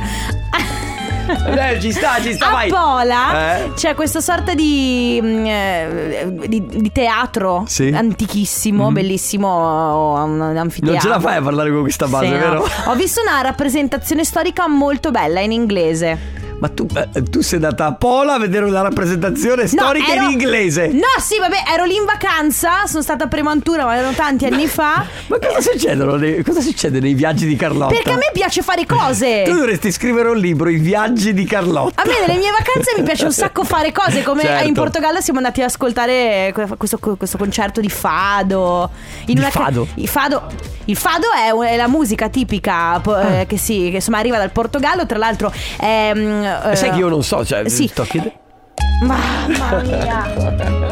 Eh, 1.27 1.79
ci 1.79 1.91
sta, 1.91 2.19
ci 2.21 2.33
sta, 2.33 2.47
a 2.47 2.51
vai. 2.51 2.69
Pola 2.69 3.57
Eh? 3.57 3.73
c'è 3.73 3.95
questa 3.95 4.19
sorta 4.21 4.53
di, 4.53 5.19
mm, 5.21 5.45
eh, 5.45 6.27
di, 6.47 6.65
di 6.65 6.91
teatro 6.91 7.63
Sì. 7.67 7.91
Antichissimo, 7.95 8.91
bellissimo, 8.91 10.21
un 10.23 10.41
anfiteatro. 10.57 10.91
Non 10.91 10.99
ce 11.01 11.07
la 11.07 11.19
fai 11.19 11.37
a 11.37 11.41
parlare 11.41 11.71
con 11.71 11.81
questa 11.81 12.07
base, 12.07 12.25
Sì, 12.25 12.31
no. 12.31 12.37
vero? 12.37 12.67
Ho 12.87 12.95
visto 12.95 13.21
una 13.21 13.41
rappresentazione 13.41 14.23
storica 14.23 14.67
molto 14.67 15.11
bella 15.11 15.39
in 15.39 15.51
inglese. 15.51 16.41
Ma 16.63 16.69
tu, 16.69 16.87
eh, 17.13 17.23
tu 17.23 17.41
sei 17.41 17.55
andata 17.61 17.87
a 17.87 17.93
Pola 17.93 18.35
a 18.35 18.39
vedere 18.39 18.63
una 18.63 18.79
rappresentazione 18.79 19.67
storica 19.67 20.13
ero- 20.13 20.23
in 20.23 20.31
inglese. 20.31 20.87
No, 20.93 21.01
sì, 21.19 21.37
vabbè, 21.37 21.57
ero 21.73 21.83
lì 21.83 21.97
in 21.97 22.05
vacanza, 22.05 22.85
sono 22.85 23.01
stata 23.03 23.25
a 23.25 23.27
Premantura, 23.27 23.83
ma 23.83 23.97
erano 23.97 24.13
tanti 24.13 24.45
anni 24.45 24.67
fa. 24.67 25.05
Ma 25.27 25.37
cosa, 25.39 25.59
succedono 25.59 26.15
nei, 26.15 26.41
cosa 26.41 26.61
succede 26.61 27.01
nei 27.01 27.15
viaggi 27.15 27.45
di 27.45 27.57
Carlotta? 27.57 27.93
Perché 27.93 28.11
a 28.13 28.15
me 28.15 28.29
piace 28.31 28.61
fare 28.61 28.85
cose. 28.85 29.43
Tu 29.53 29.53
dovresti 29.53 29.91
scrivere 29.91 30.29
un 30.29 30.37
libro, 30.37 30.69
I 30.69 30.77
viaggi 30.77 31.33
di 31.33 31.43
Carlotta. 31.43 32.01
A 32.01 32.05
me 32.05 32.25
nelle 32.25 32.39
mie 32.39 32.51
vacanze 32.51 32.93
mi 32.97 33.03
piace 33.03 33.25
un 33.25 33.33
sacco 33.33 33.65
fare 33.65 33.91
cose, 33.91 34.23
come 34.23 34.43
Certo. 34.53 34.65
in 34.65 34.73
Portogallo 34.73 35.19
siamo 35.19 35.39
andati 35.39 35.59
ad 35.59 35.67
ascoltare 35.67 36.53
questo, 36.77 36.97
questo 36.97 37.37
concerto 37.37 37.81
di 37.81 37.89
fado. 37.89 38.89
In 39.25 39.35
Di 39.35 39.41
ca- 39.41 39.49
fado? 39.49 39.85
il 39.95 40.07
fado, 40.07 40.43
il 40.85 40.95
fado 40.95 41.27
è, 41.45 41.49
un- 41.49 41.65
è 41.65 41.75
la 41.75 41.89
musica 41.89 42.29
tipica 42.29 42.99
po- 43.01 43.15
Ah. 43.15 43.39
eh, 43.41 43.45
che, 43.47 43.57
si, 43.57 43.89
che 43.89 43.95
insomma 43.97 44.19
arriva 44.19 44.37
dal 44.37 44.51
Portogallo, 44.51 45.05
tra 45.05 45.17
l'altro 45.17 45.51
è... 45.77 46.11
mm, 46.15 46.45
eh, 46.71 46.75
Sai 46.75 46.91
che 46.91 46.97
io 46.97 47.07
non 47.09 47.23
so, 47.23 47.45
cioè, 47.45 47.67
Sì. 47.69 47.87
sto 47.87 48.03
chiedendo. 48.03 48.41
Mamma 49.03 49.81
mia. 49.81 50.31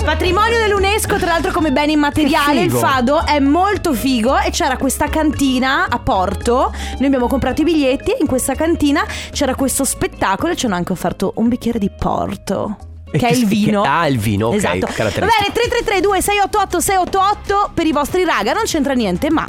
Patrimonio 0.03 0.57
dell'UNESCO, 0.57 1.17
tra 1.17 1.27
l'altro 1.27 1.51
come 1.51 1.71
bene 1.71 1.93
immateriale, 1.93 2.61
il 2.61 2.71
fado 2.71 3.25
è 3.25 3.39
molto 3.39 3.93
figo 3.93 4.37
e 4.39 4.49
c'era 4.51 4.75
questa 4.77 5.07
cantina 5.07 5.87
a 5.89 5.99
Porto. 5.99 6.73
Noi 6.97 7.05
abbiamo 7.05 7.27
comprato 7.27 7.61
i 7.61 7.63
biglietti, 7.63 8.15
in 8.19 8.27
questa 8.27 8.53
cantina 8.55 9.03
c'era 9.31 9.55
questo 9.55 9.83
spettacolo 9.85 10.53
e 10.53 10.55
ci 10.55 10.65
hanno 10.65 10.75
anche 10.75 10.91
offerto 10.91 11.33
un 11.37 11.47
bicchiere 11.47 11.79
di 11.79 11.89
Porto. 11.89 12.77
E 13.13 13.17
Che 13.17 13.27
è 13.27 13.31
il 13.31 13.45
vino. 13.45 13.81
che- 13.81 13.87
ah, 13.87 14.07
il 14.07 14.17
vino, 14.19 14.47
ok, 14.47 14.55
Esatto. 14.55 14.87
Va 14.97 15.03
bene, 15.09 15.51
3332 15.53 16.21
688 16.21 16.79
688 16.79 17.71
per 17.73 17.85
i 17.85 17.91
vostri 17.91 18.23
raga, 18.25 18.53
non 18.53 18.63
c'entra 18.65 18.93
niente, 18.93 19.29
ma 19.29 19.45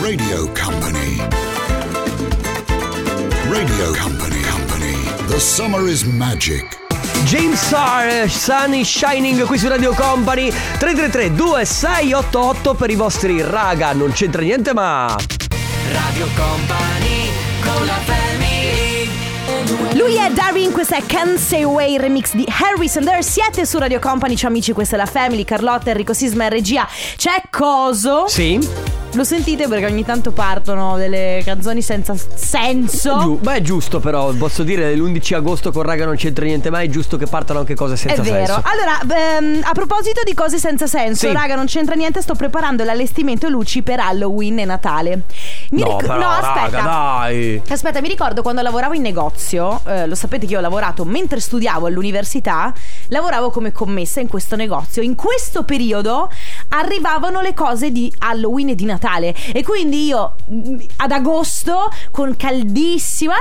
Radio 0.00 0.50
Company. 0.52 1.16
Radio 3.48 3.92
Company. 4.00 4.33
The 5.26 5.40
summer 5.40 5.88
is 5.88 6.04
magic. 6.04 6.78
James 7.24 7.58
Sar, 7.58 8.28
Sun 8.28 8.74
is 8.74 8.88
Shining 8.88 9.44
qui 9.46 9.58
su 9.58 9.68
Radio 9.68 9.92
Company 9.94 10.50
333 10.50 11.34
2688 11.34 12.74
per 12.74 12.90
i 12.90 12.94
vostri 12.94 13.40
raga, 13.40 13.92
non 13.92 14.12
c'entra 14.12 14.42
niente 14.42 14.72
ma 14.74 15.16
Radio 15.90 16.26
Company 16.36 17.30
con 17.62 17.86
la 17.86 17.98
family 18.04 19.08
Lui 20.14 20.24
è 20.24 20.30
Darwin, 20.30 20.70
questa 20.70 20.96
è 20.96 21.02
Can't 21.04 21.38
Say 21.38 21.62
Away, 21.64 21.96
remix 21.98 22.34
di 22.34 22.46
Harrison 22.48 23.02
There. 23.04 23.20
Siete 23.20 23.66
su 23.66 23.78
Radio 23.78 23.98
Company, 23.98 24.36
ciao 24.36 24.48
amici, 24.48 24.70
questa 24.72 24.94
è 24.94 24.98
la 24.98 25.06
Family, 25.06 25.42
Carlotta, 25.42 25.90
Enrico 25.90 26.12
Sisma 26.12 26.44
e 26.44 26.50
regia. 26.50 26.86
C'è 27.16 27.42
Coso. 27.50 28.28
Sì? 28.28 28.92
Lo 29.14 29.22
sentite 29.22 29.68
perché 29.68 29.86
ogni 29.86 30.04
tanto 30.04 30.32
partono 30.32 30.96
delle 30.96 31.40
canzoni 31.44 31.82
senza 31.82 32.14
senso. 32.34 33.16
Giu- 33.20 33.40
beh 33.40 33.54
è 33.54 33.60
giusto 33.60 34.00
però, 34.00 34.30
posso 34.32 34.64
dire 34.64 34.92
l'11 34.96 35.34
agosto 35.34 35.70
con 35.70 35.82
raga 35.82 36.04
non 36.04 36.16
c'entra 36.16 36.44
niente 36.44 36.68
mai, 36.68 36.88
è 36.88 36.90
giusto 36.90 37.16
che 37.16 37.26
partano 37.26 37.60
anche 37.60 37.76
cose 37.76 37.94
senza 37.96 38.22
È 38.22 38.24
vero. 38.24 38.46
senso 38.54 38.62
Allora, 38.64 39.38
ehm, 39.38 39.60
a 39.62 39.72
proposito 39.72 40.22
di 40.24 40.34
cose 40.34 40.58
senza 40.58 40.88
senso, 40.88 41.28
Sì. 41.28 41.32
raga, 41.32 41.54
non 41.54 41.66
c'entra 41.66 41.94
niente. 41.94 42.22
Sto 42.22 42.34
preparando 42.34 42.82
l'allestimento 42.82 43.48
luci 43.48 43.82
per 43.82 44.00
Halloween 44.00 44.58
e 44.60 44.64
Natale. 44.64 45.22
Mi 45.70 45.82
No 45.82 45.96
ric- 45.98 46.06
però 46.08 46.18
no, 46.18 46.28
aspetta. 46.30 46.60
raga 46.76 46.82
dai 46.82 47.62
Aspetta, 47.68 48.00
mi 48.00 48.08
ricordo 48.08 48.42
quando 48.42 48.62
lavoravo 48.62 48.94
in 48.94 49.02
negozio, 49.02 49.80
eh, 49.86 50.03
lo 50.06 50.14
sapete 50.14 50.46
che 50.46 50.52
io 50.52 50.58
ho 50.58 50.62
lavorato 50.62 51.04
mentre 51.04 51.40
studiavo 51.40 51.86
all'università, 51.86 52.72
lavoravo 53.08 53.50
come 53.50 53.72
commessa 53.72 54.20
in 54.20 54.28
questo 54.28 54.56
negozio. 54.56 55.02
In 55.02 55.14
questo 55.14 55.64
periodo 55.64 56.30
arrivavano 56.68 57.40
le 57.40 57.54
cose 57.54 57.90
di 57.90 58.12
Halloween 58.18 58.70
e 58.70 58.74
di 58.74 58.84
Natale 58.84 59.34
e 59.52 59.62
quindi 59.62 60.06
io 60.06 60.34
mm, 60.50 60.78
ad 60.96 61.12
agosto 61.12 61.90
con 62.10 62.36
caldissima 62.36 63.34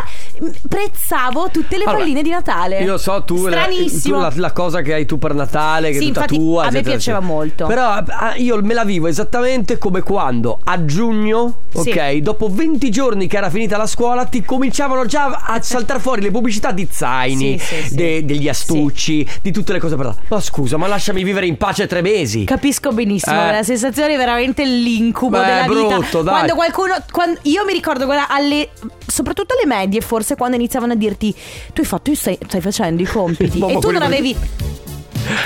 prezzavo 0.67 1.49
tutte 1.51 1.77
le 1.77 1.83
Allora, 1.83 1.99
palline 1.99 2.21
di 2.21 2.29
Natale. 2.29 2.81
Io 2.81 2.97
so 2.97 3.23
tu, 3.23 3.47
la, 3.47 3.65
tu 4.03 4.11
la, 4.11 4.31
la 4.35 4.51
cosa 4.51 4.81
che 4.81 4.93
hai 4.93 5.05
tu 5.05 5.17
per 5.17 5.33
Natale, 5.33 5.91
che 5.91 5.97
Sì, 5.97 6.05
è 6.05 6.07
tutta 6.07 6.19
infatti, 6.21 6.37
tua 6.37 6.61
a 6.63 6.71
me 6.71 6.81
piaceva 6.81 6.95
eccetera. 6.95 7.19
molto. 7.19 7.65
Però 7.67 7.83
ah, 7.89 8.33
io 8.37 8.61
me 8.61 8.73
la 8.73 8.83
vivo 8.83 9.07
esattamente 9.07 9.77
come 9.77 10.01
quando 10.01 10.59
a 10.63 10.85
giugno, 10.85 11.59
Sì. 11.73 11.89
ok, 11.91 12.15
dopo 12.17 12.47
20 12.49 12.89
giorni 12.89 13.27
che 13.27 13.37
era 13.37 13.49
finita 13.49 13.77
la 13.77 13.87
scuola, 13.87 14.25
ti 14.25 14.41
cominciavano 14.43 15.05
già 15.05 15.43
a 15.45 15.61
saltare 15.61 15.99
fuori 15.99 16.21
le 16.21 16.31
pubblicità 16.31 16.71
di 16.71 16.87
zaini, 16.89 17.59
Sì, 17.59 17.95
de- 17.95 18.25
degli 18.25 18.47
astucci, 18.47 19.27
di 19.41 19.51
tutte 19.51 19.73
le 19.73 19.79
cose 19.79 19.95
per. 19.95 20.15
Ma 20.27 20.39
scusa, 20.39 20.77
ma 20.77 20.87
lasciami 20.87 21.23
vivere 21.23 21.45
in 21.45 21.57
pace 21.57 21.87
tre 21.87 22.01
mesi. 22.01 22.43
Capisco 22.45 22.91
benissimo, 22.91 23.47
Eh. 23.47 23.51
la 23.51 23.63
sensazione 23.63 24.13
è 24.13 24.17
veramente 24.17 24.63
l'incubo 24.65 25.37
Beh, 25.39 25.45
della 25.45 25.61
vita. 25.67 25.95
brutto, 25.97 26.21
dai. 26.21 26.33
Quando 26.33 26.55
qualcuno. 26.55 26.95
quando- 27.11 27.39
io 27.43 27.63
mi 27.65 27.73
ricordo, 27.73 28.05
guarda, 28.05 28.27
alle. 28.29 28.69
soprattutto 29.05 29.53
alle 29.53 29.65
medie, 29.67 30.01
forse, 30.01 30.22
quando 30.35 30.55
iniziavano 30.55 30.93
a 30.93 30.95
dirti: 30.95 31.33
Tu 31.73 31.81
hai 31.81 31.85
fatto, 31.87 32.13
stai, 32.15 32.37
stai 32.47 32.61
facendo 32.61 33.01
i 33.01 33.05
compiti. 33.05 33.59
E 33.73 33.79
tu 33.79 33.91
non 33.91 34.01
avevi. 34.01 34.35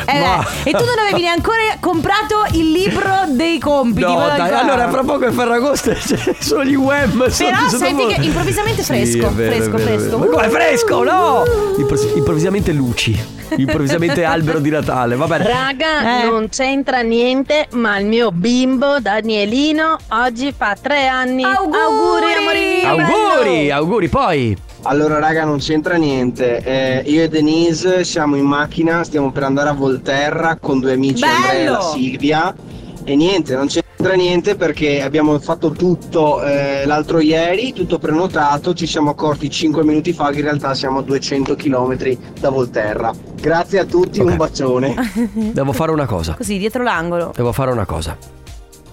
Eh 0.08 0.20
Ma- 0.20 0.44
e 0.64 0.72
tu 0.72 0.84
non 0.84 0.98
avevi 1.06 1.22
neanche 1.22 1.52
comprato 1.80 2.46
il 2.54 2.72
libro 2.72 3.26
dei 3.28 3.60
compiti. 3.60 4.02
No, 4.02 4.16
dai, 4.36 4.52
allora 4.52 4.90
fra 4.90 5.04
poco 5.04 5.26
è 5.28 5.32
Ferragosto 5.32 5.94
solo 6.40 6.64
gli 6.64 6.74
web. 6.74 7.30
Però 7.32 7.70
senti 7.70 8.08
che 8.08 8.22
improvvisamente 8.26 8.82
Sì, 8.82 8.88
fresco, 8.88 9.28
è 9.28 9.32
vero, 9.32 9.52
fresco, 9.54 9.76
è 9.76 9.80
vero, 9.80 9.94
è 9.94 9.98
fresco. 9.98 10.18
vero. 10.18 10.32
Ma 10.32 10.36
come 10.38 10.50
fresco? 10.50 11.04
No! 11.04 11.44
Impros- 11.78 12.08
improvvisamente 12.16 12.72
luci. 12.72 13.24
Improvvisamente 13.58 14.24
albero 14.24 14.60
di 14.60 14.70
Natale. 14.72 15.16
Va 15.16 15.28
bene. 15.28 15.46
Raga, 15.46 16.22
Eh. 16.24 16.26
non 16.26 16.50
c'entra 16.50 17.02
niente, 17.02 17.68
ma 17.74 18.00
il 18.00 18.08
mio 18.08 18.32
bimbo 18.32 19.00
Danielino 19.00 19.96
oggi 20.10 20.54
fa 20.58 20.76
tre 20.82 21.06
anni. 21.08 21.44
Auguri! 21.44 22.34
amore 22.34 22.82
mio. 22.82 22.88
Auguri, 22.90 23.58
bello. 23.68 23.74
auguri, 23.76 24.08
poi. 24.10 24.58
Allora 24.90 25.20
raga 25.20 25.44
non 25.44 25.58
c'entra 25.58 25.96
niente, 25.98 26.60
Eh, 26.64 27.04
io 27.10 27.24
e 27.24 27.28
Denise 27.28 28.06
siamo 28.06 28.38
in 28.38 28.46
macchina, 28.46 29.04
stiamo 29.04 29.32
per 29.32 29.44
andare 29.44 29.68
a 29.70 29.74
Volterra 29.74 30.56
con 30.60 30.80
due 30.80 30.94
amici 30.94 31.22
Bello! 31.22 31.36
Andrea 31.36 31.60
e 31.62 31.70
la 31.70 31.82
Silvia 31.82 32.56
e 33.04 33.16
niente, 33.16 33.54
non 33.56 33.68
c'entra 33.68 34.14
niente 34.14 34.56
perché 34.56 35.02
abbiamo 35.02 35.38
fatto 35.40 35.72
tutto 35.72 36.42
eh, 36.44 36.86
l'altro 36.86 37.20
ieri, 37.20 37.74
tutto 37.74 38.00
prenotato, 38.00 38.74
ci 38.74 38.86
siamo 38.88 39.10
accorti 39.12 39.50
5 39.50 39.84
minuti 39.84 40.14
fa 40.14 40.30
che 40.30 40.38
in 40.38 40.44
realtà 40.44 40.74
siamo 40.74 41.00
a 41.00 41.02
200 41.04 41.56
km 41.56 41.98
da 42.40 42.50
Volterra. 42.50 43.14
Grazie 43.42 43.80
a 43.80 43.86
tutti, 43.86 44.20
Ok. 44.22 44.26
un 44.30 44.36
bacione. 44.38 44.96
Devo 45.54 45.74
fare 45.74 45.92
una 45.92 46.06
cosa. 46.06 46.34
Così, 46.36 46.58
dietro 46.58 46.84
l'angolo. 46.84 47.34
Devo 47.36 47.52
fare 47.52 47.72
una 47.72 47.86
cosa. 47.86 48.18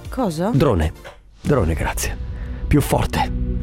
Cosa? 0.09 0.51
Drone. 0.53 0.93
Drone, 1.41 1.75
grazie. 1.75 2.17
Più 2.67 2.81
forte. 2.81 3.54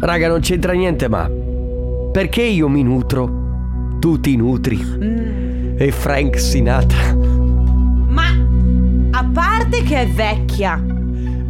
Raga, 0.00 0.28
non 0.28 0.40
c'entra 0.40 0.72
niente, 0.72 1.08
ma. 1.08 1.28
Perché 2.10 2.42
io 2.42 2.68
mi 2.68 2.82
nutro? 2.82 3.98
Tu 4.00 4.18
ti 4.18 4.34
nutri. 4.34 4.80
E 5.76 5.92
Frank 5.92 6.40
Sinatra. 6.40 7.14
Ma 7.14 8.34
a 9.10 9.24
parte 9.32 9.82
che 9.82 10.00
è 10.00 10.08
vecchia. 10.08 10.82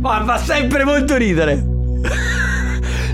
Ma 0.00 0.24
fa 0.24 0.36
sempre 0.38 0.84
molto 0.84 1.16
ridere. 1.16 1.64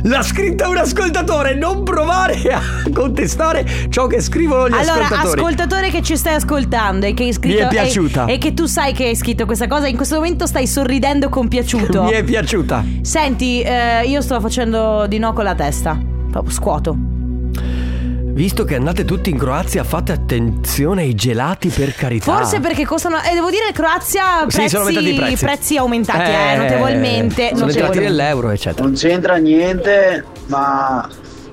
L'ha 0.07 0.23
scritta 0.23 0.69
un 0.69 0.77
ascoltatore, 0.77 1.57
non 1.57 1.83
provare 1.83 2.41
a 2.53 2.63
contestare 2.95 3.67
ciò 3.89 4.07
che 4.07 4.21
scrivono 4.21 4.69
gli 4.69 4.73
Allora, 4.73 5.05
ascoltatori. 5.05 5.41
ascoltatore 5.41 5.91
che 5.91 6.01
ci 6.01 6.17
stai 6.17 6.35
ascoltando 6.35 7.07
e 7.07 7.15
che 7.15 7.25
hai 7.25 7.33
scritto. 7.33 7.59
Mi 7.59 7.65
è 7.65 7.69
piaciuta. 7.69 8.27
E, 8.27 8.35
e 8.35 8.39
che 8.39 8.55
tu 8.55 8.67
sai 8.67 8.93
che 8.93 9.07
hai 9.07 9.17
scritto 9.17 9.47
questa 9.47 9.67
cosa, 9.67 9.89
in 9.89 9.97
questo 9.97 10.15
momento 10.15 10.47
stai 10.47 10.69
sorridendo 10.69 11.29
compiaciuto. 11.29 12.05
Mi 12.05 12.13
è 12.13 12.23
piaciuta. 12.23 12.85
Senti, 13.03 13.63
eh, 13.63 14.07
io 14.07 14.21
sto 14.21 14.41
facendo 14.41 15.07
di 15.09 15.19
no 15.19 15.33
con 15.33 15.43
la 15.43 15.57
testa. 15.57 15.99
Proprio 16.31 16.55
scuoto. 16.55 17.16
Visto 18.37 18.65
che 18.65 18.75
andate 18.75 19.07
tutti 19.07 19.31
in 19.31 19.39
Croazia, 19.39 19.83
fate 19.83 20.13
attenzione 20.13 21.01
ai 21.01 21.15
gelati 21.15 21.71
per 21.71 21.95
carità. 21.95 22.37
Forse 22.37 22.61
perché 22.61 22.85
costano. 22.85 23.17
E 23.23 23.33
devo 23.33 23.49
dire, 23.49 23.73
Croazia 23.73 24.45
Sì, 24.47 24.57
prezzi, 24.59 24.69
sono 24.69 24.85
aumentati 24.85 25.33
i 25.33 25.37
prezzi. 25.39 25.77
aumentati, 25.79 26.31
eh, 26.31 26.57
notevolmente. 26.59 27.53
Sono 27.55 27.71
entrati 27.71 27.99
nell'euro, 27.99 28.51
eccetera. 28.51 28.85
Non 28.85 28.93
c'entra 28.95 29.37
niente, 29.37 30.23
ma 30.49 31.09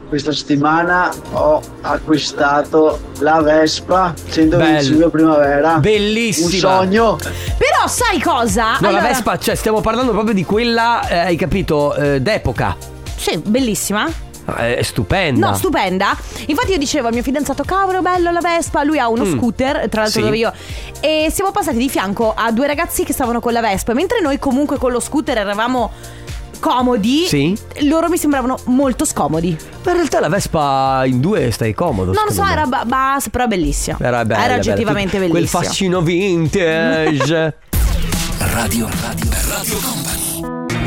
questa 0.10 0.34
settimana 0.34 1.10
ho 1.32 1.62
acquistato 1.80 3.00
la 3.20 3.42
Vespa 3.42 4.14
125 4.30 5.10
Primavera. 5.10 5.78
Bellissima. 5.78 6.48
Un 6.48 6.52
sogno. 6.52 7.16
Però 7.16 7.88
sai 7.88 8.20
cosa? 8.20 8.72
No, 8.82 8.90
Allora- 8.90 9.04
la 9.04 9.08
Vespa, 9.08 9.38
cioè 9.38 9.56
stiamo 9.56 9.80
parlando 9.80 10.12
proprio 10.12 10.34
di 10.34 10.44
quella, 10.44 11.08
eh, 11.08 11.18
hai 11.20 11.38
capito, 11.38 11.96
eh, 11.96 12.20
d'epoca. 12.20 12.76
Sì, 13.16 13.38
bellissima. 13.38 14.23
Eh, 14.58 14.76
È 14.78 14.82
stupenda. 14.82 15.50
No, 15.50 15.56
stupenda. 15.56 16.16
Infatti 16.48 16.72
io 16.72 16.78
dicevo 16.78 17.08
al 17.08 17.14
mio 17.14 17.24
fidanzato, 17.24 17.64
cavolo, 17.64 18.02
bello 18.02 18.32
la 18.32 18.42
Vespa. 18.42 18.84
Lui 18.84 19.00
ha 19.00 19.08
uno 19.08 19.24
Mm. 19.26 19.38
scooter, 19.38 19.88
tra 19.90 20.02
l'altro 20.02 20.20
Sì. 20.20 20.26
dove 20.26 20.38
io. 20.38 20.54
E 21.00 21.30
siamo 21.32 21.52
passati 21.52 21.78
di 21.78 21.90
fianco 21.90 22.34
a 22.36 22.52
due 22.52 22.68
ragazzi 22.68 23.04
che 23.04 23.14
stavano 23.14 23.40
con 23.40 23.54
la 23.54 23.62
Vespa. 23.62 23.94
Mentre 23.94 24.20
noi 24.22 24.40
comunque 24.40 24.78
con 24.78 24.92
lo 24.92 25.00
scooter 25.00 25.38
eravamo 25.38 25.92
comodi. 26.60 27.26
Sì. 27.26 27.58
Loro 27.82 28.08
mi 28.10 28.18
sembravano 28.18 28.58
molto 28.66 29.04
scomodi. 29.06 29.58
Ma 29.84 29.92
in 29.92 29.98
realtà 29.98 30.20
la 30.20 30.30
Vespa 30.30 31.04
in 31.06 31.20
due 31.20 31.52
stai 31.52 31.74
comodo. 31.74 32.12
Non 32.14 32.24
lo 32.24 32.30
so, 32.32 32.36
secondo 32.44 32.54
me. 32.54 32.60
era 32.62 32.68
ba- 32.68 32.86
bassa, 32.86 33.30
però 33.30 33.48
bellissima. 33.48 33.98
Era 34.00 34.24
bella, 34.26 34.40
Era 34.44 34.56
bella. 34.56 34.72
oggettivamente 34.72 35.18
Quel 35.18 35.32
bellissima. 35.32 35.64
fascino 35.64 36.02
vintage. 36.02 37.58
Radio, 38.54 38.88
radio, 39.02 39.30
Radio. 39.48 40.03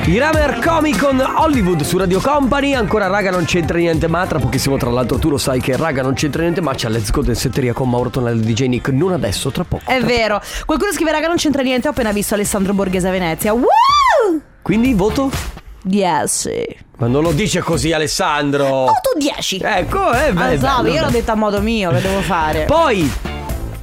I 0.07 0.19
Ramer 0.19 0.61
Comic 0.64 0.99
con 0.99 1.21
Hollywood 1.21 1.83
su 1.83 1.99
Radio 1.99 2.21
Company. 2.21 2.75
Ancora 2.75 3.09
raga 3.09 3.33
non 3.33 3.45
c'entra 3.45 3.77
niente 3.77 4.07
ma 4.07 4.25
tra 4.25 4.38
pochissimo 4.38 4.77
tra 4.77 4.88
l'altro 4.88 5.19
tu 5.19 5.29
lo 5.29 5.37
sai 5.37 5.61
che 5.61 5.77
raga 5.77 6.01
non 6.03 6.14
c'entra 6.14 6.42
niente 6.42 6.61
ma 6.61 6.75
c'è 6.75 6.88
Let's 6.88 7.11
Go 7.11 7.23
Densetteria 7.23 7.73
con 7.73 7.90
Mauro 7.90 8.09
Tonello 8.11 8.40
di 8.40 8.53
DJ 8.53 8.66
Nick. 8.69 8.88
Non 8.90 9.12
adesso, 9.12 9.51
tra 9.51 9.64
poco. 9.64 9.83
È 9.85 10.01
vero. 10.01 10.40
Qualcuno 10.64 10.92
scrive, 10.92 11.11
raga, 11.11 11.27
non 11.27 11.37
c'entra 11.37 11.62
niente. 11.62 11.88
Ho 11.88 11.90
appena 11.90 12.12
visto 12.12 12.35
Alessandro 12.35 12.73
Borghese 12.73 13.09
a 13.09 13.11
Venezia. 13.11 13.53
Woo! 13.53 13.66
Quindi 14.62 14.95
voto? 14.95 15.29
10. 15.83 16.77
Ma 16.99 17.09
non 17.09 17.23
lo 17.23 17.33
dice 17.33 17.61
così 17.61 17.92
Alessandro. 17.92 18.87
Tu 19.12 19.19
10. 19.19 19.61
Ecco, 19.61 20.12
eh, 20.12 20.33
beh, 20.33 20.40
Ah, 20.55 20.59
so, 20.59 20.83
bello, 20.83 20.95
io 20.95 21.03
l'ho 21.03 21.11
detto 21.11 21.33
a 21.33 21.37
modo 21.37 21.61
mio, 21.61 21.90
che 21.90 22.01
devo 22.01 22.21
fare? 22.21 22.64
Poi 22.64 23.11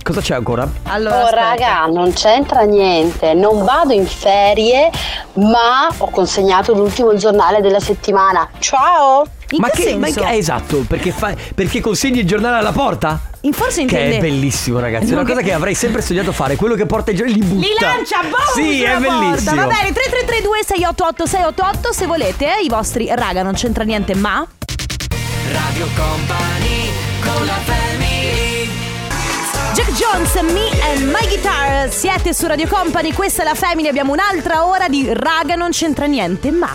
cosa 0.04 0.22
c'è 0.22 0.36
ancora? 0.36 0.70
Allora, 0.84 1.24
oh 1.26 1.30
raga, 1.30 1.86
non 1.86 2.14
c'entra 2.14 2.62
niente, 2.62 3.34
non 3.34 3.64
vado 3.64 3.94
in 3.94 4.06
ferie, 4.06 4.92
ma 5.36 5.88
ho 5.98 6.10
consegnato 6.10 6.74
l'ultimo 6.74 7.16
giornale 7.16 7.62
della 7.62 7.80
settimana. 7.80 8.48
Ciao! 8.60 9.26
In 9.52 9.60
ma 9.60 9.70
che 9.70 9.96
ma 9.96 10.08
senso? 10.08 10.24
eh, 10.24 10.38
esatto, 10.38 10.84
perché, 10.88 11.12
fa- 11.12 11.34
perché 11.54 11.80
consegni 11.80 12.20
il 12.20 12.28
giornale 12.28 12.58
alla 12.58 12.72
porta? 12.72 13.20
In 13.42 13.54
forse 13.54 13.76
Che 13.86 13.96
intende 13.96 14.18
è 14.18 14.20
bellissimo, 14.20 14.80
ragazzi. 14.80 15.12
È 15.12 15.14
una 15.14 15.26
cosa 15.26 15.42
che 15.42 15.52
avrei 15.52 15.76
sempre 15.76 16.02
sognato 16.02 16.32
fare. 16.32 16.56
Quello 16.56 16.76
che 16.76 16.86
porta 16.86 17.12
i 17.12 17.16
giornali 17.16 17.40
li 17.40 17.46
butta. 17.46 17.66
Li 17.68 17.74
lancia, 17.80 18.22
boom! 18.22 18.34
Sì, 18.54 18.82
è 18.84 18.94
porta. 18.98 19.20
bellissimo. 19.20 19.56
Va 19.56 19.68
bene, 19.68 19.92
3332 19.92 20.64
688 20.66 21.26
688 21.26 21.94
se 21.94 22.06
volete, 22.06 22.46
eh, 22.46 22.64
i 22.64 22.70
vostri 22.70 23.10
raga 23.14 23.44
non 23.44 23.54
c'entra 23.54 23.84
niente, 23.84 24.16
ma 24.16 24.46
Radio 25.52 25.88
Company 25.96 26.90
con 27.22 27.46
la 27.46 27.54
family 27.66 27.83
Jones, 30.14 30.34
Me 30.54 30.70
and 30.92 31.10
My 31.10 31.28
Guitar 31.28 31.92
Siete 31.92 32.36
su 32.36 32.46
Radio 32.46 32.68
Company, 32.68 33.14
questa 33.14 33.42
è 33.42 33.46
la 33.46 33.56
Family 33.56 33.88
Abbiamo 33.88 34.12
un'altra 34.12 34.68
ora 34.68 34.88
di 34.88 35.12
Raga 35.12 35.56
non 35.56 35.72
c'entra 35.72 36.06
niente 36.06 36.52
Ma 36.52 36.70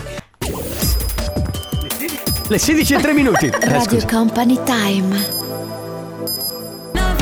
Le 2.47 2.57
16 2.57 2.93
e 2.95 2.99
3 2.99 3.13
minuti. 3.13 3.45
Eh, 3.47 3.69
Radio 3.69 3.99
scusa. 3.99 4.07
Company 4.07 4.59
Time. 4.65 5.38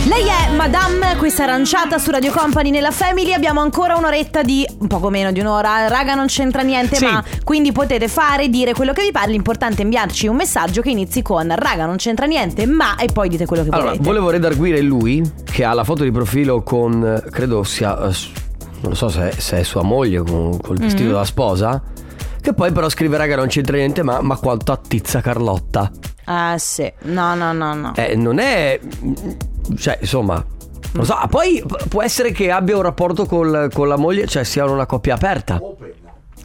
Lei 0.08 0.26
è 0.26 0.56
Madame, 0.56 1.16
questa 1.18 1.44
aranciata 1.44 1.98
su 1.98 2.12
Radio 2.12 2.32
Company 2.32 2.70
nella 2.70 2.92
Family 2.92 3.34
Abbiamo 3.34 3.60
ancora 3.62 3.96
un'oretta 3.98 4.42
di 4.42 4.66
un 4.80 4.88
poco 4.88 5.10
meno 5.10 5.32
di 5.32 5.40
un'ora 5.40 5.88
Raga 5.88 6.14
non 6.14 6.28
c'entra 6.28 6.62
niente 6.62 6.96
Sì. 6.96 7.06
ma 7.06 7.24
Quindi 7.44 7.72
potete 7.72 8.08
fare, 8.08 8.48
dire 8.50 8.74
quello 8.74 8.94
che 8.94 9.02
vi 9.04 9.12
pare 9.12 9.32
L'importante 9.32 9.82
è 9.82 9.84
inviarci 9.84 10.28
un 10.28 10.36
messaggio 10.38 10.82
che 10.82 10.92
inizi 10.92 11.22
con 11.22 11.54
Raga 11.54 11.86
non 11.86 11.98
c'entra 11.98 12.26
niente 12.26 12.66
ma 12.66 12.96
E 12.96 13.08
poi 13.12 13.28
dite 13.28 13.46
quello 13.46 13.64
che 13.64 13.70
Allora, 13.70 13.88
volete 13.90 14.04
volevo 14.04 14.30
redarguire 14.30 14.80
lui 14.82 15.22
che 15.44 15.64
ha 15.66 15.74
la 15.74 15.84
foto 15.84 16.04
di 16.04 16.12
profilo 16.12 16.62
con, 16.64 17.24
credo 17.32 17.64
sia, 17.64 17.98
eh, 17.98 18.12
non 18.82 18.90
lo 18.92 18.96
so 18.96 19.10
se, 19.10 19.34
se 19.38 19.60
è 19.60 19.64
sua 19.64 19.82
moglie 19.82 20.22
con 20.22 20.58
col 20.62 20.78
vestito 20.78 21.10
Mm. 21.10 21.14
da 21.14 21.26
sposa, 21.26 21.82
che 22.40 22.54
poi 22.54 22.72
però 22.72 22.88
scrive 22.90 23.18
raga 23.18 23.36
non 23.36 23.48
c'entra 23.48 23.76
niente 23.76 24.04
ma, 24.04 24.22
ma 24.22 24.36
quanto 24.38 24.72
attizza 24.72 25.20
Carlotta. 25.22 25.90
Ah 26.26 26.58
sì, 26.58 26.92
no 27.04 27.34
no 27.36 27.54
no 27.54 27.74
no 27.74 27.94
Eh, 27.96 28.16
non 28.16 28.38
è, 28.40 28.80
cioè 29.78 29.98
insomma, 30.02 30.36
non 30.36 30.46
lo 30.94 31.04
so, 31.04 31.14
Ah, 31.14 31.28
poi 31.28 31.64
p- 31.66 31.88
può 31.88 32.02
essere 32.04 32.32
che 32.32 32.52
abbia 32.52 32.76
un 32.76 32.84
rapporto 32.84 33.26
col- 33.26 33.70
con 33.74 33.88
la 33.88 33.98
moglie, 33.98 34.28
cioè 34.28 34.44
sia 34.44 34.66
una 34.66 34.86
coppia 34.86 35.16
aperta. 35.16 35.60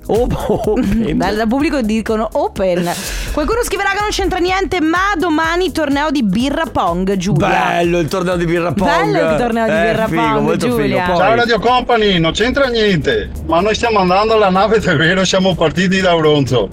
Oh, 0.06 0.26
open. 0.48 1.16
Dal, 1.16 1.36
dal 1.36 1.46
pubblico 1.46 1.80
dicono 1.80 2.28
open. 2.32 2.90
Qualcuno 3.32 3.62
scriverà 3.62 3.90
che 3.90 4.00
non 4.00 4.08
c'entra 4.10 4.38
niente, 4.40 4.80
ma 4.80 5.14
domani 5.16 5.70
torneo 5.70 6.10
di 6.10 6.24
birra 6.24 6.64
pong, 6.66 7.14
Giulia. 7.16 7.46
Bello 7.46 7.98
il 8.00 8.08
torneo 8.08 8.36
di 8.36 8.44
birra 8.44 8.72
pong. 8.72 8.90
Bello 8.90 9.30
il 9.30 9.36
torneo 9.38 9.64
di 9.66 9.70
Eh, 9.70 9.82
birra 9.92 10.06
figo, 10.08 10.20
pong, 10.22 10.40
molto 10.40 10.68
Giulia. 10.68 11.04
Figo. 11.04 11.16
Ciao 11.18 11.34
Radio 11.36 11.58
Company, 11.60 12.18
non 12.18 12.32
c'entra 12.32 12.66
niente, 12.66 13.30
ma 13.46 13.60
noi 13.60 13.76
stiamo 13.76 14.00
andando 14.00 14.34
alla 14.34 14.50
nave 14.50 14.80
Tagliero, 14.80 15.24
siamo 15.24 15.54
partiti 15.54 16.00
da 16.00 16.10
Auronzo. 16.10 16.68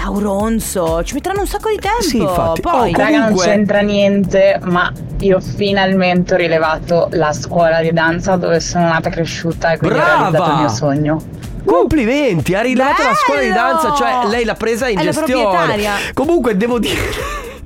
Da 0.00 0.06
Auronzo, 0.06 1.04
ci 1.04 1.12
metteranno 1.12 1.42
un 1.42 1.46
sacco 1.46 1.68
di 1.68 1.76
tempo. 1.76 2.00
Sì, 2.00 2.16
infatti. 2.22 2.62
Poi, 2.62 2.90
Oh, 2.94 2.96
Raga, 2.96 3.08
non 3.10 3.20
Comunque- 3.20 3.44
c'entra 3.44 3.80
niente, 3.80 4.58
ma 4.64 4.90
io 5.18 5.40
finalmente 5.40 6.32
ho 6.32 6.36
rilevato 6.38 7.08
la 7.12 7.34
scuola 7.34 7.82
di 7.82 7.92
danza 7.92 8.36
dove 8.36 8.60
sono 8.60 8.86
nata 8.88 9.10
e 9.10 9.12
cresciuta 9.12 9.72
e 9.72 9.76
quindi 9.76 9.98
ho 9.98 10.00
Brava! 10.00 10.16
realizzato 10.30 10.50
il 10.52 10.56
mio 10.56 10.68
sogno. 10.68 11.22
Complimenti, 11.66 12.54
ha 12.54 12.62
rilevato 12.62 13.02
la 13.02 13.14
scuola 13.14 13.40
di 13.42 13.52
danza, 13.52 13.92
cioè 13.92 14.26
lei 14.30 14.44
l'ha 14.46 14.54
presa 14.54 14.88
in 14.88 14.98
È 14.98 15.02
gestione. 15.02 15.76
Comunque 16.14 16.56
devo 16.56 16.78
dire 16.78 16.96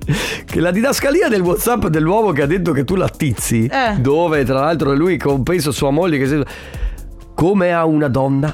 che 0.44 0.58
la 0.58 0.72
didascalia 0.72 1.28
del 1.28 1.40
WhatsApp 1.40 1.84
dell'uomo 1.86 2.32
che 2.32 2.42
ha 2.42 2.46
detto 2.46 2.72
che 2.72 2.82
tu 2.82 2.96
la 2.96 3.08
tizzi, 3.08 3.66
Eh. 3.66 3.94
dove 4.00 4.42
tra 4.44 4.58
l'altro 4.58 4.92
lui 4.92 5.16
compenso 5.18 5.70
sua 5.70 5.90
moglie 5.90 6.18
che 6.18 6.26
si- 6.26 6.42
come 7.32 7.72
a 7.72 7.84
una 7.84 8.08
donna 8.08 8.52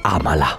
amala. 0.00 0.58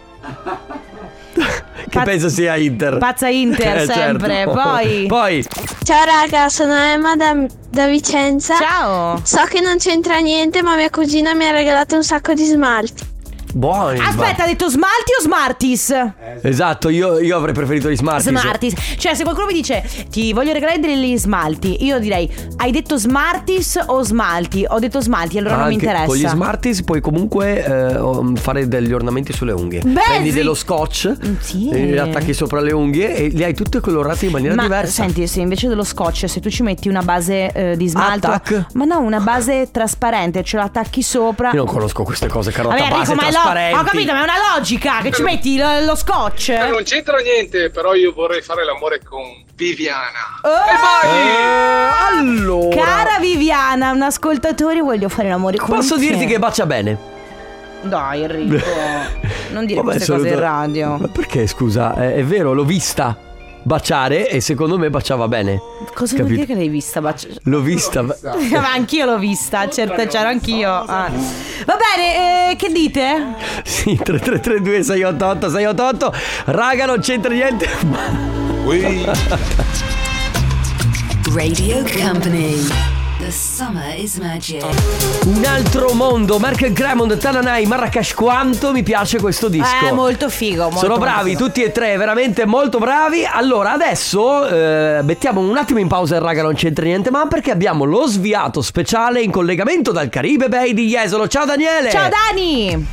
Che 1.83 1.89
Paz- 1.89 2.05
penso 2.05 2.29
sia 2.29 2.55
Inter. 2.55 2.97
Pazza 2.97 3.27
Inter, 3.27 3.77
Eh, 3.81 3.85
sempre. 3.85 4.27
certo. 4.33 4.51
Poi- 4.51 5.05
Poi 5.07 5.45
Ciao 5.83 6.03
raga, 6.05 6.49
sono 6.49 6.75
Emma 6.75 7.15
da, 7.15 7.35
da 7.69 7.87
Vicenza. 7.87 8.55
Ciao. 8.57 9.19
So 9.23 9.43
che 9.49 9.59
non 9.59 9.77
c'entra 9.77 10.17
niente, 10.19 10.61
ma 10.61 10.75
mia 10.75 10.89
cugina 10.89 11.33
mi 11.33 11.45
ha 11.47 11.51
regalato 11.51 11.95
un 11.95 12.03
sacco 12.03 12.33
di 12.33 12.45
smalti. 12.45 13.08
Buoni. 13.53 13.99
Aspetta, 13.99 14.43
ha 14.43 14.47
detto 14.47 14.69
smalti 14.69 15.11
o 15.19 15.21
smartis? 15.21 15.93
Esatto, 16.41 16.89
io, 16.89 17.19
io 17.19 17.35
avrei 17.35 17.53
preferito 17.53 17.89
gli 17.89 17.95
Smarties. 17.95 18.39
Smartis. 18.39 18.73
Cioè, 18.97 19.13
se 19.15 19.23
qualcuno 19.23 19.47
mi 19.47 19.53
dice 19.53 19.83
ti 20.09 20.33
voglio 20.33 20.53
regalare 20.53 20.79
degli 20.79 21.17
smalti, 21.17 21.83
io 21.83 21.99
direi 21.99 22.31
hai 22.57 22.71
detto 22.71 22.97
smartis 22.97 23.79
o 23.87 24.03
smalti? 24.03 24.65
Ho 24.67 24.79
detto 24.79 25.01
smalti, 25.01 25.37
allora 25.37 25.55
non 25.57 25.67
mi 25.67 25.73
Anche 25.73 25.85
interessa. 25.85 26.05
Con 26.07 26.15
gli 26.15 26.27
Smarties 26.27 26.83
puoi 26.83 27.01
comunque 27.01 27.63
eh, 27.63 27.99
um, 27.99 28.35
fare 28.35 28.67
degli 28.67 28.93
ornamenti 28.93 29.33
sulle 29.33 29.51
unghie. 29.51 29.81
Beh, 29.81 30.01
Prendi 30.07 30.29
sì. 30.29 30.35
dello 30.35 30.53
scotch, 30.53 31.15
sì. 31.39 31.69
e 31.69 31.85
li 31.85 31.97
attacchi 31.97 32.33
sopra 32.33 32.61
le 32.61 32.71
unghie 32.71 33.15
e 33.15 33.27
li 33.27 33.43
hai 33.43 33.53
tutte 33.53 33.79
colorate 33.79 34.25
in 34.25 34.31
maniera 34.31 34.55
Ma 34.55 34.63
diversa. 34.63 35.03
senti, 35.03 35.27
se 35.27 35.41
invece 35.41 35.67
dello 35.67 35.83
scotch, 35.83 36.29
se 36.29 36.39
tu 36.39 36.49
ci 36.49 36.63
metti 36.63 36.87
una 36.87 37.01
base 37.01 37.51
eh, 37.51 37.77
di 37.77 37.87
smalto, 37.87 38.27
Attack? 38.27 38.67
ma 38.73 38.85
no, 38.85 38.99
una 38.99 39.19
base 39.19 39.69
trasparente, 39.71 40.43
ce 40.43 40.57
la 40.57 40.63
attacchi 40.63 41.01
sopra. 41.01 41.49
Io 41.51 41.57
non 41.63 41.65
conosco 41.65 42.03
queste 42.03 42.27
cose, 42.27 42.51
Carlotta. 42.51 42.77
Vabbè, 42.77 42.91
Enrico, 42.93 43.15
ma 43.15 43.27
è 43.27 43.31
trasparenti. 43.41 43.77
ho 43.79 43.83
capito, 43.83 44.11
ma 44.13 44.19
è 44.19 44.23
una 44.23 44.55
logica 44.55 44.99
che 45.01 45.11
ci 45.11 45.21
metti 45.23 45.57
lo, 45.57 45.79
lo 45.81 45.95
scotch. 45.95 46.49
Eh, 46.49 46.67
non 46.67 46.83
c'entra 46.83 47.17
niente, 47.19 47.69
però 47.69 47.93
io 47.93 48.13
vorrei 48.13 48.41
fare 48.41 48.63
l'amore 48.65 49.01
con 49.03 49.43
Viviana. 49.55 50.39
Oh! 50.41 52.07
allora. 52.07 52.75
Cara 52.75 53.19
Viviana, 53.19 53.91
un 53.91 54.01
ascoltatore, 54.01 54.81
voglio 54.81 55.09
fare 55.09 55.29
l'amore 55.29 55.57
con 55.57 55.75
Posso 55.75 55.95
te. 55.95 56.01
dirti 56.01 56.25
che 56.25 56.39
bacia 56.39 56.65
bene? 56.65 57.17
Dai, 57.81 58.23
Enrico, 58.23 58.57
non 59.51 59.65
dire 59.65 59.81
Vabbè, 59.81 59.95
queste 59.95 60.11
cose 60.11 60.27
in 60.27 60.39
radio. 60.39 60.97
Ma 60.97 61.07
perché, 61.07 61.47
scusa? 61.47 61.93
È, 61.95 62.15
è 62.15 62.23
vero, 62.23 62.53
l'ho 62.53 62.65
vista 62.65 63.15
baciare 63.63 64.29
e 64.29 64.41
secondo 64.41 64.77
me 64.77 64.89
baciava 64.89 65.27
bene. 65.27 65.61
Cosa 65.93 66.15
vuol 66.15 66.27
Capito? 66.27 66.27
dire 66.27 66.45
che 66.45 66.53
l'hai 66.55 66.69
vista? 66.69 67.01
baci- 67.01 67.27
L'ho 67.43 67.59
vista. 67.61 68.01
Ma 68.01 68.15
anch'io 68.73 69.05
l'ho 69.05 69.17
vista, 69.19 69.69
certo, 69.69 70.05
c'ero 70.07 70.29
anch'io. 70.29 70.69
Ah. 70.71 71.09
Va 71.65 71.77
bene, 71.95 72.51
eh, 72.51 72.55
che 72.55 72.69
dite? 72.71 73.35
Sì, 73.63 73.95
3332 74.01 74.83
688 74.83 75.49
688. 75.49 76.13
Raga, 76.45 76.85
non 76.85 76.99
c'entra 76.99 77.31
niente. 77.33 77.67
Radio 81.33 81.83
Company. 81.83 82.98
The 83.29 83.35
summer 83.35 83.93
is 83.95 84.15
magic. 84.17 84.63
Un 85.27 85.45
altro 85.45 85.93
mondo, 85.93 86.39
Mark 86.39 86.73
Cremond, 86.73 87.15
Tananai, 87.15 87.67
Marrakesh, 87.67 88.15
quanto 88.15 88.71
mi 88.71 88.81
piace 88.81 89.19
questo 89.19 89.49
disco. 89.49 89.85
Eh, 89.85 89.91
molto 89.91 90.29
figo. 90.29 90.63
Molto, 90.63 90.77
Sono 90.79 90.95
molto 90.97 91.03
bravi 91.05 91.29
figo. 91.35 91.45
tutti 91.45 91.61
e 91.61 91.71
tre, 91.71 91.95
veramente 91.97 92.47
molto 92.47 92.79
bravi. 92.79 93.23
Allora, 93.31 93.73
adesso 93.73 94.47
eh, 94.47 95.01
mettiamo 95.03 95.41
un 95.41 95.55
attimo 95.55 95.77
in 95.77 95.87
pausa 95.87 96.15
il 96.15 96.21
raga 96.23 96.41
non 96.41 96.55
c'entra 96.55 96.85
niente, 96.85 97.11
ma 97.11 97.27
perché 97.27 97.51
abbiamo 97.51 97.83
lo 97.83 98.07
sviato 98.07 98.63
speciale 98.63 99.21
in 99.21 99.29
collegamento 99.29 99.91
dal 99.91 100.09
Caribe 100.09 100.47
Bay 100.49 100.73
di 100.73 100.87
Jesolo. 100.87 101.27
Ciao 101.27 101.45
Daniele! 101.45 101.91
Ciao 101.91 102.09
Dani! 102.09 102.87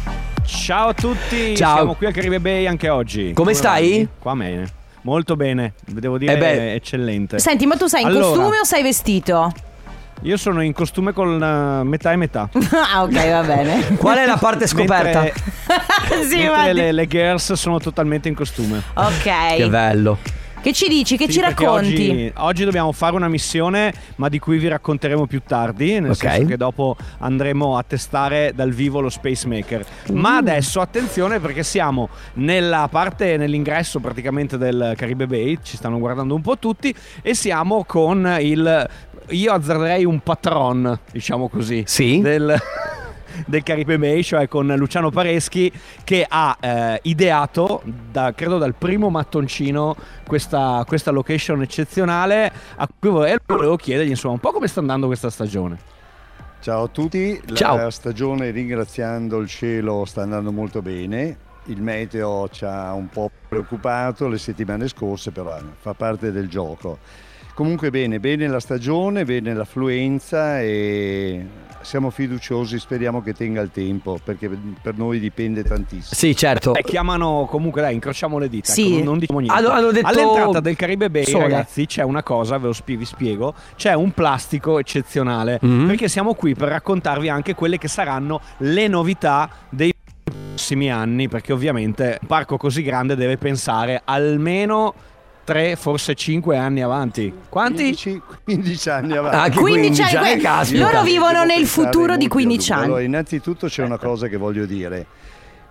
Ciao 0.45 0.89
a 0.89 0.93
tutti, 0.93 1.57
Ciao. 1.57 1.77
siamo 1.77 1.95
qui 1.95 2.05
al 2.05 2.13
Caribe 2.13 2.41
Bay 2.41 2.67
anche 2.67 2.91
oggi. 2.91 3.33
Come 3.33 3.55
stai? 3.55 4.03
va? 4.05 4.11
Qua 4.19 4.35
bene. 4.35 4.69
Molto 5.01 5.35
bene, 5.35 5.73
devo 5.87 6.19
dire 6.19 6.35
Eh 6.35 6.37
beh. 6.37 6.75
eccellente. 6.75 7.39
Senti, 7.39 7.65
ma 7.65 7.77
tu 7.77 7.87
sei 7.87 8.03
in 8.03 8.09
Allora, 8.09 8.27
costume 8.27 8.59
o 8.59 8.65
sei 8.65 8.83
vestito? 8.83 9.51
Io 10.23 10.37
sono 10.37 10.61
in 10.63 10.73
costume 10.73 11.13
con 11.13 11.41
eh, 11.43 11.85
metà 11.85 12.13
e 12.13 12.17
metà. 12.17 12.49
ah, 12.95 13.03
ok, 13.03 13.31
va 13.31 13.43
bene. 13.43 13.97
Qual 13.97 14.17
è 14.17 14.27
la 14.27 14.37
parte 14.39 14.67
scoperta? 14.67 15.21
Mentre, 15.23 15.35
sì, 16.29 16.37
mentre 16.39 16.73
le, 16.73 16.93
le 16.93 17.07
girls 17.07 17.53
sono 17.53 17.79
totalmente 17.79 18.29
in 18.29 18.35
costume. 18.35 18.83
Ok. 18.95 19.57
Che 19.57 19.69
bello. 19.69 20.19
Che 20.61 20.73
ci 20.73 20.89
dici? 20.89 21.17
Che 21.17 21.27
Sì, 21.27 21.35
ci 21.35 21.41
racconti? 21.41 22.09
Oggi, 22.11 22.33
oggi 22.39 22.65
dobbiamo 22.65 22.91
fare 22.91 23.15
una 23.15 23.29
missione, 23.29 23.93
ma 24.17 24.29
di 24.29 24.41
cui 24.41 24.59
vi 24.59 24.67
racconteremo 24.67 25.27
più 25.27 25.41
tardi. 25.47 26.01
Nel 26.01 26.11
Ok. 26.11 26.17
senso 26.17 26.47
che 26.47 26.57
dopo 26.57 26.97
andremo 27.19 27.77
a 27.79 27.85
testare 27.87 28.51
dal 28.53 28.73
vivo 28.73 28.99
lo 29.01 29.09
Spacemaker. 29.09 29.85
Ma 30.15 30.33
Mm. 30.33 30.37
adesso 30.39 30.81
attenzione 30.81 31.39
perché 31.39 31.63
siamo 31.63 32.09
nella 32.35 32.89
parte, 32.91 33.37
nell'ingresso 33.37 34.01
praticamente 34.01 34.59
del 34.59 34.95
Caribe 34.97 35.29
Bay. 35.29 35.57
Ci 35.63 35.77
stanno 35.77 36.01
guardando 36.01 36.35
un 36.35 36.41
po' 36.43 36.59
tutti. 36.59 36.93
E 37.23 37.35
siamo 37.35 37.85
con 37.85 38.37
il. 38.41 38.89
Io 39.31 39.53
azzarderei 39.53 40.05
un 40.05 40.21
patron, 40.21 40.99
diciamo 41.11 41.49
così. 41.49 41.83
Sì. 41.87 42.21
Del. 42.21 42.57
del 43.47 43.63
Caribe 43.63 43.99
Bay, 43.99 44.23
cioè 44.23 44.49
con 44.49 44.67
Luciano 44.67 45.11
Pareschi 45.11 45.71
che 46.05 46.25
ha 46.27 46.57
eh, 46.59 47.01
ideato, 47.03 47.83
da- 47.85 48.33
credo 48.35 48.57
dal 48.57 48.75
primo 48.75 49.11
mattoncino, 49.11 49.95
questa, 50.27 50.83
questa 50.87 51.11
location 51.11 51.61
eccezionale 51.61 52.51
a 52.77 52.89
cui 52.99 53.11
volevo, 53.11 53.43
volevo 53.47 53.77
chiedergli 53.77 54.11
insomma 54.11 54.35
un 54.35 54.41
po' 54.41 54.53
come 54.53 54.69
sta 54.69 54.81
andando 54.81 55.07
questa 55.07 55.29
stagione. 55.29 55.95
Ciao 56.61 56.85
a 56.85 56.89
tutti, 56.89 57.41
la 57.47 57.55
Ciao. 57.55 57.91
stagione 57.91 58.51
ringraziando 58.51 59.39
il 59.39 59.49
cielo 59.49 60.05
sta 60.05 60.23
andando 60.23 60.51
molto 60.51 60.83
bene, 60.83 61.37
il 61.67 61.81
meteo 61.81 62.49
ci 62.49 62.65
ha 62.65 62.93
un 62.93 63.09
po' 63.09 63.31
preoccupato 63.49 64.27
le 64.27 64.39
settimane 64.39 64.89
scorse 64.89 65.31
però 65.31 65.57
fa 65.79 65.95
parte 65.95 66.33
del 66.33 66.49
gioco. 66.49 66.99
Comunque 67.57 67.89
bene, 67.89 68.21
bene 68.21 68.47
la 68.49 68.61
stagione, 68.61 69.25
bene 69.25 69.55
l'affluenza 69.55 70.61
e 70.61 71.43
siamo 71.81 72.11
fiduciosi, 72.11 72.79
speriamo 72.79 73.23
che 73.23 73.33
tenga 73.33 73.63
il 73.63 73.71
tempo 73.73 74.19
perché 74.23 74.51
per 74.83 74.99
noi 74.99 75.19
dipende 75.19 75.65
tantissimo. 75.65 76.13
Sì, 76.13 76.37
certo. 76.37 76.75
E 76.75 76.83
chiamano 76.83 77.47
comunque, 77.49 77.81
dai, 77.81 77.95
incrociamo 77.95 78.37
le 78.37 78.51
dita. 78.51 78.71
Sì. 78.71 78.97
ecco, 78.97 79.05
non 79.05 79.19
diciamo 79.19 79.39
niente. 79.39 79.59
Hanno- 79.59 79.71
hanno 79.71 79.91
detto 79.91 80.07
All'entrata 80.07 80.61
del 80.61 80.77
Caribe 80.77 81.09
Bay, 81.09 81.25
sole. 81.25 81.45
ragazzi, 81.45 81.87
c'è 81.87 82.03
una 82.03 82.23
cosa, 82.23 82.59
ve 82.59 82.67
lo 82.67 82.73
spie- 82.75 82.99
vi 82.99 83.07
spiego. 83.07 83.55
C'è 83.75 83.95
un 83.95 84.13
plastico 84.13 84.79
eccezionale. 84.79 85.59
Mhm. 85.63 85.87
Perché 85.87 86.09
siamo 86.09 86.35
qui 86.35 86.55
per 86.55 86.69
raccontarvi 86.69 87.31
anche 87.31 87.55
quelle 87.55 87.79
che 87.79 87.89
saranno 87.89 88.39
le 88.59 88.87
novità 88.87 89.49
dei 89.71 89.95
prossimi 90.23 90.91
anni. 90.93 91.27
Perché 91.29 91.55
ovviamente 91.55 92.19
un 92.21 92.27
parco 92.27 92.59
così 92.59 92.83
grande 92.83 93.17
deve 93.17 93.39
pensare 93.39 94.03
almeno 94.05 94.93
3, 95.47 95.77
forse 95.77 96.15
5 96.17 96.57
anni 96.57 96.83
avanti. 96.83 97.33
Quanti? 97.49 97.83
15, 97.85 98.23
15 98.43 98.91
anni 98.91 99.17
avanti. 99.17 99.37
Anche 99.37 99.59
15 99.61 100.03
anni, 100.03 100.17
anni, 100.17 100.31
que- 100.33 100.41
caspita. 100.41 100.85
loro 100.91 101.03
vivono 101.05 101.45
nel 101.45 101.67
futuro 101.67 102.17
di 102.17 102.23
molto 102.23 102.25
a 102.27 102.29
15 102.31 102.69
lungo. 102.71 102.75
anni. 102.75 102.85
Allora, 102.85 103.03
innanzitutto 103.03 103.67
c'è 103.69 103.85
una 103.85 103.97
cosa 103.97 104.27
che 104.27 104.37
voglio 104.37 104.67
dire. 104.67 105.07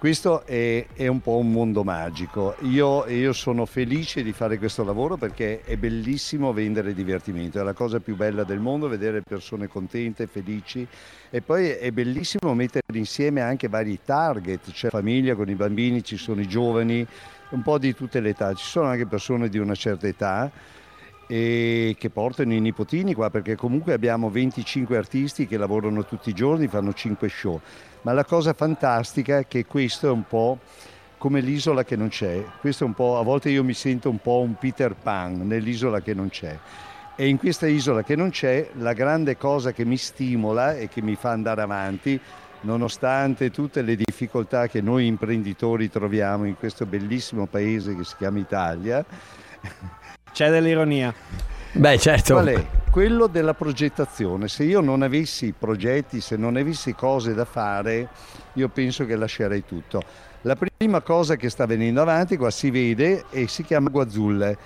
Questo 0.06 0.46
è, 0.46 0.86
è 0.94 1.08
un 1.08 1.20
po' 1.20 1.38
un 1.38 1.52
mondo 1.52 1.84
magico. 1.84 2.56
Io, 2.60 3.08
io 3.08 3.34
sono 3.34 3.66
felice 3.66 4.22
di 4.22 4.34
fare 4.34 4.60
questo 4.60 4.84
lavoro 4.84 5.18
perché 5.18 5.62
è 5.64 5.78
bellissimo 5.78 6.54
vendere 6.54 6.94
divertimento. 6.94 7.60
È 7.60 7.64
la 7.64 7.74
cosa 7.74 8.00
più 8.00 8.16
bella 8.16 8.44
del 8.44 8.60
mondo 8.60 8.88
vedere 8.88 9.24
persone 9.24 9.68
contente, 9.68 10.28
felici. 10.28 10.88
E 11.32 11.42
poi 11.42 11.70
è 11.70 11.90
bellissimo 11.90 12.54
mettere 12.54 12.84
insieme 12.94 13.42
anche 13.42 13.68
vari 13.68 13.98
target. 14.06 14.70
C'è 14.70 14.90
famiglia 14.90 15.34
con 15.34 15.50
i 15.50 15.56
bambini, 15.56 16.04
ci 16.04 16.18
sono 16.18 16.40
i 16.40 16.48
giovani, 16.48 17.04
un 17.50 17.64
po' 17.64 17.80
di 17.80 17.96
tutte 17.96 18.20
le 18.20 18.30
età. 18.30 18.54
Ci 18.54 18.64
sono 18.64 18.90
anche 18.90 19.08
persone 19.08 19.50
di 19.50 19.58
una 19.58 19.74
certa 19.74 20.06
età 20.06 20.52
e 21.28 21.96
che 21.98 22.10
portano 22.10 22.54
i 22.54 22.60
nipotini 22.60 23.14
qua 23.14 23.30
perché 23.30 23.56
comunque 23.56 23.94
abbiamo 23.94 24.30
25 24.30 24.96
artisti 24.98 25.48
che 25.48 25.58
lavorano 25.58 26.06
tutti 26.06 26.30
i 26.30 26.34
giorni, 26.34 26.68
fanno 26.68 26.94
5 26.94 27.30
show. 27.30 27.60
Ma 28.02 28.14
la 28.14 28.26
cosa 28.26 28.54
fantastica 28.54 29.40
è 29.40 29.48
che 29.48 29.66
questo 29.66 30.08
è 30.08 30.12
un 30.12 30.28
po' 30.28 30.60
come 31.18 31.42
l'isola 31.42 31.84
che 31.84 31.96
non 31.96 32.10
c'è. 32.10 32.44
Questo 32.60 32.84
è 32.84 32.88
un 32.88 32.94
po', 32.94 33.18
a 33.18 33.24
volte 33.24 33.50
io 33.50 33.64
mi 33.64 33.74
sento 33.74 34.10
un 34.10 34.20
po' 34.20 34.42
un 34.42 34.56
Peter 34.56 34.94
Pan 34.96 35.48
nell'isola 35.48 36.02
che 36.02 36.14
non 36.14 36.30
c'è. 36.30 36.58
E 37.16 37.28
in 37.28 37.38
questa 37.38 37.66
isola 37.66 38.04
che 38.04 38.16
non 38.16 38.30
c'è, 38.30 38.70
la 38.74 38.94
grande 38.94 39.38
cosa 39.38 39.72
che 39.72 39.86
mi 39.86 39.98
stimola 39.98 40.76
e 40.76 40.90
che 40.90 41.02
mi 41.02 41.16
fa 41.16 41.32
andare 41.32 41.62
avanti, 41.62 42.20
nonostante 42.62 43.52
tutte 43.52 43.82
le 43.82 43.96
difficoltà 43.96 44.68
che 44.68 44.82
noi 44.82 45.08
imprenditori 45.08 45.90
troviamo 45.90 46.46
in 46.46 46.58
questo 46.58 46.86
bellissimo 46.86 47.46
paese 47.46 47.96
che 47.96 48.04
si 48.04 48.16
chiama 48.18 48.40
Italia, 48.40 49.06
C'è 50.36 50.50
dell'ironia. 50.50 51.14
Beh, 51.72 51.98
certo. 51.98 52.34
Qual 52.34 52.48
è? 52.48 52.68
Quello 52.92 53.28
della 53.28 53.54
progettazione. 53.54 54.50
Se 54.50 54.66
io 54.66 54.82
non 54.82 55.02
avessi 55.02 55.54
progetti, 55.58 56.20
se 56.20 56.36
non 56.36 56.58
avessi 56.58 56.94
cose 56.94 57.34
da 57.34 57.46
fare, 57.46 58.10
io 58.52 58.68
penso 58.68 59.06
che 59.06 59.16
lascerei 59.16 59.64
tutto. 59.64 60.02
La 60.42 60.58
prima 60.58 61.00
cosa 61.00 61.38
che 61.38 61.50
sta 61.50 61.66
venendo 61.66 62.02
avanti, 62.02 62.36
qua 62.36 62.52
si 62.52 62.70
vede, 62.70 63.24
e 63.30 63.48
si 63.48 63.64
chiama 63.64 63.88
Guazzulle. 63.88 64.58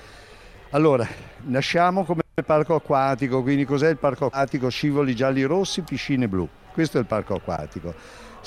Allora, 0.71 1.07
nasciamo 1.41 2.03
come 2.03 2.21
parco 2.43 2.73
acquatico, 2.73 3.43
quindi 3.43 3.63
cos'è 3.63 3.89
il 3.89 3.97
parco 3.97 4.25
acquatico? 4.25 4.69
Scivoli 4.69 5.15
gialli 5.15 5.43
rossi, 5.43 5.81
piscine 5.81 6.27
blu. 6.27 6.49
Questo 6.73 6.97
è 6.97 7.01
il 7.01 7.05
parco 7.05 7.35
acquatico. 7.35 7.93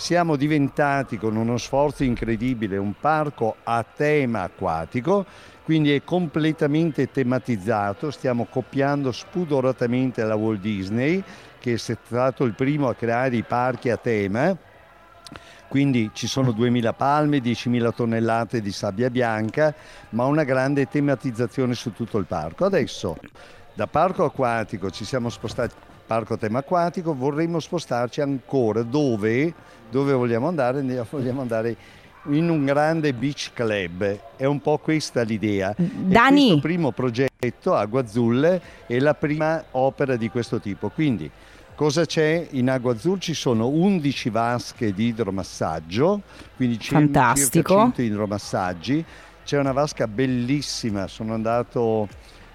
Siamo 0.03 0.35
diventati 0.35 1.17
con 1.17 1.37
uno 1.37 1.57
sforzo 1.59 2.03
incredibile 2.03 2.77
un 2.77 2.93
parco 2.99 3.55
a 3.63 3.85
tema 3.85 4.43
acquatico, 4.43 5.25
quindi 5.63 5.95
è 5.95 6.03
completamente 6.03 7.09
tematizzato, 7.09 8.11
stiamo 8.11 8.47
copiando 8.51 9.13
spudoratamente 9.13 10.25
la 10.25 10.35
Walt 10.35 10.59
Disney, 10.59 11.23
che 11.61 11.75
è 11.75 11.77
stato 11.77 12.43
il 12.43 12.55
primo 12.55 12.89
a 12.89 12.97
creare 12.97 13.37
i 13.37 13.45
parchi 13.45 13.91
a 13.91 13.97
tema. 13.97 14.57
Quindi 15.69 16.11
ci 16.13 16.27
sono 16.27 16.51
2000 16.51 16.93
palme, 16.95 17.39
10.000 17.39 17.95
tonnellate 17.95 18.61
di 18.61 18.73
sabbia 18.73 19.09
bianca, 19.09 19.73
ma 20.11 20.25
una 20.25 20.43
grande 20.43 20.89
tematizzazione 20.89 21.75
su 21.75 21.93
tutto 21.93 22.19
il 22.19 22.27
parco. 22.27 22.65
Adesso 22.65 23.19
da 23.73 23.87
parco 23.87 24.25
acquatico 24.25 24.91
ci 24.91 25.05
siamo 25.05 25.29
spostati 25.29 25.75
parco 26.13 26.37
tema 26.37 26.59
acquatico, 26.59 27.15
vorremmo 27.15 27.59
spostarci 27.59 28.21
ancora 28.21 28.83
dove, 28.83 29.55
dove 29.91 30.13
vogliamo 30.13 30.47
andare? 30.47 30.83
Vogliamo 31.09 31.41
andare 31.41 31.75
in 32.27 32.51
un 32.51 32.67
grande 32.67 33.15
beach 33.15 33.53
club, 33.55 34.19
è 34.37 34.45
un 34.45 34.61
po' 34.61 34.77
questa 34.77 35.23
l'idea. 35.23 35.75
Dani. 35.79 36.49
questo 36.49 36.61
primo 36.61 36.93
progetto 36.93 37.75
a 37.75 37.87
Guazzulle 37.87 38.61
è 38.87 38.99
la 38.99 39.15
prima 39.15 39.65
opera 39.71 40.17
di 40.17 40.29
questo 40.29 40.61
tipo, 40.61 40.91
quindi 40.91 41.31
Cosa 41.75 42.05
c'è 42.05 42.49
in 42.51 42.69
Agua 42.69 42.93
Azul? 42.93 43.19
Ci 43.19 43.33
sono 43.33 43.67
11 43.67 44.29
vasche 44.29 44.93
di 44.93 45.07
idromassaggio, 45.07 46.21
quindi 46.55 46.77
Fantastico. 46.79 47.75
100 47.75 48.03
idromassaggi. 48.03 49.05
C'è 49.43 49.59
una 49.59 49.73
vasca 49.73 50.07
bellissima, 50.07 51.09
sono 51.09 51.33
andato 51.33 52.07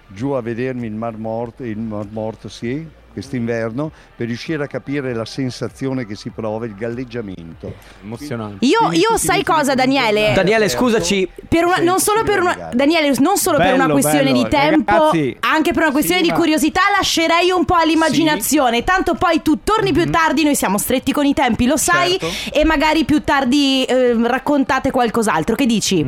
giù 0.06 0.30
a 0.30 0.40
vedermi 0.40 0.86
il 0.86 0.94
Mar 0.94 1.18
Morto, 1.18 1.64
il 1.64 1.78
Mar 1.78 2.06
Morto 2.10 2.48
sì, 2.48 2.86
quest'inverno, 3.18 3.90
per 4.16 4.26
riuscire 4.26 4.64
a 4.64 4.66
capire 4.66 5.14
la 5.14 5.24
sensazione 5.24 6.06
che 6.06 6.14
si 6.14 6.30
prova, 6.30 6.64
il 6.66 6.74
galleggiamento. 6.74 7.72
Emozionante. 8.02 8.64
Io, 8.64 8.78
Quindi 8.78 8.98
io 8.98 9.16
sai 9.16 9.42
cosa, 9.44 9.74
Daniele? 9.74 10.32
Daniele, 10.34 10.68
scusaci. 10.68 11.28
Per 11.48 11.64
una- 11.64 11.76
Sì, 11.76 11.84
non 11.84 11.98
solo 12.00 12.22
per 12.22 12.40
una. 12.40 12.70
Daniele, 12.72 13.12
non 13.20 13.36
solo 13.36 13.56
per 13.58 13.74
una 13.74 13.82
Bello, 13.86 13.92
questione 13.94 14.30
bello. 14.32 14.42
di 14.42 14.48
tempo, 14.48 14.92
Ragazzi, 14.92 15.36
anche 15.40 15.72
per 15.72 15.82
una 15.82 15.92
questione 15.92 16.20
sì, 16.20 16.26
di 16.26 16.32
ma- 16.32 16.36
curiosità, 16.38 16.80
lascerei 16.96 17.50
un 17.50 17.64
po' 17.64 17.74
all'immaginazione. 17.74 18.84
Tanto 18.84 19.14
poi 19.14 19.42
tu 19.42 19.60
torni 19.64 19.92
più 19.92 20.08
tardi, 20.10 20.44
noi 20.44 20.54
siamo 20.54 20.78
stretti 20.78 21.12
con 21.12 21.24
i 21.26 21.34
tempi, 21.34 21.66
lo 21.66 21.76
sai, 21.76 22.18
Certo. 22.18 22.56
e 22.58 22.64
magari 22.64 23.04
più 23.04 23.22
tardi 23.22 23.84
eh, 23.84 24.16
raccontate 24.26 24.90
qualcos'altro. 24.90 25.54
Che 25.54 25.66
dici? 25.66 26.06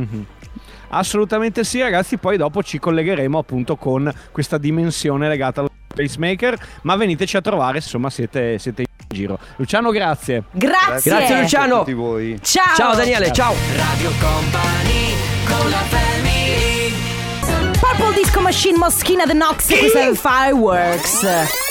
Assolutamente 0.92 1.62
sì, 1.64 1.80
ragazzi. 1.80 2.16
Poi 2.16 2.36
dopo 2.36 2.62
ci 2.62 2.78
collegheremo 2.78 3.38
appunto 3.38 3.76
con 3.76 4.12
questa 4.32 4.58
dimensione 4.58 5.28
legata 5.28 5.60
allo 5.60 5.69
pacemaker. 5.94 6.58
Ma 6.82 6.96
veniteci 6.96 7.36
a 7.36 7.40
trovare, 7.40 7.78
insomma, 7.78 8.10
siete, 8.10 8.58
siete 8.58 8.82
in 8.82 8.86
giro. 9.08 9.38
Luciano, 9.56 9.90
grazie. 9.90 10.44
Grazie. 10.50 11.10
Grazie, 11.10 11.40
Luciano. 11.40 11.74
a 11.74 11.78
tutti 11.78 11.92
voi. 11.92 12.38
Ciao. 12.42 12.74
Ciao 12.74 12.94
Daniele, 12.94 13.32
ciao. 13.32 13.54
Radio 13.76 14.10
Company 14.18 15.14
con 15.46 15.70
la 15.70 15.90
Purple 17.80 18.14
Disco 18.14 18.40
Machine 18.40 18.78
Moschina 18.78 19.26
The 19.26 19.32
Nox, 19.32 19.66
questo 19.66 19.98
è 19.98 20.14
Fireworks. 20.14 21.68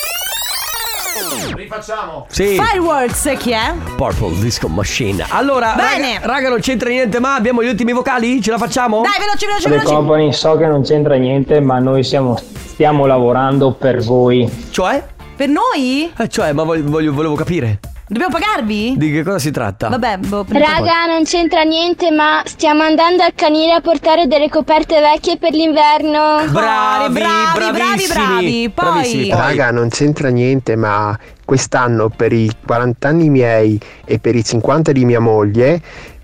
Rifacciamo. 1.56 2.26
Sì. 2.30 2.60
Fireworks, 2.62 3.36
chi 3.38 3.52
è? 3.52 3.74
Purple 3.96 4.40
Disco 4.40 4.68
Machine. 4.68 5.26
Allora, 5.30 5.74
Bene. 5.76 6.16
raga, 6.16 6.28
raga, 6.28 6.50
non 6.50 6.60
c'entra 6.60 6.90
niente, 6.90 7.20
ma 7.20 7.36
abbiamo 7.36 7.64
gli 7.64 7.68
ultimi 7.68 7.92
vocali? 7.94 8.42
Ce 8.42 8.52
la 8.52 8.58
facciamo? 8.58 9.02
Dai, 9.02 9.12
veloci, 9.20 9.46
veloci, 9.46 9.64
The 9.64 9.70
veloci. 9.70 9.94
Company 9.94 10.34
so 10.34 10.56
che 10.58 10.66
non 10.66 10.84
c'entra 10.84 11.16
niente, 11.16 11.60
ma 11.60 11.80
noi 11.80 12.04
siamo- 12.04 12.38
stiamo 12.66 13.06
lavorando 13.06 13.74
per 13.74 14.02
voi. 14.04 14.50
Cioè? 14.72 15.04
Per 15.36 15.48
noi? 15.48 16.12
Eh, 16.18 16.28
cioè, 16.28 16.52
ma 16.54 16.64
voglio- 16.64 16.90
voglio- 16.90 17.14
volevo 17.14 17.36
capire. 17.36 17.80
Dobbiamo 18.12 18.34
pagarvi? 18.40 18.96
Di 18.98 19.12
che 19.12 19.22
cosa 19.22 19.38
si 19.38 19.52
tratta? 19.52 19.88
Vabbè, 19.88 20.18
boh, 20.18 20.44
poi. 20.44 20.58
Raga, 20.58 21.06
non 21.06 21.26
c'entra 21.26 21.62
niente, 21.62 22.10
ma 22.10 22.42
stiamo 22.44 22.82
andando 22.82 23.22
al 23.22 23.34
canile 23.36 23.74
a 23.74 23.82
portare 23.82 24.26
delle 24.26 24.50
coperte 24.50 25.00
vecchie 25.00 25.38
per 25.38 25.54
l'inverno. 25.54 26.44
Bravi, 26.50 27.14
bravi, 27.14 27.72
bravi, 27.72 28.08
bravi. 28.08 28.72
Poi 28.74 28.92
Bravissimi. 28.92 29.30
Raga, 29.30 29.70
non 29.70 29.90
c'entra 29.90 30.30
niente, 30.30 30.76
ma 30.76 31.16
quest'anno 31.46 32.10
per 32.10 32.34
i 32.34 32.50
40 32.66 33.08
anni 33.08 33.30
miei 33.30 33.80
e 34.06 34.18
per 34.18 34.36
i 34.36 34.44
50 34.44 34.92
di 34.92 35.06
mia 35.06 35.20
moglie 35.20 35.80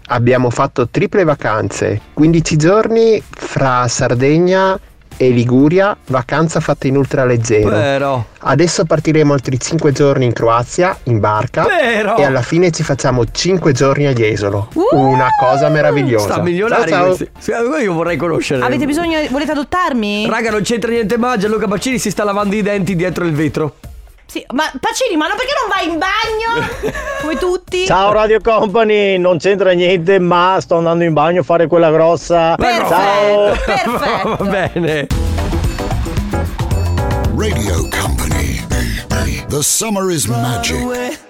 abbiamo 0.08 0.50
fatto 0.50 0.90
triple 0.90 1.24
vacanze, 1.24 2.02
15 2.14 2.56
giorni 2.58 3.22
fra 3.30 3.88
Sardegna 3.88 4.80
e 5.18 5.30
Liguria, 5.30 5.96
vacanza 6.08 6.60
fatta 6.60 6.88
in 6.88 6.98
ultraleggero. 6.98 7.70
Vero. 7.70 8.26
Adesso 8.40 8.86
partiremo 8.86 9.34
altri 9.34 9.60
5 9.60 9.92
giorni 9.92 10.26
in 10.26 10.34
Croazia 10.34 10.98
in 11.04 11.20
barca 11.20 11.66
Vero. 11.66 12.18
e 12.18 12.24
alla 12.24 12.42
fine 12.42 12.72
ci 12.72 12.84
facciamo 12.84 13.24
5 13.30 13.72
giorni 13.72 14.06
a 14.06 14.14
Jesolo. 14.14 14.70
Una 14.92 15.28
cosa 15.40 15.70
meravigliosa. 15.70 16.34
Sta 16.34 16.44
Ciao, 16.68 16.86
ciao. 16.88 17.16
Sì, 17.16 17.52
Io 17.82 17.94
vorrei 17.94 18.18
conoscere. 18.18 18.64
Avete 18.64 18.86
bisogno, 18.86 19.20
volete 19.30 19.52
adottarmi? 19.52 20.28
Raga, 20.30 20.52
non 20.52 20.62
c'entra 20.62 20.92
niente 20.92 21.18
ma 21.18 21.38
Gianluca 21.38 21.68
Bacini 21.68 21.98
si 21.98 22.10
sta 22.12 22.24
lavando 22.24 22.56
i 22.56 22.62
denti 22.62 22.96
dietro 22.96 23.26
il 23.26 23.34
vetro. 23.34 23.76
Sì, 24.28 24.44
ma 24.54 24.64
Pacini, 24.80 25.16
ma 25.16 25.28
no, 25.28 25.36
perché 25.36 25.54
non 25.60 25.70
vai 25.70 25.88
in 25.90 26.00
bagno? 26.00 26.68
Come 27.22 27.38
tutti? 27.38 27.86
Ciao 27.86 28.12
Radio 28.12 28.40
Company, 28.42 29.18
non 29.18 29.38
c'entra 29.38 29.72
niente, 29.72 30.20
ma 30.20 30.58
sto 30.60 30.78
andando 30.78 31.04
in 31.04 31.14
bagno 31.14 31.42
a 31.42 31.44
fare 31.44 31.68
quella 31.68 31.92
grossa. 31.92 32.56
Ciao. 32.60 33.56
Va 34.38 34.44
bene. 34.44 35.08
Radio 37.38 37.88
Company. 37.90 38.66
The 39.48 39.62
summer 39.62 40.10
is 40.12 40.26
magic. 40.26 41.24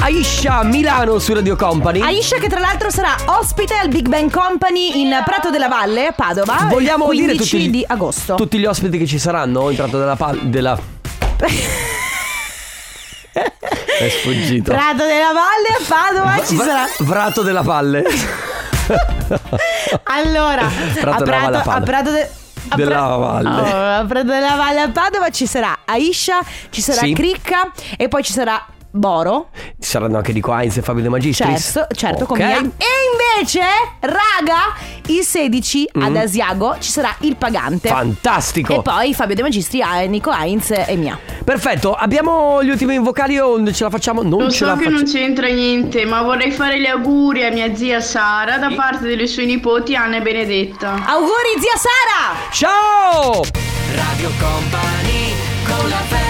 Aisha 0.00 0.62
Milano 0.64 1.18
su 1.18 1.32
Radio 1.32 1.56
Company. 1.56 2.02
Aisha 2.02 2.36
che 2.36 2.48
tra 2.48 2.60
l'altro 2.60 2.90
sarà 2.90 3.14
ospite 3.26 3.74
al 3.74 3.88
Big 3.88 4.06
Bang 4.08 4.30
Company 4.30 5.00
in 5.00 5.18
Prato 5.24 5.48
della 5.48 5.68
Valle 5.68 6.08
a 6.08 6.12
Padova 6.12 6.66
Vogliamo 6.68 7.10
il 7.10 7.24
15 7.24 7.26
dire 7.26 7.36
tutti 7.42 7.70
di 7.70 7.84
agosto. 7.86 8.34
Tutti 8.34 8.58
gli 8.58 8.66
ospiti 8.66 8.98
che 8.98 9.06
ci 9.06 9.18
saranno 9.18 9.70
in 9.70 9.76
tratto 9.76 9.98
della 9.98 10.16
pal- 10.16 10.40
della 10.48 10.78
È 13.98 14.08
sfuggito. 14.08 14.72
Prato 14.72 15.04
della 15.04 15.32
Valle 15.32 15.68
a 15.78 15.82
Padova 15.86 16.44
ci 16.46 16.56
sarà 16.56 16.86
Vrato 17.00 17.42
della 17.42 17.62
Valle. 17.62 18.04
Allora, 20.04 20.68
Prato 21.00 21.22
a 21.22 21.24
della 21.24 21.38
Valle 21.38 21.56
a 21.56 21.60
Prato, 21.62 21.70
a. 21.70 21.80
Prato 21.80 22.10
de- 22.10 22.30
a 22.68 22.76
Della 22.76 22.90
Pra- 22.90 23.16
Valle. 23.16 23.48
Oh, 23.48 24.00
a 24.00 24.04
Prato 24.06 24.26
della 24.26 24.54
Valle 24.56 24.80
a 24.80 24.90
Padova 24.90 25.30
ci 25.30 25.46
sarà 25.46 25.78
Aisha, 25.84 26.38
ci 26.70 26.80
sarà 26.80 27.00
Sì. 27.00 27.12
Cricca 27.12 27.70
e 27.96 28.08
poi 28.08 28.22
ci 28.22 28.32
sarà 28.32 28.64
Boro. 28.90 29.48
Ci 29.80 29.88
saranno 29.90 30.18
anche 30.18 30.32
Nico 30.32 30.52
Heinz 30.56 30.76
e 30.76 30.82
Fabio 30.82 31.02
De 31.02 31.08
Magistris. 31.08 31.72
Certo, 31.72 31.94
certo, 31.94 32.22
Ok. 32.22 32.28
con 32.28 32.36
Mia. 32.38 32.58
E 32.58 32.60
invece, 32.60 33.60
raga, 34.00 34.72
il 35.06 35.24
16 35.24 35.88
ad 35.94 36.10
Mm. 36.12 36.16
Asiago 36.16 36.76
ci 36.78 36.90
sarà 36.90 37.12
il 37.20 37.34
pagante. 37.36 37.88
Fantastico. 37.88 38.78
E 38.78 38.82
poi 38.82 39.12
Fabio 39.12 39.34
De 39.34 39.42
Magistri, 39.42 39.80
eh, 39.82 40.06
Nico 40.06 40.30
Heinz 40.32 40.70
e 40.70 40.94
Mia. 40.96 41.18
Perfetto, 41.44 41.92
abbiamo 41.92 42.62
gli 42.64 42.70
ultimi 42.70 42.98
vocali 42.98 43.38
o 43.38 43.62
ce 43.72 43.84
la 43.84 43.90
facciamo? 43.90 44.22
Non 44.22 44.44
Lo 44.44 44.50
ce 44.50 44.56
so 44.58 44.64
la 44.64 44.72
che 44.76 44.84
facciamo. 44.84 44.96
non 44.96 45.04
c'entra 45.04 45.46
niente, 45.48 46.06
ma 46.06 46.22
vorrei 46.22 46.50
fare 46.50 46.80
gli 46.80 46.86
auguri 46.86 47.44
a 47.44 47.50
mia 47.50 47.74
zia 47.74 48.00
Sara 48.00 48.56
da 48.56 48.70
parte 48.74 49.06
delle 49.06 49.26
sue 49.26 49.44
nipoti 49.44 49.94
Anna 49.94 50.16
e 50.16 50.20
Benedetta. 50.22 51.04
Auguri 51.06 51.52
zia 51.60 51.76
Sara! 51.76 52.50
Ciao! 52.50 53.42
Radio 53.94 54.30
Company 54.40 55.34
con 55.66 55.88
la 55.90 55.96
family 56.08 56.23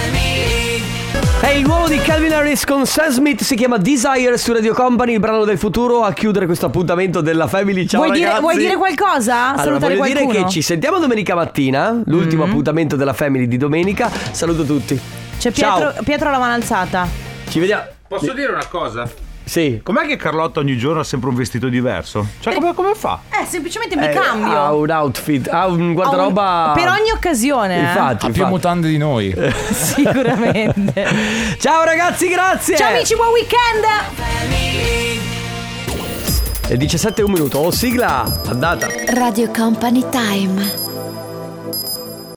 È 1.41 1.49
il 1.51 1.63
nuovo 1.67 1.89
di 1.89 1.99
Calvin 1.99 2.33
Harris 2.33 2.65
con 2.65 2.87
Sam 2.87 3.11
Smith, 3.11 3.43
si 3.43 3.55
chiama 3.55 3.77
Desire 3.77 4.39
su 4.39 4.53
Radio 4.55 4.73
Company, 4.73 5.13
il 5.13 5.21
brano 5.21 5.45
del 5.45 5.59
futuro 5.59 6.03
a 6.03 6.13
chiudere 6.15 6.47
questo 6.47 6.67
appuntamento 6.67 7.21
della 7.21 7.47
Family. 7.47 7.87
Ciao 7.87 8.03
vuoi, 8.03 8.17
dire, 8.17 8.39
vuoi 8.41 8.57
dire 8.57 8.77
qualcosa? 8.77 9.49
Allora, 9.49 9.63
Salutare 9.63 9.97
voglio 9.97 10.13
qualcuno? 10.13 10.33
dire 10.33 10.45
che 10.45 10.51
ci 10.51 10.63
sentiamo 10.63 10.99
domenica 10.99 11.35
mattina, 11.35 12.01
l'ultimo 12.07 12.47
Mm. 12.47 12.49
appuntamento 12.51 12.97
della 12.97 13.13
Family 13.13 13.47
di 13.47 13.59
domenica. 13.59 14.11
Saluto 14.31 14.65
tutti. 14.65 14.99
C'è 15.39 15.53
Ciao. 15.53 15.77
Pietro, 15.79 16.03
Pietro 16.03 16.29
ha 16.29 16.33
la 16.33 16.39
mano 16.39 16.55
alzata. 16.55 17.07
Ci 17.49 17.59
vediamo. 17.61 17.83
Posso 18.09 18.33
dire 18.33 18.51
una 18.51 18.67
cosa? 18.67 19.07
Sì. 19.45 19.81
Com'è 19.83 20.07
che 20.07 20.17
Carlotta 20.17 20.61
ogni 20.61 20.77
giorno 20.79 21.01
ha 21.01 21.05
sempre 21.05 21.29
un 21.29 21.35
vestito 21.35 21.69
diverso? 21.69 22.27
Cioè, 22.41 22.55
come, 22.55 22.73
come 22.75 22.95
fa? 22.95 23.21
Eh, 23.31 23.45
semplicemente 23.45 23.95
mi 23.97 24.07
Eh, 24.07 24.11
cambio. 24.11 24.57
Ha 24.57 24.73
un 24.73 24.91
outfit, 24.91 25.49
ha 25.49 25.67
un 25.67 25.93
guardaroba. 25.93 26.73
Per 26.75 26.89
ogni 26.89 27.11
occasione. 27.11 27.77
eh. 27.77 27.81
Infatti, 27.81 28.15
Ha 28.15 28.17
più 28.19 28.29
infatti. 28.29 28.51
mutande 28.51 28.89
di 28.89 28.97
noi. 28.99 29.35
Sicuramente. 29.71 31.07
Ciao 31.59 31.85
ragazzi, 31.85 32.29
grazie. 32.29 32.77
Ciao 32.77 32.91
amici, 32.95 33.15
buon 33.15 33.29
weekend! 33.33 33.85
È 36.67 36.77
17 36.77 37.21
e 37.21 37.25
un 37.25 37.31
minuto, 37.33 37.59
oh 37.59 37.71
sigla, 37.71 38.41
andata. 38.47 38.87
Radio 39.09 39.51
Company 39.51 40.03
Time. 40.11 40.84